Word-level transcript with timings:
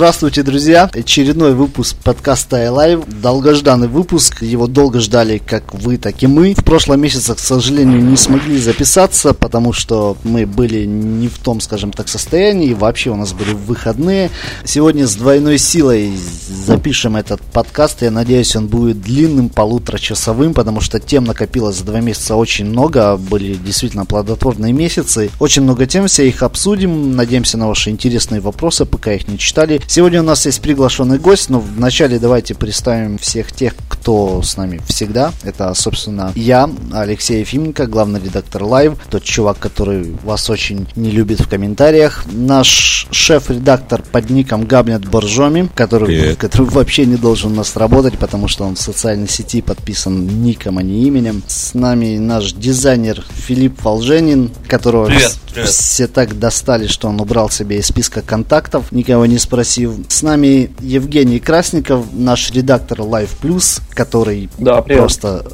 Здравствуйте, 0.00 0.42
друзья! 0.42 0.88
Очередной 0.94 1.52
выпуск 1.52 1.94
подкаста 2.02 2.56
iLive. 2.56 3.20
Долгожданный 3.20 3.86
выпуск. 3.86 4.40
Его 4.40 4.66
долго 4.66 4.98
ждали 4.98 5.36
как 5.36 5.74
вы, 5.74 5.98
так 5.98 6.22
и 6.22 6.26
мы. 6.26 6.54
В 6.54 6.64
прошлом 6.64 7.02
месяце, 7.02 7.34
к 7.34 7.38
сожалению, 7.38 8.02
не 8.02 8.16
смогли 8.16 8.56
записаться, 8.56 9.34
потому 9.34 9.74
что 9.74 10.16
мы 10.24 10.46
были 10.46 10.86
не 10.86 11.28
в 11.28 11.36
том, 11.36 11.60
скажем 11.60 11.92
так, 11.92 12.08
состоянии. 12.08 12.72
Вообще 12.72 13.10
у 13.10 13.14
нас 13.14 13.34
были 13.34 13.52
выходные. 13.52 14.30
Сегодня 14.64 15.06
с 15.06 15.16
двойной 15.16 15.58
силой 15.58 16.14
запишем 16.48 17.16
этот 17.16 17.42
подкаст. 17.42 18.00
Я 18.00 18.10
надеюсь, 18.10 18.56
он 18.56 18.68
будет 18.68 19.02
длинным, 19.02 19.50
полуторачасовым, 19.50 20.54
потому 20.54 20.80
что 20.80 20.98
тем 20.98 21.24
накопилось 21.24 21.76
за 21.76 21.84
два 21.84 22.00
месяца 22.00 22.36
очень 22.36 22.64
много. 22.64 23.18
Были 23.18 23.52
действительно 23.52 24.06
плодотворные 24.06 24.72
месяцы. 24.72 25.30
Очень 25.38 25.64
много 25.64 25.84
тем, 25.84 26.06
все 26.06 26.26
их 26.26 26.42
обсудим. 26.42 27.14
Надеемся 27.14 27.58
на 27.58 27.68
ваши 27.68 27.90
интересные 27.90 28.40
вопросы, 28.40 28.86
пока 28.86 29.12
их 29.12 29.28
не 29.28 29.38
читали. 29.38 29.82
Сегодня 29.90 30.20
у 30.20 30.24
нас 30.24 30.46
есть 30.46 30.60
приглашенный 30.60 31.18
гость, 31.18 31.50
но 31.50 31.58
вначале 31.58 32.20
давайте 32.20 32.54
представим 32.54 33.18
всех 33.18 33.50
тех, 33.50 33.74
кто 33.88 34.40
с 34.40 34.56
нами 34.56 34.80
всегда. 34.86 35.32
Это, 35.42 35.74
собственно, 35.74 36.30
я, 36.36 36.70
Алексей 36.92 37.40
Ефименко, 37.40 37.88
главный 37.88 38.20
редактор 38.20 38.62
Live, 38.62 38.96
тот 39.10 39.24
чувак, 39.24 39.58
который 39.58 40.16
вас 40.22 40.48
очень 40.48 40.86
не 40.94 41.10
любит 41.10 41.40
в 41.40 41.48
комментариях. 41.48 42.24
Наш 42.30 43.08
шеф-редактор 43.10 44.02
под 44.12 44.30
ником 44.30 44.64
Габнет 44.64 45.04
Боржоми, 45.08 45.68
который, 45.74 46.36
который 46.38 46.68
вообще 46.68 47.04
не 47.04 47.16
должен 47.16 47.50
у 47.50 47.56
нас 47.56 47.76
работать, 47.76 48.16
потому 48.16 48.46
что 48.46 48.66
он 48.66 48.76
в 48.76 48.80
социальной 48.80 49.28
сети 49.28 49.60
подписан 49.60 50.24
ником, 50.44 50.78
а 50.78 50.84
не 50.84 51.02
именем. 51.02 51.42
С 51.48 51.74
нами 51.74 52.16
наш 52.16 52.52
дизайнер 52.52 53.24
Филипп 53.28 53.82
Волженин, 53.82 54.52
которого 54.68 55.06
привет, 55.06 55.36
привет. 55.52 55.68
все 55.68 56.06
так 56.06 56.38
достали, 56.38 56.86
что 56.86 57.08
он 57.08 57.20
убрал 57.20 57.50
себе 57.50 57.78
из 57.78 57.86
списка 57.86 58.22
контактов, 58.22 58.92
никого 58.92 59.26
не 59.26 59.38
спросив. 59.80 60.06
С 60.08 60.22
нами 60.22 60.70
Евгений 60.80 61.40
Красников, 61.40 62.06
наш 62.12 62.50
редактор 62.50 63.00
Live 63.00 63.30
Plus, 63.42 63.80
который 63.90 64.48
да, 64.58 64.82
просто 64.82 65.46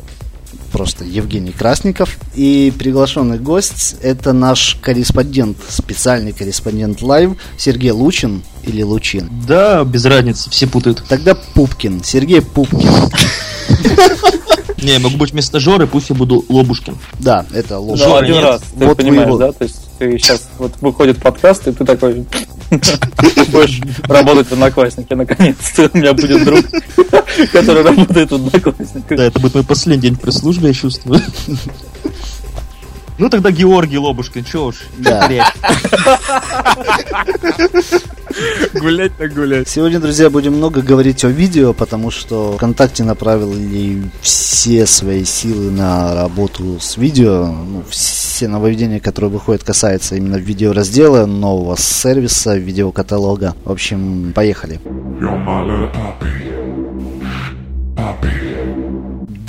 просто 0.72 1.04
Евгений 1.04 1.52
Красников. 1.52 2.18
И 2.34 2.72
приглашенный 2.78 3.38
гость– 3.38 3.96
это 4.02 4.32
наш 4.32 4.76
корреспондент, 4.82 5.56
специальный 5.68 6.32
корреспондент 6.32 7.00
Live 7.00 7.36
Сергей 7.56 7.92
Лучин 7.92 8.42
или 8.62 8.82
Лучин. 8.82 9.30
Да, 9.46 9.84
без 9.84 10.04
разницы, 10.04 10.50
все 10.50 10.66
путают. 10.66 11.02
Тогда 11.08 11.34
Пупкин, 11.34 12.02
Сергей 12.04 12.42
Пупкин. 12.42 12.90
Не, 14.82 14.92
я 14.92 14.98
могу 14.98 15.16
быть 15.16 15.32
вместо 15.32 15.60
Жоры, 15.60 15.86
пусть 15.86 16.10
я 16.10 16.14
буду 16.14 16.44
Лобушкин. 16.48 16.98
Да, 17.18 17.46
это 17.54 17.78
Лобушкин. 17.78 18.08
Ну, 18.08 18.16
один 18.16 18.36
раз, 18.36 18.62
ты 18.78 18.86
вот 18.86 18.96
понимаешь, 18.98 19.38
да? 19.38 19.52
То 19.52 19.64
есть 19.64 19.85
ты 19.98 20.18
сейчас 20.18 20.48
вот 20.58 20.72
выходит 20.80 21.18
подкаст, 21.18 21.68
и 21.68 21.72
ты 21.72 21.84
такой 21.84 22.26
будешь 22.70 23.80
работать 24.04 24.48
в 24.48 24.52
Однокласснике, 24.52 25.14
наконец-то 25.14 25.90
у 25.92 25.96
меня 25.96 26.12
будет 26.12 26.44
друг, 26.44 26.64
который 27.52 27.82
работает 27.82 28.30
в 28.30 28.34
Одноклассниках. 28.34 29.16
Да, 29.18 29.24
это 29.24 29.40
будет 29.40 29.54
мой 29.54 29.64
последний 29.64 30.02
день 30.02 30.16
пресс-службы, 30.16 30.68
я 30.68 30.74
чувствую. 30.74 31.20
Ну 33.18 33.30
тогда 33.30 33.50
Георгий 33.50 33.98
Лобушкин, 33.98 34.44
чё 34.44 34.66
уж. 34.66 34.76
Да. 34.98 35.28
Гулять 38.74 39.16
так 39.16 39.32
гулять. 39.32 39.68
Сегодня, 39.68 39.98
друзья, 39.98 40.28
будем 40.28 40.54
много 40.54 40.82
говорить 40.82 41.24
о 41.24 41.28
видео, 41.28 41.72
потому 41.72 42.10
что 42.10 42.52
ВКонтакте 42.56 43.04
направили 43.04 44.02
все 44.20 44.86
свои 44.86 45.24
силы 45.24 45.70
на 45.70 46.14
работу 46.14 46.78
с 46.78 46.98
видео. 46.98 47.46
Ну, 47.46 47.82
все 47.88 48.48
нововведения, 48.48 49.00
которые 49.00 49.30
выходят, 49.30 49.64
касаются 49.64 50.16
именно 50.16 50.36
видеораздела, 50.36 51.24
нового 51.24 51.76
сервиса, 51.78 52.56
видеокаталога. 52.56 53.54
В 53.64 53.72
общем, 53.72 54.32
поехали. 54.34 54.78
My 54.84 55.64
little 55.64 55.90
puppy. 55.94 56.52
Puppy. 57.96 58.55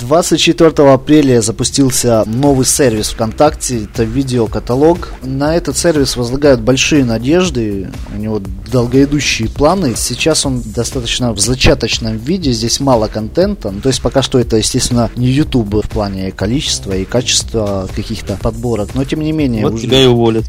24 0.08 0.90
апреля 0.90 1.42
запустился 1.42 2.24
новый 2.24 2.64
сервис 2.64 3.10
ВКонтакте, 3.10 3.84
это 3.84 4.04
видеокаталог. 4.04 5.12
На 5.22 5.54
этот 5.54 5.76
сервис 5.76 6.16
возлагают 6.16 6.62
большие 6.62 7.04
надежды, 7.04 7.90
у 8.14 8.18
него 8.18 8.40
долгоидущие 8.72 9.50
планы. 9.50 9.92
Сейчас 9.96 10.46
он 10.46 10.62
достаточно 10.64 11.34
в 11.34 11.38
зачаточном 11.38 12.16
виде, 12.16 12.52
здесь 12.52 12.80
мало 12.80 13.08
контента. 13.08 13.70
Ну, 13.70 13.82
то 13.82 13.90
есть 13.90 14.00
пока 14.00 14.22
что 14.22 14.38
это, 14.38 14.56
естественно, 14.56 15.10
не 15.14 15.26
YouTube 15.28 15.84
в 15.84 15.88
плане 15.90 16.32
количества 16.32 16.96
и 16.96 17.04
качества 17.04 17.86
каких-то 17.94 18.38
подборок, 18.40 18.94
но 18.94 19.04
тем 19.04 19.20
не 19.20 19.32
менее... 19.32 19.68
Вот 19.68 19.78
тебя 19.78 20.02
и 20.02 20.06
уволят. 20.06 20.46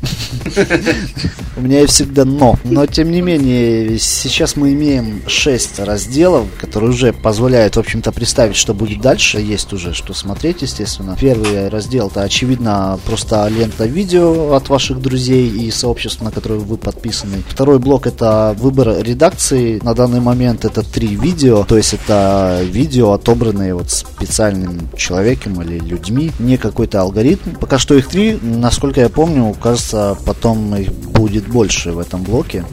У 1.58 1.62
меня 1.62 1.82
есть 1.82 1.94
всегда 1.94 2.24
но. 2.24 2.58
Но 2.64 2.86
тем 2.86 3.12
не 3.12 3.22
менее, 3.22 4.00
сейчас 4.00 4.56
мы 4.56 4.72
имеем 4.72 5.22
6 5.28 5.80
разделов, 5.80 6.48
которые 6.62 6.92
уже 6.92 7.12
позволяют, 7.12 7.76
в 7.76 7.80
общем-то, 7.80 8.14
представить, 8.14 8.56
что 8.56 8.74
будет 8.74 9.02
дальше 9.02 9.49
есть 9.50 9.74
уже 9.74 9.94
что 9.94 10.14
смотреть, 10.14 10.62
естественно. 10.62 11.18
Первый 11.20 11.70
раздел 11.70 12.08
это, 12.08 12.22
очевидно, 12.22 13.00
просто 13.06 13.48
лента 13.48 13.86
видео 13.86 14.54
от 14.54 14.70
ваших 14.70 15.02
друзей 15.02 15.50
и 15.50 15.72
сообществ, 15.72 16.22
на 16.22 16.32
которые 16.32 16.60
вы 16.60 16.78
подписаны. 16.78 17.44
Второй 17.48 17.80
блок 17.80 18.08
это 18.08 18.56
выбор 18.58 19.02
редакции. 19.02 19.80
На 19.84 19.94
данный 19.94 20.20
момент 20.22 20.66
это 20.66 20.84
три 20.84 21.16
видео, 21.16 21.64
то 21.64 21.78
есть 21.78 21.94
это 21.94 22.62
видео, 22.64 23.14
отобранные 23.14 23.74
вот 23.74 23.90
специальным 23.90 24.90
человеком 24.96 25.62
или 25.62 25.80
людьми, 25.80 26.32
не 26.40 26.58
какой-то 26.58 27.02
алгоритм. 27.02 27.56
Пока 27.60 27.80
что 27.80 27.96
их 27.96 28.08
три, 28.08 28.38
насколько 28.42 29.02
я 29.02 29.10
помню, 29.10 29.56
кажется, 29.62 30.18
потом 30.26 30.76
их 30.76 30.92
будет 30.92 31.48
больше 31.48 31.92
в 31.92 32.00
этом 32.00 32.24
блоке. 32.24 32.66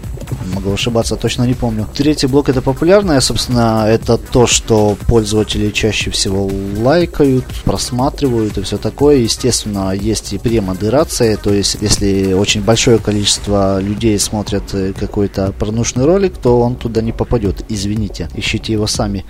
Могу 0.55 0.73
ошибаться, 0.73 1.17
точно 1.17 1.45
не 1.45 1.55
помню. 1.55 1.87
Третий 1.95 2.27
блок 2.27 2.49
это 2.49 2.63
популярное, 2.63 3.21
собственно, 3.21 3.87
это 3.89 4.17
то, 4.17 4.47
что 4.47 4.97
пользователи 5.07 5.71
чаще 5.71 6.11
всего 6.11 6.51
лайкают, 6.79 7.45
просматривают 7.65 8.59
и 8.59 8.63
все 8.63 8.79
такое. 8.79 9.17
Естественно, 9.17 9.93
есть 9.93 10.33
и 10.33 10.39
премодерация, 10.39 11.37
то 11.37 11.53
есть 11.53 11.79
если 11.81 12.33
очень 12.33 12.63
большое 12.63 12.99
количество 12.99 13.81
людей 13.81 14.19
смотрят 14.19 14.75
э, 14.75 14.93
какой-то 14.93 15.53
порнушный 15.53 16.05
ролик, 16.05 16.37
то 16.37 16.61
он 16.61 16.77
туда 16.77 17.01
не 17.01 17.13
попадет. 17.13 17.65
Извините, 17.69 18.29
ищите 18.35 18.73
его 18.73 18.87
сами. 18.87 19.25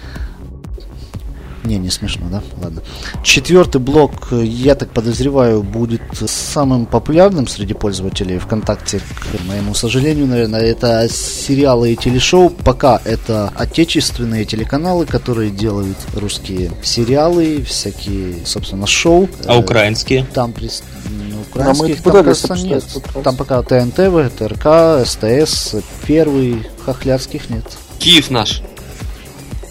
Не, 1.67 1.79
не 1.79 1.91
смешно, 1.91 2.29
да? 2.31 2.43
Ладно. 2.63 2.83
Четвертый 3.25 3.81
блок, 3.81 4.29
я 4.31 4.77
так 4.77 4.91
подозреваю, 4.91 5.63
будет 5.65 6.03
самым 6.27 6.87
популярным 6.87 7.49
среди 7.49 7.75
пользователей 7.75 8.39
ВКонтакте, 8.39 9.01
к 9.01 9.45
моему 9.49 9.75
сожалению, 9.75 10.27
наверное, 10.27 10.61
это 10.61 11.09
сериалы 11.11 11.93
и 11.93 11.97
телешоу. 11.97 12.51
Пока 12.51 13.01
это 13.05 13.53
отечественные 13.57 14.45
телеканалы, 14.45 15.07
которые 15.07 15.51
делают 15.51 15.99
русские 16.15 16.71
сериалы, 16.83 17.65
всякие, 17.65 18.47
собственно, 18.47 18.87
шоу. 18.87 19.29
А 19.47 19.59
украинские? 19.59 20.25
Там 20.33 20.55
ну, 20.57 21.41
украинских 21.51 22.03
там, 22.03 22.13
кажется, 22.13 22.55
нет. 22.55 22.85
Там 23.25 23.37
пока 23.37 23.61
ТНТ, 23.63 23.97
ТРК, 24.39 25.05
СТС, 25.05 25.75
первый, 26.07 26.65
хохлядских 26.85 27.51
нет. 27.51 27.65
Киев 27.99 28.31
наш 28.31 28.63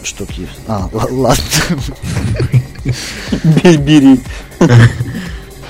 что 0.06 0.26
Киев. 0.26 0.50
А, 0.68 0.90
ладно. 0.92 1.44
Бери. 3.80 4.20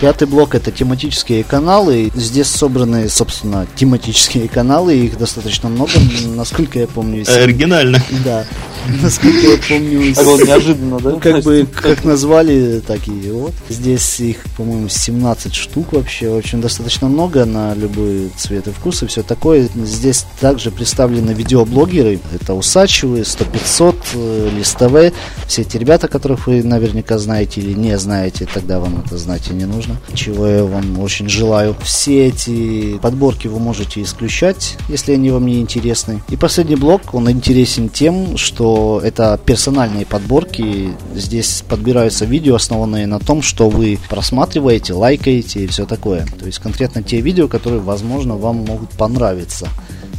Пятый 0.02 0.28
блок 0.28 0.56
это 0.56 0.72
тематические 0.72 1.44
каналы. 1.44 2.12
Здесь 2.14 2.48
собраны, 2.48 3.08
собственно, 3.08 3.66
тематические 3.76 4.50
каналы. 4.50 4.98
Их 4.98 5.18
достаточно 5.18 5.70
много, 5.70 5.94
насколько 6.26 6.80
я 6.80 6.88
помню. 6.88 7.24
Оригинально. 7.28 8.04
Да. 8.24 8.46
Насколько 9.02 9.38
я 9.38 9.58
помню. 9.68 10.14
Так 10.14 10.26
вот 10.26 10.46
неожиданно, 10.46 11.00
да? 11.00 11.12
Как 11.14 11.44
бы, 11.44 11.68
как 11.74 12.04
назвали, 12.04 12.82
так 12.86 13.08
и 13.08 13.32
вот. 13.32 13.54
Здесь 13.70 14.20
их, 14.20 14.44
по-моему, 14.58 14.90
17 14.90 15.54
штук 15.54 15.94
вообще. 15.94 16.30
В 16.30 16.38
общем, 16.38 16.62
достаточно 16.62 17.08
много 17.08 17.46
на 17.46 17.74
любой 17.74 18.32
цвет 18.38 18.68
и 18.68 18.72
вкус 18.72 19.04
и 19.04 19.08
все 19.08 19.24
такое. 19.24 19.68
Здесь 19.76 20.26
также 20.40 20.72
представлены 20.72 21.32
видеоблогеры. 21.32 22.20
Это 22.34 22.54
Усачевы, 22.54 23.22
100-500, 23.22 23.96
э, 24.14 24.50
Листовые. 24.58 25.14
Все 25.48 25.64
эти 25.64 25.78
ребята, 25.78 26.08
которых 26.08 26.48
вы 26.48 26.64
наверняка 26.64 27.18
знаете 27.18 27.62
или 27.62 27.74
не 27.74 27.98
знаете, 27.98 28.48
тогда 28.52 28.80
вам 28.80 29.04
это 29.06 29.18
знать 29.18 29.50
и 29.50 29.54
не 29.54 29.66
нужно. 29.66 29.98
Чего 30.14 30.48
я 30.48 30.64
вам 30.64 31.00
очень 31.00 31.30
желаю. 31.30 31.76
Все 31.84 32.28
эти 32.28 32.98
подборки 33.00 33.48
вы 33.48 33.60
можете 33.60 34.02
исключать, 34.02 34.78
если 34.90 35.14
они 35.14 35.32
вам 35.32 35.46
не 35.46 35.60
интересны. 35.60 36.22
И 36.30 36.36
последний 36.36 36.76
блок, 36.76 37.14
он 37.14 37.30
интересен 37.30 37.90
тем, 37.90 38.38
что 38.38 38.75
что 38.76 39.00
это 39.02 39.40
персональные 39.46 40.06
подборки. 40.06 40.90
Здесь 41.16 41.64
подбираются 41.68 42.26
видео, 42.26 42.56
основанные 42.56 43.08
на 43.08 43.20
том, 43.20 43.42
что 43.42 43.70
вы 43.70 43.98
просматриваете, 44.10 44.94
лайкаете 44.94 45.64
и 45.64 45.68
все 45.68 45.86
такое. 45.86 46.26
То 46.38 46.46
есть 46.46 46.60
конкретно 46.60 47.02
те 47.02 47.22
видео, 47.22 47.48
которые, 47.48 47.82
возможно, 47.82 48.36
вам 48.36 48.58
могут 48.58 48.90
понравиться. 48.92 49.70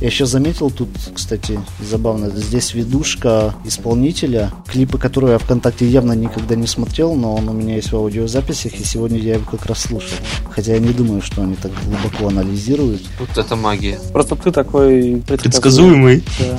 Я 0.00 0.06
еще 0.08 0.26
заметил 0.26 0.70
тут, 0.70 0.88
кстати, 1.14 1.60
забавно, 1.80 2.30
здесь 2.30 2.74
ведушка 2.74 3.54
исполнителя, 3.64 4.52
клипы, 4.66 4.98
которые 4.98 5.32
я 5.32 5.38
ВКонтакте 5.38 5.86
явно 5.86 6.12
никогда 6.12 6.54
не 6.54 6.66
смотрел, 6.66 7.14
но 7.14 7.34
он 7.34 7.48
у 7.48 7.52
меня 7.52 7.76
есть 7.76 7.92
в 7.92 7.96
аудиозаписях, 7.96 8.74
и 8.74 8.84
сегодня 8.84 9.18
я 9.18 9.34
его 9.34 9.50
как 9.50 9.66
раз 9.66 9.82
слушал. 9.82 10.16
Хотя 10.50 10.74
я 10.74 10.80
не 10.80 10.92
думаю, 10.92 11.22
что 11.22 11.42
они 11.42 11.56
так 11.56 11.72
глубоко 11.84 12.28
анализируют. 12.28 13.02
Вот 13.18 13.36
это 13.36 13.56
магия. 13.56 13.98
Просто 14.12 14.36
ты 14.36 14.50
такой 14.50 15.22
предсказуемый. 15.26 16.22
Да. 16.38 16.58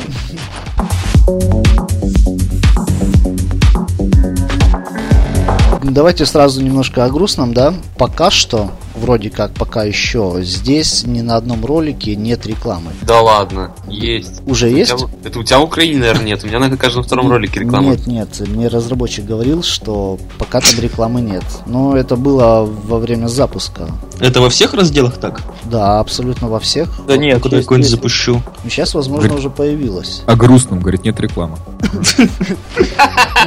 Давайте 5.83 6.25
сразу 6.25 6.61
немножко 6.61 7.03
о 7.03 7.09
грустном, 7.09 7.53
да. 7.53 7.73
Пока 7.97 8.31
что, 8.31 8.71
вроде 8.97 9.29
как 9.29 9.53
пока 9.53 9.83
еще, 9.83 10.37
здесь 10.41 11.03
ни 11.05 11.21
на 11.21 11.35
одном 11.35 11.65
ролике 11.65 12.15
нет 12.15 12.45
рекламы. 12.45 12.91
Да 13.01 13.21
ладно, 13.21 13.71
есть. 13.87 14.41
Уже 14.45 14.67
это 14.67 14.77
есть? 14.77 14.93
У 14.93 14.97
тебя, 14.97 15.09
это 15.23 15.39
у 15.39 15.43
тебя 15.43 15.59
в 15.59 15.63
Украине, 15.63 15.99
наверное, 15.99 16.25
нет. 16.25 16.43
У 16.43 16.47
меня 16.47 16.59
на 16.59 16.77
каждом 16.77 17.03
втором 17.03 17.29
ролике 17.29 17.59
реклама. 17.61 17.91
Нет, 17.91 18.07
нет, 18.07 18.39
мне 18.47 18.67
разработчик 18.67 19.25
говорил, 19.25 19.63
что 19.63 20.17
пока 20.37 20.61
там 20.61 20.79
рекламы 20.79 21.21
нет. 21.21 21.43
Но 21.65 21.95
это 21.95 22.15
было 22.15 22.65
во 22.65 22.99
время 22.99 23.27
запуска. 23.27 23.89
Это 24.19 24.41
во 24.41 24.49
всех 24.49 24.73
разделах 24.73 25.17
так? 25.17 25.41
Да, 25.65 25.99
абсолютно 25.99 26.47
во 26.47 26.59
всех. 26.59 26.89
Да 27.07 27.13
вот, 27.13 27.21
нет, 27.21 27.41
когда 27.41 27.57
я 27.57 27.63
какой-нибудь 27.63 27.89
запущу. 27.89 28.41
Сейчас, 28.63 28.93
возможно, 28.93 29.27
говорит, 29.27 29.45
уже 29.45 29.49
появилась. 29.49 30.23
О 30.25 30.35
грустном, 30.35 30.79
говорит, 30.79 31.03
нет 31.03 31.19
рекламы. 31.19 31.57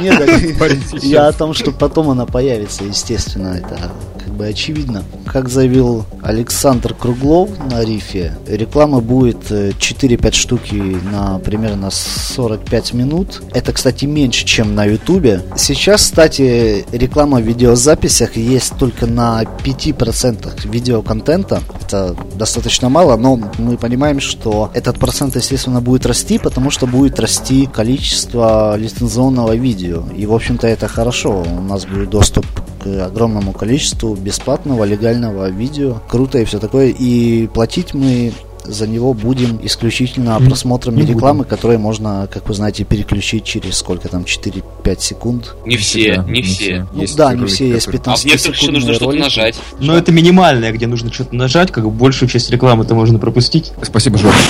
Нет, 0.01 0.63
я 1.03 1.27
о 1.27 1.33
том, 1.33 1.53
что 1.53 1.71
потом 1.71 2.09
она 2.09 2.25
появится, 2.25 2.83
естественно, 2.83 3.49
это 3.49 3.91
бы 4.41 4.47
очевидно. 4.47 5.03
Как 5.25 5.49
заявил 5.49 6.05
Александр 6.23 6.93
Круглов 6.95 7.49
на 7.69 7.83
рифе, 7.85 8.37
реклама 8.47 8.99
будет 8.99 9.51
4-5 9.51 10.31
штуки 10.31 10.75
на 11.11 11.37
примерно 11.39 11.91
45 11.91 12.93
минут. 12.93 13.43
Это, 13.53 13.71
кстати, 13.71 14.05
меньше, 14.05 14.45
чем 14.45 14.73
на 14.73 14.85
Ютубе. 14.85 15.43
Сейчас, 15.55 16.01
кстати, 16.01 16.85
реклама 16.91 17.39
в 17.39 17.43
видеозаписях 17.43 18.35
есть 18.35 18.73
только 18.79 19.05
на 19.05 19.43
5% 19.43 20.67
видеоконтента. 20.67 21.61
Это 21.85 22.15
достаточно 22.35 22.89
мало, 22.89 23.15
но 23.17 23.39
мы 23.59 23.77
понимаем, 23.77 24.19
что 24.19 24.71
этот 24.73 24.97
процент, 24.97 25.35
естественно, 25.35 25.81
будет 25.81 26.05
расти, 26.05 26.39
потому 26.39 26.71
что 26.71 26.87
будет 26.87 27.19
расти 27.19 27.67
количество 27.67 28.75
лицензионного 28.75 29.55
видео. 29.55 30.03
И, 30.17 30.25
в 30.25 30.33
общем-то, 30.33 30.67
это 30.67 30.87
хорошо. 30.87 31.43
У 31.43 31.61
нас 31.61 31.85
будет 31.85 32.09
доступ 32.09 32.45
к 32.83 33.05
огромному 33.05 33.53
количеству 33.53 34.15
бесплатного, 34.15 34.83
легального 34.83 35.49
видео. 35.49 36.01
Круто 36.07 36.39
и 36.39 36.45
все 36.45 36.59
такое. 36.59 36.87
И 36.87 37.47
платить 37.47 37.93
мы 37.93 38.33
за 38.63 38.87
него 38.87 39.13
будем 39.13 39.59
исключительно 39.63 40.39
просмотрами 40.39 41.01
рекламы, 41.01 41.45
которые 41.45 41.79
можно, 41.79 42.27
как 42.31 42.47
вы 42.47 42.53
знаете, 42.53 42.83
переключить 42.83 43.43
через 43.43 43.77
сколько 43.77 44.07
там, 44.07 44.23
4-5 44.23 44.99
секунд. 44.99 45.55
Не 45.65 45.77
все, 45.77 46.17
да, 46.17 46.23
не, 46.23 46.41
все. 46.41 46.87
Ну, 46.93 47.01
есть 47.01 47.15
да, 47.15 47.33
не 47.33 47.45
все, 47.47 47.69
есть 47.69 47.89
15 47.89 48.07
А 48.07 48.27
в 48.27 48.31
некоторых 48.31 48.61
еще 48.61 48.71
нужно 48.71 48.93
что-то 48.93 49.17
нажать. 49.17 49.59
Но 49.79 49.95
это 49.95 50.11
минимальное, 50.11 50.71
где 50.71 50.87
нужно 50.87 51.11
что-то 51.11 51.35
нажать, 51.35 51.71
как 51.71 51.89
большую 51.91 52.29
часть 52.29 52.51
рекламы 52.51 52.83
это 52.83 52.95
можно 52.95 53.19
пропустить. 53.19 53.71
Спасибо, 53.81 54.17
Жора. 54.17 54.35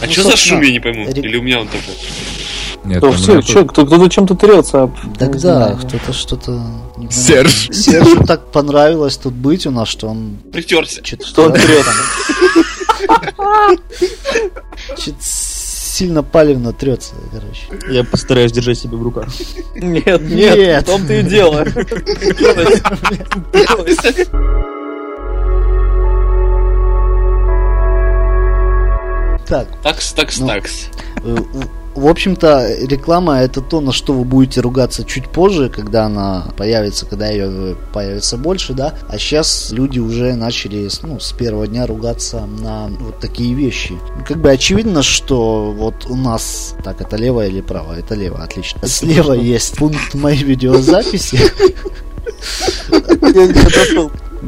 А 0.00 0.06
что 0.06 0.22
за 0.22 0.36
шум, 0.36 0.60
я 0.60 0.70
не 0.70 0.80
пойму? 0.80 1.08
Или 1.08 1.36
у 1.36 1.42
меня 1.42 1.60
он 1.60 1.66
тоже? 1.66 1.84
Нет, 2.88 2.98
кто, 2.98 3.12
все, 3.12 3.42
что, 3.42 3.66
кто, 3.66 3.84
кто-то 3.84 4.08
чем-то 4.08 4.34
трется. 4.34 4.90
Так 5.18 5.38
да, 5.40 5.76
кто-то 5.76 6.12
что-то... 6.14 6.62
Серж. 7.10 7.68
Сержу 7.70 8.24
так 8.24 8.50
понравилось 8.50 9.18
тут 9.18 9.34
быть 9.34 9.66
у 9.66 9.70
нас, 9.70 9.88
что 9.88 10.08
он... 10.08 10.38
Притерся. 10.50 11.02
Что 11.04 11.44
он 11.44 11.52
трется. 11.52 11.92
Что-то 14.96 15.18
сильно 15.20 16.22
палевно 16.22 16.72
трется, 16.72 17.14
короче. 17.30 17.92
Я 17.92 18.04
постараюсь 18.04 18.52
держать 18.52 18.78
себя 18.78 18.96
в 18.96 19.02
руках. 19.02 19.28
Нет, 19.74 20.22
нет, 20.22 20.84
в 20.84 20.86
том 20.86 21.06
ты 21.06 21.20
и 21.20 21.22
дело. 21.22 21.66
Так. 29.48 29.66
Такс, 29.82 30.12
такс, 30.12 30.38
такс. 30.40 30.88
В 31.98 32.06
общем-то, 32.06 32.76
реклама 32.86 33.40
это 33.40 33.60
то, 33.60 33.80
на 33.80 33.90
что 33.90 34.12
вы 34.12 34.24
будете 34.24 34.60
ругаться 34.60 35.02
чуть 35.02 35.28
позже, 35.28 35.68
когда 35.68 36.04
она 36.04 36.46
появится, 36.56 37.06
когда 37.06 37.28
ее 37.28 37.76
появится 37.92 38.36
больше, 38.36 38.72
да. 38.72 38.94
А 39.08 39.18
сейчас 39.18 39.72
люди 39.72 39.98
уже 39.98 40.34
начали 40.34 40.88
ну, 41.02 41.18
с 41.18 41.32
первого 41.32 41.66
дня 41.66 41.86
ругаться 41.86 42.46
на 42.46 42.86
вот 43.00 43.18
такие 43.18 43.52
вещи. 43.52 43.98
Как 44.28 44.40
бы 44.40 44.48
очевидно, 44.52 45.02
что 45.02 45.72
вот 45.76 46.06
у 46.08 46.14
нас, 46.14 46.76
так, 46.84 47.00
это 47.00 47.16
лево 47.16 47.44
или 47.44 47.60
право? 47.60 47.94
Это 47.94 48.14
лево, 48.14 48.44
отлично. 48.44 48.86
Слева 48.86 49.32
есть 49.32 49.76
пункт 49.76 50.14
моей 50.14 50.44
видеозаписи. 50.44 51.40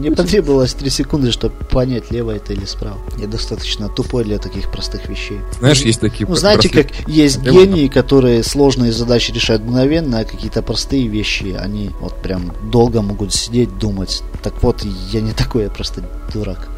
Мне 0.00 0.12
потребовалось 0.12 0.73
3 0.73 0.88
секунды, 0.88 1.31
чтобы 1.31 1.55
понять, 1.70 2.11
лево 2.11 2.31
это 2.31 2.55
или 2.55 2.64
справа. 2.64 2.99
Я 3.19 3.26
достаточно 3.26 3.91
тупой 3.91 4.25
для 4.25 4.38
таких 4.38 4.70
простых 4.73 5.06
вещей. 5.11 5.41
Знаешь, 5.58 5.82
есть 5.82 6.00
такие... 6.00 6.26
Ну, 6.26 6.35
знаете, 6.37 6.70
как 6.70 6.87
есть 7.06 7.43
гении, 7.43 7.87
которые 7.87 8.43
сложные 8.43 8.93
задачи 8.93 9.31
решают 9.31 9.62
мгновенно, 9.62 10.20
а 10.20 10.25
какие-то 10.25 10.62
простые 10.62 11.06
вещи, 11.06 11.55
они 11.61 11.91
вот 12.00 12.17
прям 12.23 12.50
долго 12.70 13.02
могут 13.02 13.35
сидеть, 13.35 13.76
думать. 13.79 14.23
Так 14.43 14.62
вот, 14.62 14.82
я 15.12 15.20
не 15.20 15.32
такой, 15.32 15.64
я 15.64 15.69
просто 15.69 16.03
дурак. 16.32 16.70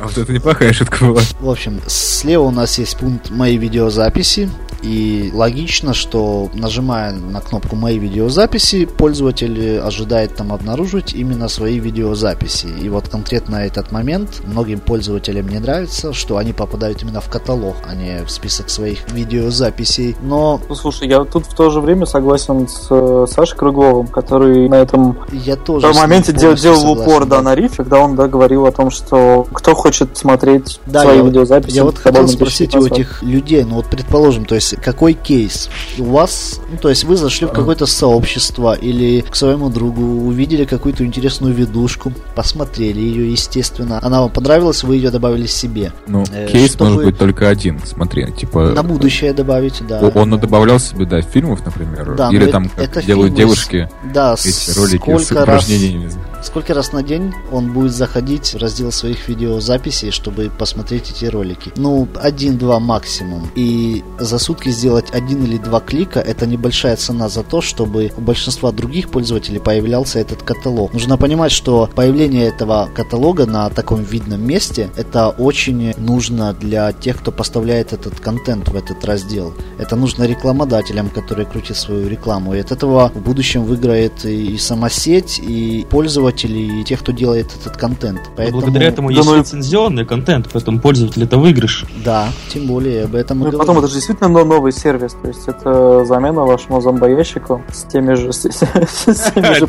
А 0.00 0.06
вот 0.06 0.16
это 0.16 0.32
неплохая 0.32 0.72
шутка 0.72 1.04
была. 1.04 1.22
В 1.40 1.50
общем, 1.50 1.80
слева 1.86 2.44
у 2.44 2.50
нас 2.50 2.78
есть 2.78 2.96
пункт 2.98 3.30
«Мои 3.30 3.56
видеозаписи». 3.56 4.48
И 4.82 5.30
логично, 5.34 5.92
что 5.92 6.50
нажимая 6.54 7.12
на 7.12 7.40
кнопку 7.40 7.74
«Мои 7.74 7.98
видеозаписи», 7.98 8.86
пользователь 8.86 9.80
ожидает 9.80 10.36
там 10.36 10.52
обнаружить 10.52 11.14
именно 11.14 11.48
свои 11.48 11.80
видеозаписи. 11.80 12.66
И 12.80 12.88
вот 12.88 13.08
конкретно 13.08 13.56
этот 13.56 13.90
момент 13.90 14.40
многим 14.44 14.78
пользователям 14.78 15.48
не 15.48 15.58
нравится, 15.58 16.12
что 16.12 16.36
они 16.36 16.52
попадают 16.52 17.02
именно 17.02 17.20
в 17.20 17.28
каталог, 17.28 17.74
а 17.88 17.94
не 17.94 18.24
в 18.24 18.30
список 18.30 18.70
своих 18.70 19.10
видеозаписей. 19.10 20.16
Но... 20.22 20.60
Ну, 20.68 20.74
слушай, 20.76 21.08
я 21.08 21.24
тут 21.24 21.46
в 21.46 21.54
то 21.54 21.70
же 21.70 21.80
время 21.80 22.06
согласен 22.06 22.68
с 22.68 22.86
э, 22.90 23.26
Сашей 23.28 23.56
Кругловым, 23.56 24.06
который 24.06 24.68
на 24.68 24.76
этом 24.76 25.18
я 25.32 25.56
тоже 25.56 25.92
в 25.92 25.96
моменте 25.96 26.32
дел, 26.32 26.54
делал 26.54 26.92
упор 26.92 27.26
да, 27.26 27.42
на 27.42 27.54
рифе, 27.56 27.78
когда 27.78 27.98
он 27.98 28.14
да, 28.14 28.28
говорил 28.28 28.66
о 28.66 28.70
том, 28.70 28.90
что 28.90 29.46
кто 29.52 29.74
хочет 29.88 30.18
смотреть 30.18 30.80
да, 30.86 31.02
свои 31.02 31.16
я, 31.16 31.22
видеозаписи. 31.22 31.74
Я 31.74 31.84
вот 31.84 31.96
хотел 31.96 32.28
спросить 32.28 32.74
у 32.74 32.86
этих 32.86 33.22
людей, 33.22 33.64
ну 33.64 33.76
вот 33.76 33.86
предположим, 33.86 34.44
то 34.44 34.54
есть 34.54 34.76
какой 34.76 35.14
кейс 35.14 35.70
у 35.98 36.04
вас, 36.04 36.60
ну, 36.70 36.76
то 36.76 36.90
есть 36.90 37.04
вы 37.04 37.16
зашли 37.16 37.46
в 37.46 37.52
какое-то 37.52 37.86
сообщество 37.86 38.74
или 38.74 39.22
к 39.22 39.34
своему 39.34 39.70
другу, 39.70 40.02
увидели 40.02 40.64
какую-то 40.64 41.06
интересную 41.06 41.54
видушку, 41.54 42.12
посмотрели 42.34 43.00
ее, 43.00 43.32
естественно, 43.32 43.98
она 44.02 44.20
вам 44.20 44.30
понравилась, 44.30 44.84
вы 44.84 44.96
ее 44.96 45.10
добавили 45.10 45.46
себе. 45.46 45.92
Ну, 46.06 46.24
э, 46.32 46.48
кейс 46.52 46.72
чтобы... 46.72 46.90
может 46.90 47.04
быть 47.06 47.18
только 47.18 47.48
один, 47.48 47.80
смотри, 47.84 48.30
типа... 48.32 48.72
На 48.72 48.82
будущее 48.82 49.32
добавить, 49.32 49.82
да. 49.88 50.00
Он 50.14 50.38
добавлял 50.38 50.78
себе, 50.78 51.06
да, 51.06 51.22
фильмов, 51.22 51.64
например, 51.64 52.14
да, 52.14 52.28
или 52.30 52.50
там 52.50 52.68
как 52.68 52.78
это 52.78 53.02
делают 53.02 53.34
девушки 53.34 53.88
да, 54.12 54.34
эти 54.34 54.78
ролики 54.78 55.18
с 55.18 55.32
упражнениями. 55.32 56.10
Сколько 56.40 56.72
раз 56.72 56.92
на 56.92 57.02
день 57.02 57.34
он 57.50 57.72
будет 57.72 57.92
заходить 57.92 58.54
в 58.54 58.58
раздел 58.58 58.92
своих 58.92 59.28
видеозаписей, 59.28 60.12
чтобы 60.12 60.50
посмотреть 60.56 61.10
эти 61.10 61.24
ролики? 61.24 61.72
Ну, 61.76 62.06
один-два 62.14 62.78
максимум. 62.78 63.50
И 63.56 64.04
за 64.18 64.38
сутки 64.38 64.68
сделать 64.68 65.10
один 65.12 65.44
или 65.44 65.58
два 65.58 65.80
клика, 65.80 66.20
это 66.20 66.46
небольшая 66.46 66.96
цена 66.96 67.28
за 67.28 67.42
то, 67.42 67.60
чтобы 67.60 68.12
у 68.16 68.20
большинства 68.20 68.70
других 68.70 69.10
пользователей 69.10 69.58
появлялся 69.58 70.20
этот 70.20 70.42
каталог. 70.42 70.92
Нужно 70.92 71.16
понимать, 71.16 71.50
что 71.50 71.90
появление 71.94 72.46
этого 72.46 72.88
каталога 72.94 73.44
на 73.44 73.68
таком 73.70 74.04
видном 74.04 74.46
месте, 74.46 74.90
это 74.96 75.30
очень 75.30 75.92
нужно 75.96 76.52
для 76.54 76.92
тех, 76.92 77.18
кто 77.18 77.32
поставляет 77.32 77.92
этот 77.92 78.20
контент 78.20 78.68
в 78.68 78.76
этот 78.76 79.04
раздел. 79.04 79.54
Это 79.78 79.96
нужно 79.96 80.22
рекламодателям, 80.22 81.10
которые 81.10 81.46
крутят 81.46 81.76
свою 81.76 82.08
рекламу. 82.08 82.54
И 82.54 82.60
от 82.60 82.70
этого 82.70 83.10
в 83.12 83.20
будущем 83.22 83.64
выиграет 83.64 84.24
и 84.24 84.56
сама 84.56 84.88
сеть, 84.88 85.40
и 85.40 85.84
пользователь 85.90 86.27
пользователей 86.28 86.80
и 86.80 86.84
тех, 86.84 87.00
кто 87.00 87.12
делает 87.12 87.54
этот 87.60 87.76
контент. 87.76 88.20
Поэтому... 88.36 88.60
Благодаря 88.60 88.88
этому 88.88 89.08
да, 89.08 89.16
есть 89.16 89.28
ну... 89.28 89.36
лицензионный 89.36 90.04
контент, 90.04 90.48
поэтому 90.52 90.80
пользователь 90.80 91.24
это 91.24 91.38
выигрыш. 91.38 91.84
Да, 92.04 92.28
тем 92.52 92.66
более 92.66 93.04
об 93.04 93.14
этом 93.14 93.40
ну, 93.40 93.48
и 93.48 93.56
Потом 93.56 93.78
это 93.78 93.88
же 93.88 93.94
действительно 93.94 94.28
новый 94.28 94.72
сервис, 94.72 95.16
то 95.20 95.28
есть 95.28 95.48
это 95.48 96.04
замена 96.04 96.42
вашему 96.42 96.80
зомбоящику 96.80 97.62
с 97.72 97.84
теми 97.84 98.14
же, 98.14 98.32
с, 98.32 98.40
теми 98.40 99.54
же 99.54 99.66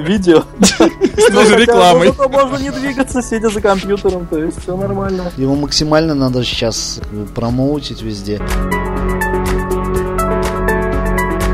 видео. 0.00 0.42
С 0.60 1.32
той 1.32 1.46
же 1.46 1.56
рекламой. 1.56 2.12
Можно 2.28 2.56
не 2.58 2.70
двигаться, 2.70 3.22
сидя 3.22 3.48
за 3.48 3.60
компьютером, 3.60 4.26
то 4.26 4.38
есть 4.38 4.62
все 4.62 4.76
нормально. 4.76 5.32
Его 5.36 5.54
максимально 5.54 6.14
надо 6.14 6.44
сейчас 6.44 7.00
промоутить 7.34 8.02
везде. 8.02 8.40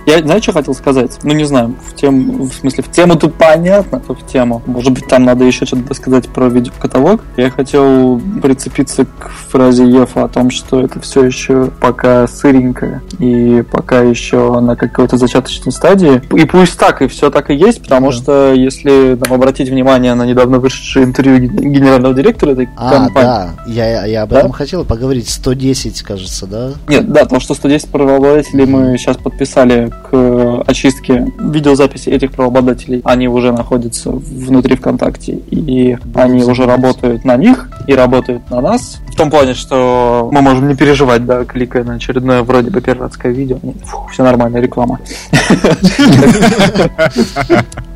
Я, 0.09 0.21
знаю, 0.21 0.43
что 0.43 0.55
хотел 0.55 0.75
сказать? 0.75 1.19
Ну, 1.23 1.35
не 1.35 1.45
знаю, 1.45 1.75
в, 1.87 1.95
тем, 1.95 2.45
в 2.45 2.53
смысле, 2.55 2.83
в 2.83 2.91
тему 2.91 3.17
тут 3.17 3.35
понятно, 3.35 4.00
то 4.00 4.15
в 4.15 4.27
тему. 4.27 4.62
Может 4.65 4.93
быть, 4.93 5.07
там 5.07 5.25
надо 5.25 5.45
еще 5.45 5.67
что-то 5.67 5.93
сказать 5.93 6.27
про 6.31 6.49
видеокаталог. 6.49 7.23
Я 7.37 7.50
хотел 7.50 8.19
прицепиться 8.43 9.05
к 9.05 9.31
фразе 9.50 9.85
Ефа 9.85 10.25
о 10.25 10.29
том, 10.29 10.50
что 10.50 10.81
это 10.81 10.99
все 11.00 11.25
еще 11.25 11.71
пока 11.79 12.27
сыренькое 12.27 13.03
и 13.19 13.62
пока 13.71 14.00
еще 14.00 14.59
на 14.61 14.77
какой-то 14.77 15.19
зачаточной 15.19 15.73
стадии. 15.73 16.23
И 16.35 16.47
пусть 16.47 16.79
так, 16.79 17.03
и 17.03 17.07
все 17.07 17.29
так 17.29 17.50
и 17.50 17.55
есть, 17.55 17.83
потому 17.83 18.07
да. 18.07 18.17
что 18.17 18.53
если 18.55 19.15
там, 19.15 19.35
обратить 19.35 19.69
внимание 19.69 20.15
на 20.15 20.25
недавно 20.25 20.59
вышедшее 20.59 21.05
интервью 21.05 21.38
генерального 21.38 22.15
директора 22.15 22.53
этой 22.53 22.71
а, 22.79 22.93
компании... 22.93 23.27
да, 23.27 23.50
я, 23.67 24.07
я 24.07 24.23
об 24.23 24.31
да? 24.31 24.38
этом 24.38 24.53
хотел 24.53 24.87
поговорить. 24.87 25.29
110, 25.29 26.00
кажется, 26.00 26.47
да? 26.47 26.73
Нет, 26.88 27.12
да, 27.12 27.27
то, 27.27 27.41
что 27.41 27.53
110 27.53 27.91
правообладателей 27.91 28.65
мы 28.65 28.97
сейчас 28.97 29.19
подписали 29.19 29.93
к 30.11 30.62
очистке 30.67 31.27
видеозаписи 31.38 32.09
этих 32.09 32.33
правообладателей. 32.33 33.00
Они 33.05 33.29
уже 33.29 33.53
находятся 33.53 34.11
внутри 34.11 34.77
ВКонтакте, 34.77 35.33
и 35.50 35.97
они 36.15 36.45
уже 36.45 36.67
работают 36.67 37.25
на 37.25 37.37
них 37.37 37.71
и 37.87 37.95
работают 37.95 38.49
на 38.50 38.61
нас. 38.61 38.99
В 39.12 39.17
том 39.17 39.31
плане, 39.31 39.55
что 39.55 40.29
мы 40.33 40.43
можем 40.43 40.69
не 40.69 40.77
переживать, 40.77 41.27
да, 41.27 41.45
кликая 41.45 41.85
на 41.85 41.95
очередное 41.95 42.43
вроде 42.43 42.71
бы 42.71 42.81
пиратское 42.81 43.33
видео. 43.33 43.59
Фу, 43.85 44.09
все 44.12 44.23
нормально, 44.23 44.59
реклама. 44.59 45.00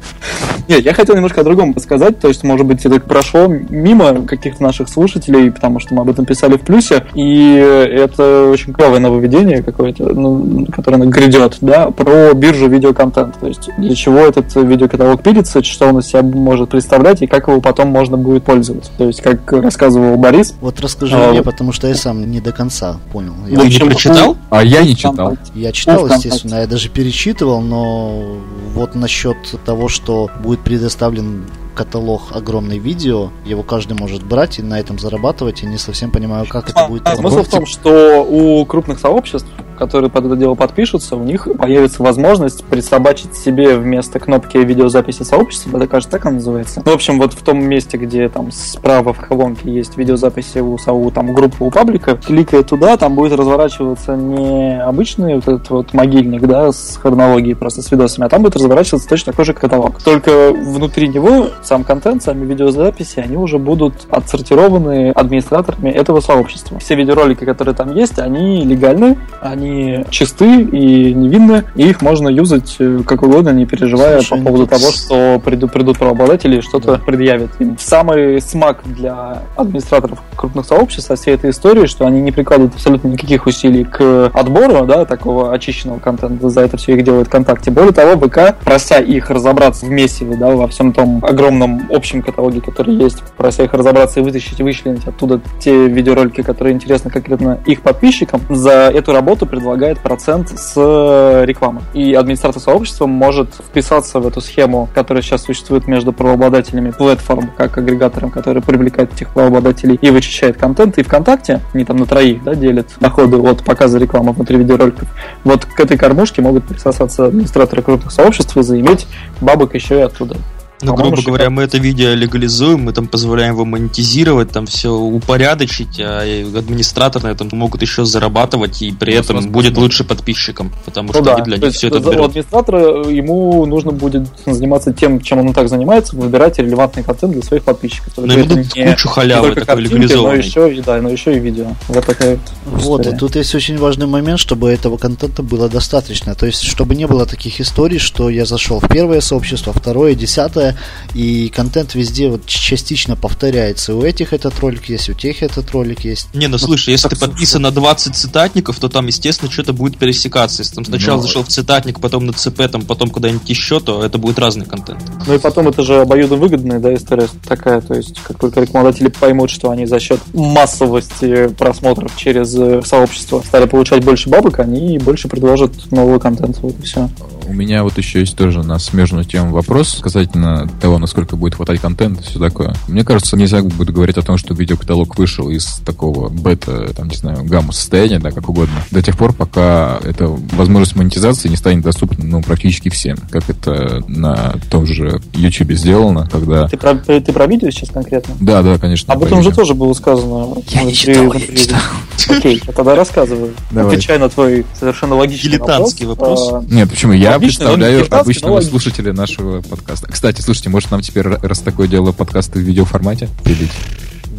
Нет, 0.69 0.85
я 0.85 0.95
хотел 0.95 1.15
немножко 1.15 1.41
о 1.41 1.45
другом 1.45 1.75
подсказать, 1.75 2.19
то 2.19 2.29
есть, 2.29 2.45
может 2.45 2.67
быть, 2.67 2.85
это 2.85 3.01
прошло 3.01 3.47
мимо 3.47 4.27
каких-то 4.27 4.63
наших 4.63 4.89
слушателей, 4.89 5.51
потому 5.51 5.81
что 5.81 5.95
мы 5.95 6.03
об 6.03 6.11
этом 6.11 6.25
писали 6.25 6.57
в 6.57 6.61
плюсе, 6.61 7.05
и 7.15 7.55
это 7.55 8.49
очень 8.51 8.73
клевое 8.73 9.01
нововведение 9.01 9.63
какое-то, 9.63 10.05
ну, 10.15 10.67
которое 10.73 10.99
грядет, 11.07 11.59
да, 11.61 11.91
про 11.91 12.33
биржу 12.35 12.69
видеоконтента, 12.69 13.39
то 13.39 13.47
есть, 13.49 13.69
для 13.79 13.95
чего 13.95 14.19
этот 14.19 14.55
видеокаталог 14.55 15.23
пилится, 15.23 15.63
что 15.63 15.89
он 15.89 15.99
из 15.99 16.07
себя 16.07 16.23
может 16.23 16.71
представлять, 16.71 17.23
и 17.23 17.27
как 17.27 17.49
его 17.49 17.61
потом 17.61 17.89
можно 17.89 18.17
будет 18.17 18.45
пользоваться. 18.45 18.91
То 18.97 19.07
есть, 19.07 19.21
как 19.23 19.53
рассказывал 19.53 20.17
Борис. 20.17 20.55
Вот 20.61 20.81
расскажи 20.81 21.17
а, 21.17 21.31
мне, 21.31 21.43
потому 21.43 21.73
что 21.73 21.89
я 21.89 21.95
сам 21.95 22.31
не 22.31 22.41
до 22.41 22.53
конца 22.53 22.97
понял. 23.13 23.35
Я 23.49 23.61
Ты 23.61 23.69
не 23.69 23.79
прочитал? 23.91 24.37
А 24.51 24.63
я 24.63 24.83
не 24.83 24.97
читал. 24.97 25.37
Я 25.55 25.73
читал, 25.73 26.07
естественно, 26.07 26.57
я 26.57 26.67
даже 26.67 26.89
перечитывал, 26.89 27.61
но 27.61 28.37
вот 28.75 28.95
насчет 28.95 29.37
того, 29.65 29.89
что 29.89 30.12
будет 30.43 30.61
предоставлен 30.61 31.45
каталог 31.75 32.23
огромный 32.33 32.79
видео, 32.79 33.31
его 33.45 33.63
каждый 33.63 33.99
может 33.99 34.23
брать 34.23 34.59
и 34.59 34.63
на 34.63 34.79
этом 34.79 34.99
зарабатывать, 34.99 35.63
и 35.63 35.67
не 35.67 35.79
совсем 35.79 36.11
понимаю, 36.11 36.47
как 36.47 36.69
это 36.69 36.87
будет 36.87 37.07
а, 37.07 37.17
Смысл 37.17 37.43
в 37.43 37.49
том, 37.49 37.67
что 37.67 38.27
у 38.29 38.65
крупных 38.67 38.99
сообществ 38.99 39.49
которые 39.83 40.11
под 40.11 40.27
это 40.27 40.37
дело 40.37 40.55
подпишутся, 40.55 41.17
у 41.17 41.25
них 41.25 41.49
появится 41.59 42.05
возможность 42.05 42.65
присобачить 42.65 43.35
себе 43.35 43.77
вместо 43.77 44.21
кнопки 44.21 44.59
видеозаписи 44.59 45.25
сообщества, 45.25 45.77
это 45.77 45.89
кажется, 45.89 46.13
так 46.13 46.27
она 46.27 46.37
называется. 46.37 46.83
Ну, 46.85 46.93
в 46.93 46.95
общем, 46.95 47.19
вот 47.19 47.33
в 47.33 47.43
том 47.43 47.63
месте, 47.65 47.97
где 47.97 48.29
там 48.29 48.53
справа 48.53 49.13
в 49.13 49.19
колонке 49.19 49.73
есть 49.73 49.97
видеозаписи 49.97 50.59
у, 50.59 50.77
у 50.77 51.11
там 51.11 51.35
группы 51.35 51.65
у 51.65 51.71
паблика, 51.71 52.17
кликая 52.17 52.63
туда, 52.63 52.97
там 52.97 53.17
будет 53.17 53.33
разворачиваться 53.33 54.15
не 54.15 54.81
обычный 54.81 55.35
вот 55.35 55.49
этот 55.49 55.71
вот 55.71 55.95
могильник, 55.95 56.47
да, 56.47 56.71
с 56.71 56.99
хронологией 57.03 57.57
просто 57.57 57.83
с 57.83 57.91
видосами, 57.91 58.27
а 58.27 58.29
там 58.29 58.43
будет 58.43 58.57
разворачиваться 58.57 59.09
точно 59.09 59.33
такой 59.33 59.45
же 59.45 59.55
каталог. 59.55 60.02
Только 60.05 60.53
внутри 60.53 61.09
него 61.09 61.49
сам 61.63 61.85
контент, 61.85 62.23
сами 62.23 62.45
видеозаписи, 62.45 63.21
они 63.21 63.37
уже 63.37 63.59
будут 63.59 64.07
отсортированы 64.11 65.11
администраторами 65.11 65.91
этого 65.91 66.21
сообщества. 66.21 66.79
Все 66.79 66.95
видеоролики, 66.95 67.45
которые 67.45 67.75
там 67.75 67.95
есть, 67.95 68.19
они 68.19 68.65
легальны, 68.65 69.19
они 69.41 70.05
чисты 70.11 70.63
и 70.63 71.15
невинны, 71.15 71.65
и 71.75 71.89
их 71.89 72.03
можно 72.03 72.29
юзать 72.29 72.77
э, 72.79 73.01
как 73.07 73.23
угодно, 73.23 73.51
не 73.51 73.67
переживая 73.67 74.21
Слушай, 74.21 74.39
по 74.39 74.47
поводу 74.47 74.67
того, 74.67 74.91
что 74.91 75.41
придут, 75.45 75.73
придут 75.73 75.99
правообладатели 75.99 76.59
и 76.59 76.61
что-то 76.61 76.97
да. 76.97 76.99
предъявят. 76.99 77.51
И 77.61 77.75
самый 77.79 78.41
смак 78.41 78.81
для 78.85 79.43
администраторов 79.57 80.21
крупных 80.37 80.67
сообществ 80.67 81.09
со 81.09 81.17
всей 81.17 81.35
этой 81.35 81.51
истории, 81.51 81.87
что 81.87 82.07
они 82.07 82.21
не 82.21 82.33
прикладывают 82.33 82.75
абсолютно 82.75 83.09
никаких 83.09 83.47
усилий 83.47 83.85
к 83.85 84.31
отбору 84.35 84.85
да, 84.87 85.05
такого 85.05 85.53
очищенного 85.53 85.99
контента, 85.99 86.49
за 86.49 86.63
это 86.63 86.77
все 86.77 86.97
их 86.97 87.05
делает 87.05 87.29
ВКонтакте. 87.29 87.71
Более 87.71 87.93
того, 87.93 88.19
ВК, 88.27 88.57
прося 88.65 88.99
их 88.99 89.31
разобраться 89.31 89.87
вместе 89.93 90.25
да, 90.25 90.51
во 90.51 90.67
всем 90.69 90.93
том 90.93 91.23
огромном 91.23 91.89
общем 91.91 92.23
каталоге, 92.23 92.61
который 92.61 92.95
есть, 92.95 93.23
прося 93.37 93.65
их 93.65 93.75
разобраться 93.75 94.21
и 94.21 94.23
вытащить 94.23 94.59
и 94.59 94.63
вычленить 94.63 95.07
оттуда 95.07 95.41
те 95.61 95.87
видеоролики, 95.87 96.43
которые 96.43 96.75
интересны 96.75 97.11
конкретно 97.11 97.61
их 97.67 97.83
подписчикам, 97.83 98.41
за 98.49 98.91
эту 98.91 99.13
работу 99.13 99.47
предлагает 99.47 100.01
процент 100.01 100.49
с 100.49 100.73
э, 100.77 101.45
рекламы. 101.45 101.83
И 101.93 102.15
администратор 102.15 102.61
сообщества 102.61 103.07
может 103.07 103.55
вписаться 103.55 104.19
в 104.21 104.27
эту 104.27 104.41
схему, 104.41 104.89
которая 104.95 105.23
сейчас 105.23 105.43
существует 105.43 105.87
между 105.87 106.13
правообладателями 106.13 106.91
платформ, 106.91 107.51
как 107.57 107.77
агрегатором, 107.77 108.31
который 108.31 108.63
привлекает 108.63 109.13
этих 109.13 109.29
правообладателей 109.29 109.99
и 110.01 110.11
вычищает 110.11 110.57
контент. 110.57 110.99
И 110.99 111.03
ВКонтакте, 111.03 111.61
они 111.75 111.85
там 111.85 111.99
на 111.99 112.07
троих 112.07 112.43
да, 112.43 112.55
делят 112.55 112.89
доходы 112.99 113.37
от 113.37 113.63
показа 113.63 113.99
рекламы 113.99 114.33
внутри 114.33 114.57
видеороликов. 114.57 115.09
Вот 115.45 115.67
к 115.67 115.79
этой 115.79 115.99
кормушке 115.99 116.41
могут 116.41 116.65
присосаться 116.65 117.27
администраторы 117.27 117.83
крупных 117.83 118.11
сообществ 118.11 118.57
и 118.57 118.63
заиметь 118.63 119.07
бабок 119.41 119.75
еще 119.83 119.99
и 119.99 120.03
оттуда. 120.03 120.37
Ну, 120.83 120.95
грубо 120.95 121.23
говоря, 121.23 121.51
мы 121.51 121.63
это 121.63 121.79
видео 121.79 122.11
легализуем, 122.11 122.83
мы 122.83 122.93
там 122.93 123.07
позволяем 123.07 123.55
его 123.55 123.65
монетизировать, 123.65 124.51
там 124.51 124.67
все 124.67 124.93
упорядочить, 124.93 126.01
а 126.01 126.23
администраторы 126.57 127.27
на 127.27 127.31
этом 127.31 127.49
могут 127.53 127.83
еще 127.83 128.05
зарабатывать, 128.05 128.83
и 128.83 128.93
при 128.93 129.15
ну, 129.15 129.21
этом 129.21 129.51
будет 129.51 129.77
лучше 129.77 130.05
подписчикам, 130.05 130.73
потому 130.85 131.09
ну, 131.09 131.15
что 131.15 131.23
да. 131.23 131.37
для 131.43 131.59
них 131.59 131.73
все 131.73 131.89
это 131.89 132.01
берут. 132.01 132.31
администратора 132.31 133.09
ему 133.09 133.65
нужно 133.67 133.93
будет 133.93 134.27
заниматься 134.45 134.93
тем, 134.93 135.21
чем 135.21 135.39
он 135.39 135.51
и 135.51 135.53
так 135.53 135.69
занимается, 135.69 136.17
выбирать 136.17 136.59
релевантный 136.59 137.05
контент 137.05 137.33
для 137.33 137.43
своих 137.43 137.63
подписчиков. 137.63 138.13
Но 138.17 138.33
ему 138.33 138.47
дадут 138.47 138.73
кучу 138.73 139.09
халявы 139.09 139.55
такой 139.55 139.83
легализованной. 139.83 140.37
Но 140.37 140.43
еще, 140.43 140.83
да, 140.83 141.01
но 141.01 141.09
еще 141.09 141.37
и 141.37 141.39
видео. 141.39 141.67
Вот 141.89 142.05
такая 142.05 142.39
вот. 142.67 142.83
Вот, 142.83 143.07
и 143.07 143.17
тут 143.17 143.37
есть 143.37 143.55
очень 143.55 143.79
важный 143.79 144.07
момент, 144.07 144.39
чтобы 144.39 144.71
этого 144.71 144.97
контента 144.97 145.43
было 145.43 145.69
достаточно. 145.69 146.35
То 146.35 146.47
есть, 146.47 146.63
чтобы 146.63 146.95
не 146.95 147.07
было 147.07 147.27
таких 147.27 147.61
историй, 147.61 147.99
что 147.99 148.31
я 148.31 148.45
зашел 148.45 148.81
в 148.81 148.89
первое 148.89 149.21
сообщество, 149.21 149.73
второе, 149.73 150.15
десятое, 150.15 150.72
и 151.15 151.49
контент 151.49 151.95
везде 151.95 152.29
вот 152.29 152.47
частично 152.47 153.17
повторяется. 153.17 153.95
У 153.95 154.03
этих 154.03 154.33
этот 154.33 154.59
ролик 154.61 154.89
есть, 154.89 155.09
у 155.11 155.15
тех 155.15 155.43
этот 155.43 155.71
ролик 155.73 156.01
есть. 156.01 156.35
Не, 156.35 156.47
ну 156.49 156.59
слушай, 156.59 156.91
если 156.91 157.09
ты 157.09 157.17
подписан 157.17 157.63
на 157.63 157.71
20 157.71 158.15
цитатников, 158.15 158.79
то 158.79 158.89
там, 158.89 159.07
естественно, 159.07 159.51
что-то 159.51 159.73
будет 159.73 159.99
пересекаться. 159.99 160.63
Если 160.63 160.75
там 160.75 160.85
сначала 160.85 161.17
ну, 161.17 161.23
зашел 161.23 161.43
в 161.43 161.49
цитатник, 161.49 162.01
потом 162.01 162.27
на 162.27 162.33
ЦП, 162.33 162.69
там 162.71 162.83
потом 162.83 163.11
куда-нибудь 163.11 163.49
еще, 163.49 163.81
то 163.81 164.05
это 164.05 164.19
будет 164.19 164.39
разный 164.39 164.67
контент. 164.67 165.01
Ну 165.27 165.35
и 165.35 165.39
потом 165.39 165.69
это 165.69 165.83
же 165.83 166.01
обоюдно 166.01 166.37
выгодная, 166.37 166.79
да, 166.79 166.95
история 166.95 167.29
такая. 167.47 167.81
То 167.81 167.95
есть, 167.95 168.21
как 168.21 168.39
только 168.39 168.61
рекламодатели 168.61 169.09
поймут, 169.09 169.51
что 169.51 169.71
они 169.71 169.87
за 169.87 170.01
счет 170.01 170.21
массовости 170.33 171.49
просмотров 171.49 172.13
через 172.17 172.55
э, 172.57 172.83
сообщество 172.85 173.43
стали 173.47 173.67
получать 173.67 174.05
больше 174.05 174.29
бабок, 174.29 174.61
они 174.61 174.99
больше 174.99 175.29
предложат 175.29 175.91
нового 175.91 176.19
контента. 176.19 176.61
Вот 176.61 176.79
и 176.79 176.83
все. 176.83 177.09
У 177.47 177.53
меня 177.53 177.83
вот 177.83 177.99
еще 177.99 178.21
есть 178.21 178.37
тоже 178.37 178.63
на 178.63 178.79
смежную 178.79 179.25
тему 179.25 179.53
вопрос 179.53 179.99
касательно 180.01 180.69
того, 180.81 180.99
насколько 180.99 181.37
будет 181.37 181.55
хватать 181.55 181.81
контента 181.81 182.23
и 182.23 182.25
все 182.25 182.39
такое. 182.39 182.75
Мне 182.89 183.05
кажется, 183.05 183.37
нельзя 183.37 183.63
будет 183.63 183.91
говорить 183.91 184.17
о 184.17 184.23
том, 184.23 184.39
что 184.39 184.55
видеокаталог 184.55 185.19
вышел 185.19 185.49
из 185.49 185.81
такого 185.85 186.29
бета, 186.29 186.93
там, 186.95 187.09
не 187.09 187.17
знаю, 187.17 187.45
гамма 187.45 187.73
состояния, 187.73 188.19
да, 188.19 188.31
как 188.31 188.49
угодно, 188.49 188.75
до 188.91 189.03
тех 189.03 189.17
пор, 189.17 189.33
пока 189.33 189.99
эта 190.03 190.29
возможность 190.29 190.97
монетизации 190.97 191.49
не 191.49 191.57
станет 191.57 191.83
доступна, 191.83 192.25
ну, 192.25 192.43
практически 192.43 192.89
всем, 192.89 193.17
как 193.31 193.49
это 193.51 194.03
на 194.07 194.55
том 194.71 194.87
же 194.87 195.21
YouTube 195.35 195.73
сделано, 195.73 196.29
когда... 196.31 196.69
Ты 196.69 196.77
про, 196.77 196.95
ты 196.95 197.33
про 197.33 197.47
видео 197.47 197.71
сейчас 197.71 197.91
конкретно? 197.91 198.35
Да, 198.41 198.63
да, 198.63 198.79
конечно. 198.79 199.13
Об 199.13 199.25
этом 199.25 199.39
уже 199.39 199.53
тоже 199.53 199.75
было 199.75 199.93
сказано. 199.93 200.55
Я 200.69 200.85
не 200.85 200.95
читал, 200.95 201.33
я 201.33 201.47
не 201.47 201.57
читал. 201.57 201.81
Окей, 202.29 202.63
я 202.67 202.73
тогда 202.73 202.95
рассказываю. 202.95 203.55
Давай. 203.71 203.95
Отвечай 203.95 204.19
на 204.19 204.29
твой 204.29 204.65
совершенно 204.79 205.17
логичный 205.17 205.51
Дилетантский 205.51 206.07
вопрос. 206.07 206.53
вопрос. 206.53 206.71
Нет, 206.71 206.89
почему? 206.91 207.13
Я 207.13 207.32
представляю 207.39 208.07
обычного 208.15 208.61
слушателя 208.61 209.13
нашего 209.13 209.61
подкаста. 209.63 210.11
Кстати, 210.11 210.41
слушайте, 210.41 210.71
может 210.71 210.91
нам 210.91 211.01
теперь, 211.01 211.27
раз 211.27 211.61
такое 211.61 211.89
дело, 211.89 212.13
подкасты 212.13 212.59
в 212.59 212.63
видеоформате 212.63 213.29
пилить? 213.45 213.73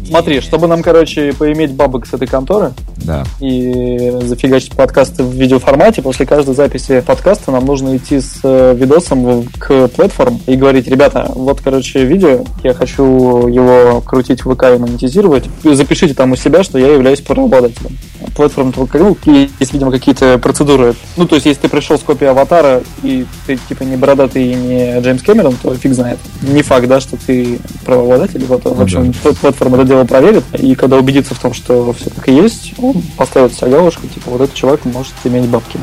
Смотри, 0.06 0.40
чтобы 0.40 0.66
нам, 0.66 0.82
короче, 0.82 1.32
поиметь 1.32 1.72
бабок 1.72 2.06
с 2.06 2.12
этой 2.12 2.26
конторы 2.26 2.72
да. 2.96 3.24
и 3.40 4.12
зафигачить 4.22 4.72
подкасты 4.72 5.22
в 5.22 5.32
видеоформате, 5.32 6.02
после 6.02 6.26
каждой 6.26 6.54
записи 6.54 7.02
подкаста 7.06 7.50
нам 7.50 7.64
нужно 7.64 7.96
идти 7.96 8.20
с 8.20 8.40
э, 8.42 8.74
видосом 8.76 9.44
к 9.58 9.88
платформ 9.88 10.40
и 10.46 10.56
говорить, 10.56 10.88
ребята, 10.88 11.30
вот, 11.34 11.60
короче, 11.60 12.04
видео, 12.04 12.44
я 12.62 12.74
хочу 12.74 13.48
его 13.48 14.00
крутить 14.00 14.44
в 14.44 14.54
ВК 14.54 14.64
и 14.74 14.78
монетизировать, 14.78 15.44
запишите 15.62 16.14
там 16.14 16.32
у 16.32 16.36
себя, 16.36 16.62
что 16.62 16.78
я 16.78 16.92
являюсь 16.92 17.20
проработателем. 17.20 17.96
Платформа 18.34 18.72
ну, 18.76 19.16
есть, 19.26 19.72
видимо, 19.72 19.90
какие-то 19.90 20.38
процедуры. 20.38 20.94
Ну, 21.16 21.26
то 21.26 21.36
есть, 21.36 21.46
если 21.46 21.62
ты 21.62 21.68
пришел 21.68 21.98
с 21.98 22.02
копией 22.02 22.30
аватара, 22.30 22.82
и 23.02 23.26
ты, 23.46 23.58
типа, 23.68 23.84
не 23.84 23.96
бородатый 23.96 24.50
и 24.50 24.54
не 24.54 25.00
Джеймс 25.00 25.22
Кэмерон, 25.22 25.56
то 25.62 25.74
фиг 25.74 25.94
знает. 25.94 26.18
Не 26.42 26.62
факт, 26.62 26.88
да, 26.88 27.00
что 27.00 27.16
ты 27.16 27.60
правообладатель. 27.84 28.44
Вот, 28.46 28.64
в 28.64 28.80
общем, 28.80 29.12
да. 29.22 29.30
платформа 29.40 29.76
это 29.76 29.93
дело 29.94 30.04
проверит, 30.04 30.44
и 30.58 30.74
когда 30.74 30.96
убедится 30.96 31.34
в 31.34 31.38
том, 31.38 31.54
что 31.54 31.92
все 31.92 32.10
так 32.10 32.28
и 32.28 32.32
есть, 32.32 32.74
он 32.78 33.02
поставит 33.16 33.54
себе 33.54 33.70
галочку, 33.70 34.06
типа, 34.06 34.30
вот 34.30 34.40
этот 34.40 34.54
человек 34.54 34.84
может 34.84 35.14
иметь 35.24 35.48
бабки. 35.48 35.78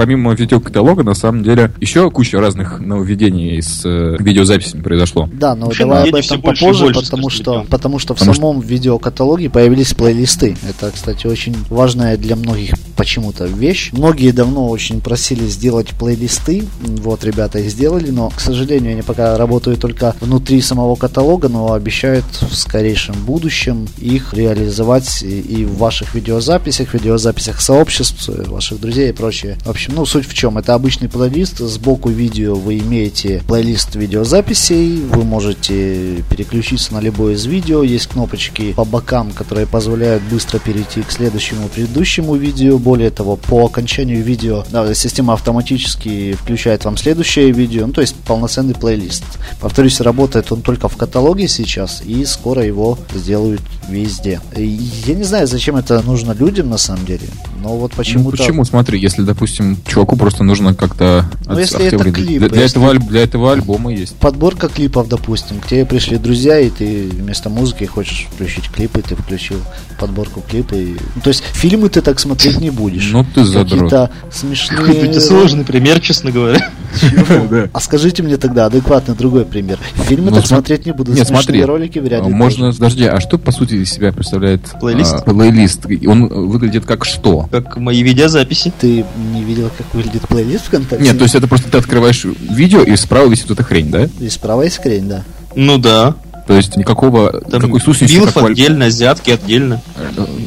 Помимо 0.00 0.32
видеокаталога, 0.32 1.02
на 1.02 1.14
самом 1.14 1.42
деле, 1.42 1.72
еще 1.78 2.10
куча 2.10 2.40
разных 2.40 2.80
нововведений 2.80 3.60
с 3.60 3.82
э, 3.84 4.16
видеозаписями 4.18 4.80
произошло. 4.80 5.28
Да, 5.30 5.54
но 5.54 5.66
Вообще, 5.66 5.84
давай 5.84 6.08
об 6.08 6.14
этом 6.14 6.40
попозже, 6.40 6.84
больше, 6.86 7.00
потому, 7.02 7.28
что, 7.28 7.66
потому 7.68 7.98
что 7.98 8.14
в 8.14 8.18
потому 8.18 8.34
самом 8.34 8.62
что... 8.62 8.68
видеокаталоге 8.70 9.50
появились 9.50 9.92
плейлисты. 9.92 10.56
Это, 10.66 10.90
кстати, 10.90 11.26
очень 11.26 11.54
важная 11.68 12.16
для 12.16 12.34
многих 12.34 12.74
почему-то 12.96 13.44
вещь. 13.44 13.90
Многие 13.92 14.30
давно 14.30 14.68
очень 14.68 15.02
просили 15.02 15.46
сделать 15.46 15.90
плейлисты. 15.90 16.64
Вот, 16.80 17.22
ребята 17.22 17.58
их 17.58 17.70
сделали, 17.70 18.10
но, 18.10 18.30
к 18.30 18.40
сожалению, 18.40 18.92
они 18.92 19.02
пока 19.02 19.36
работают 19.36 19.80
только 19.80 20.14
внутри 20.20 20.62
самого 20.62 20.96
каталога, 20.96 21.48
но 21.48 21.74
обещают 21.74 22.24
в 22.24 22.54
скорейшем 22.54 23.14
будущем 23.26 23.86
их 23.98 24.32
реализовать 24.32 25.22
и 25.22 25.64
в 25.66 25.76
ваших 25.76 26.14
видеозаписях, 26.40 26.94
видеозаписях 26.94 27.60
сообществ, 27.60 28.28
ваших 28.48 28.80
друзей 28.80 29.10
и 29.10 29.12
прочее. 29.12 29.58
В 29.64 29.70
общем, 29.70 29.92
ну, 29.94 30.06
суть 30.06 30.26
в 30.26 30.32
чем? 30.32 30.56
Это 30.56 30.74
обычный 30.74 31.08
плейлист. 31.08 31.58
Сбоку 31.58 32.08
видео 32.08 32.54
вы 32.54 32.78
имеете 32.78 33.42
плейлист 33.46 33.94
видеозаписей. 33.94 35.02
Вы 35.02 35.24
можете 35.24 36.24
переключиться 36.30 36.94
на 36.94 37.00
любое 37.00 37.34
из 37.34 37.44
видео. 37.44 37.82
Есть 37.82 38.06
кнопочки 38.06 38.72
по 38.72 38.86
бокам, 38.86 39.32
которые 39.32 39.66
позволяют 39.66 40.22
быстро 40.24 40.58
перейти 40.58 41.02
к 41.02 41.12
следующему 41.12 41.68
предыдущему 41.68 42.34
видео. 42.36 42.78
Более 42.78 43.10
того, 43.10 43.36
по 43.36 43.66
окончанию 43.66 44.22
видео 44.22 44.64
да, 44.70 44.94
система 44.94 45.34
автоматически 45.34 46.32
включает 46.32 46.86
вам 46.86 46.96
следующее 46.96 47.50
видео. 47.50 47.86
Ну, 47.86 47.92
то 47.92 48.00
есть 48.00 48.16
полноценный 48.16 48.74
плейлист. 48.74 49.24
Повторюсь, 49.60 50.00
работает 50.00 50.50
он 50.52 50.62
только 50.62 50.88
в 50.88 50.96
каталоге 50.96 51.48
сейчас, 51.48 52.02
и 52.02 52.24
скоро 52.24 52.64
его 52.64 52.98
сделают 53.14 53.60
везде. 53.90 54.40
Я 54.56 55.14
не 55.14 55.24
знаю, 55.24 55.46
зачем 55.46 55.76
это 55.76 56.00
нужно 56.02 56.29
людям 56.34 56.70
на 56.70 56.78
самом 56.78 57.04
деле, 57.04 57.26
но 57.62 57.76
вот 57.76 57.92
почему-то... 57.92 58.36
Ну, 58.36 58.42
почему? 58.42 58.64
Смотри, 58.64 58.98
если, 59.00 59.22
допустим, 59.22 59.76
чуваку 59.86 60.16
просто 60.16 60.44
нужно 60.44 60.74
как-то... 60.74 61.26
Ну, 61.46 61.58
если 61.58 61.84
это 61.86 61.98
клип. 62.10 62.38
Для, 62.38 62.48
для, 62.48 62.62
если... 62.62 62.80
этого, 62.80 62.98
для 62.98 63.22
этого 63.22 63.52
альбома 63.52 63.92
есть. 63.92 64.16
Подборка 64.16 64.68
клипов, 64.68 65.08
допустим. 65.08 65.60
К 65.60 65.66
тебе 65.66 65.84
пришли 65.84 66.16
друзья, 66.16 66.58
и 66.58 66.70
ты 66.70 67.08
вместо 67.08 67.50
музыки 67.50 67.84
хочешь 67.84 68.28
включить 68.32 68.70
клипы, 68.70 69.02
ты 69.02 69.14
включил 69.14 69.58
подборку 69.98 70.42
клипы. 70.48 70.76
И... 70.76 70.96
Ну, 71.14 71.20
то 71.22 71.28
есть 71.28 71.42
фильмы 71.52 71.88
ты 71.90 72.00
так 72.00 72.18
смотреть 72.18 72.60
не 72.60 72.70
будешь. 72.70 73.10
Ну 73.12 73.24
ты 73.24 73.44
задрот. 73.44 73.70
Какие-то 73.70 74.10
смешные... 74.32 74.78
Какой-то 74.78 75.20
сложный 75.20 75.64
пример, 75.64 76.00
честно 76.00 76.30
говоря. 76.30 76.70
А 77.72 77.80
скажите 77.80 78.22
мне 78.22 78.36
тогда 78.36 78.66
адекватный 78.66 79.14
другой 79.14 79.44
пример. 79.44 79.78
Фильмы 80.06 80.30
ну, 80.30 80.36
так 80.36 80.46
смотреть 80.46 80.86
не 80.86 80.92
буду. 80.92 81.12
Нет, 81.12 81.26
смотри. 81.26 81.62
ролики 81.64 81.98
вряд 81.98 82.26
ли. 82.26 82.32
Можно, 82.32 82.72
подожди, 82.72 83.04
а 83.04 83.20
что 83.20 83.38
по 83.38 83.52
сути 83.52 83.74
из 83.74 83.90
себя 83.90 84.12
представляет 84.12 84.62
плейлист? 84.80 85.14
А, 85.14 85.22
плейлист. 85.22 85.86
Он 86.06 86.19
выглядит 86.28 86.84
как 86.84 87.04
что? 87.04 87.48
Как 87.50 87.76
мои 87.76 88.02
видеозаписи. 88.02 88.72
Ты 88.78 89.04
не 89.32 89.42
видел, 89.42 89.70
как 89.76 89.92
выглядит 89.94 90.26
плейлист 90.28 90.66
ВКонтакте? 90.66 91.04
Нет, 91.04 91.18
то 91.18 91.24
есть 91.24 91.34
это 91.34 91.48
просто 91.48 91.70
ты 91.70 91.78
открываешь 91.78 92.24
видео, 92.24 92.82
и 92.82 92.96
справа 92.96 93.28
висит 93.28 93.50
эта 93.50 93.62
хрень, 93.62 93.90
да? 93.90 94.08
И 94.20 94.28
справа 94.28 94.62
есть 94.62 94.78
хрень, 94.82 95.08
да. 95.08 95.24
Ну 95.54 95.78
да. 95.78 96.14
То 96.50 96.56
есть 96.56 96.76
никакого 96.76 97.30
Там 97.30 97.60
никакой 97.60 97.80
сущности. 97.80 98.16
Билф 98.16 98.34
как 98.34 98.50
отдельно, 98.50 98.86
азиатки 98.86 99.30
отдельно. 99.30 99.80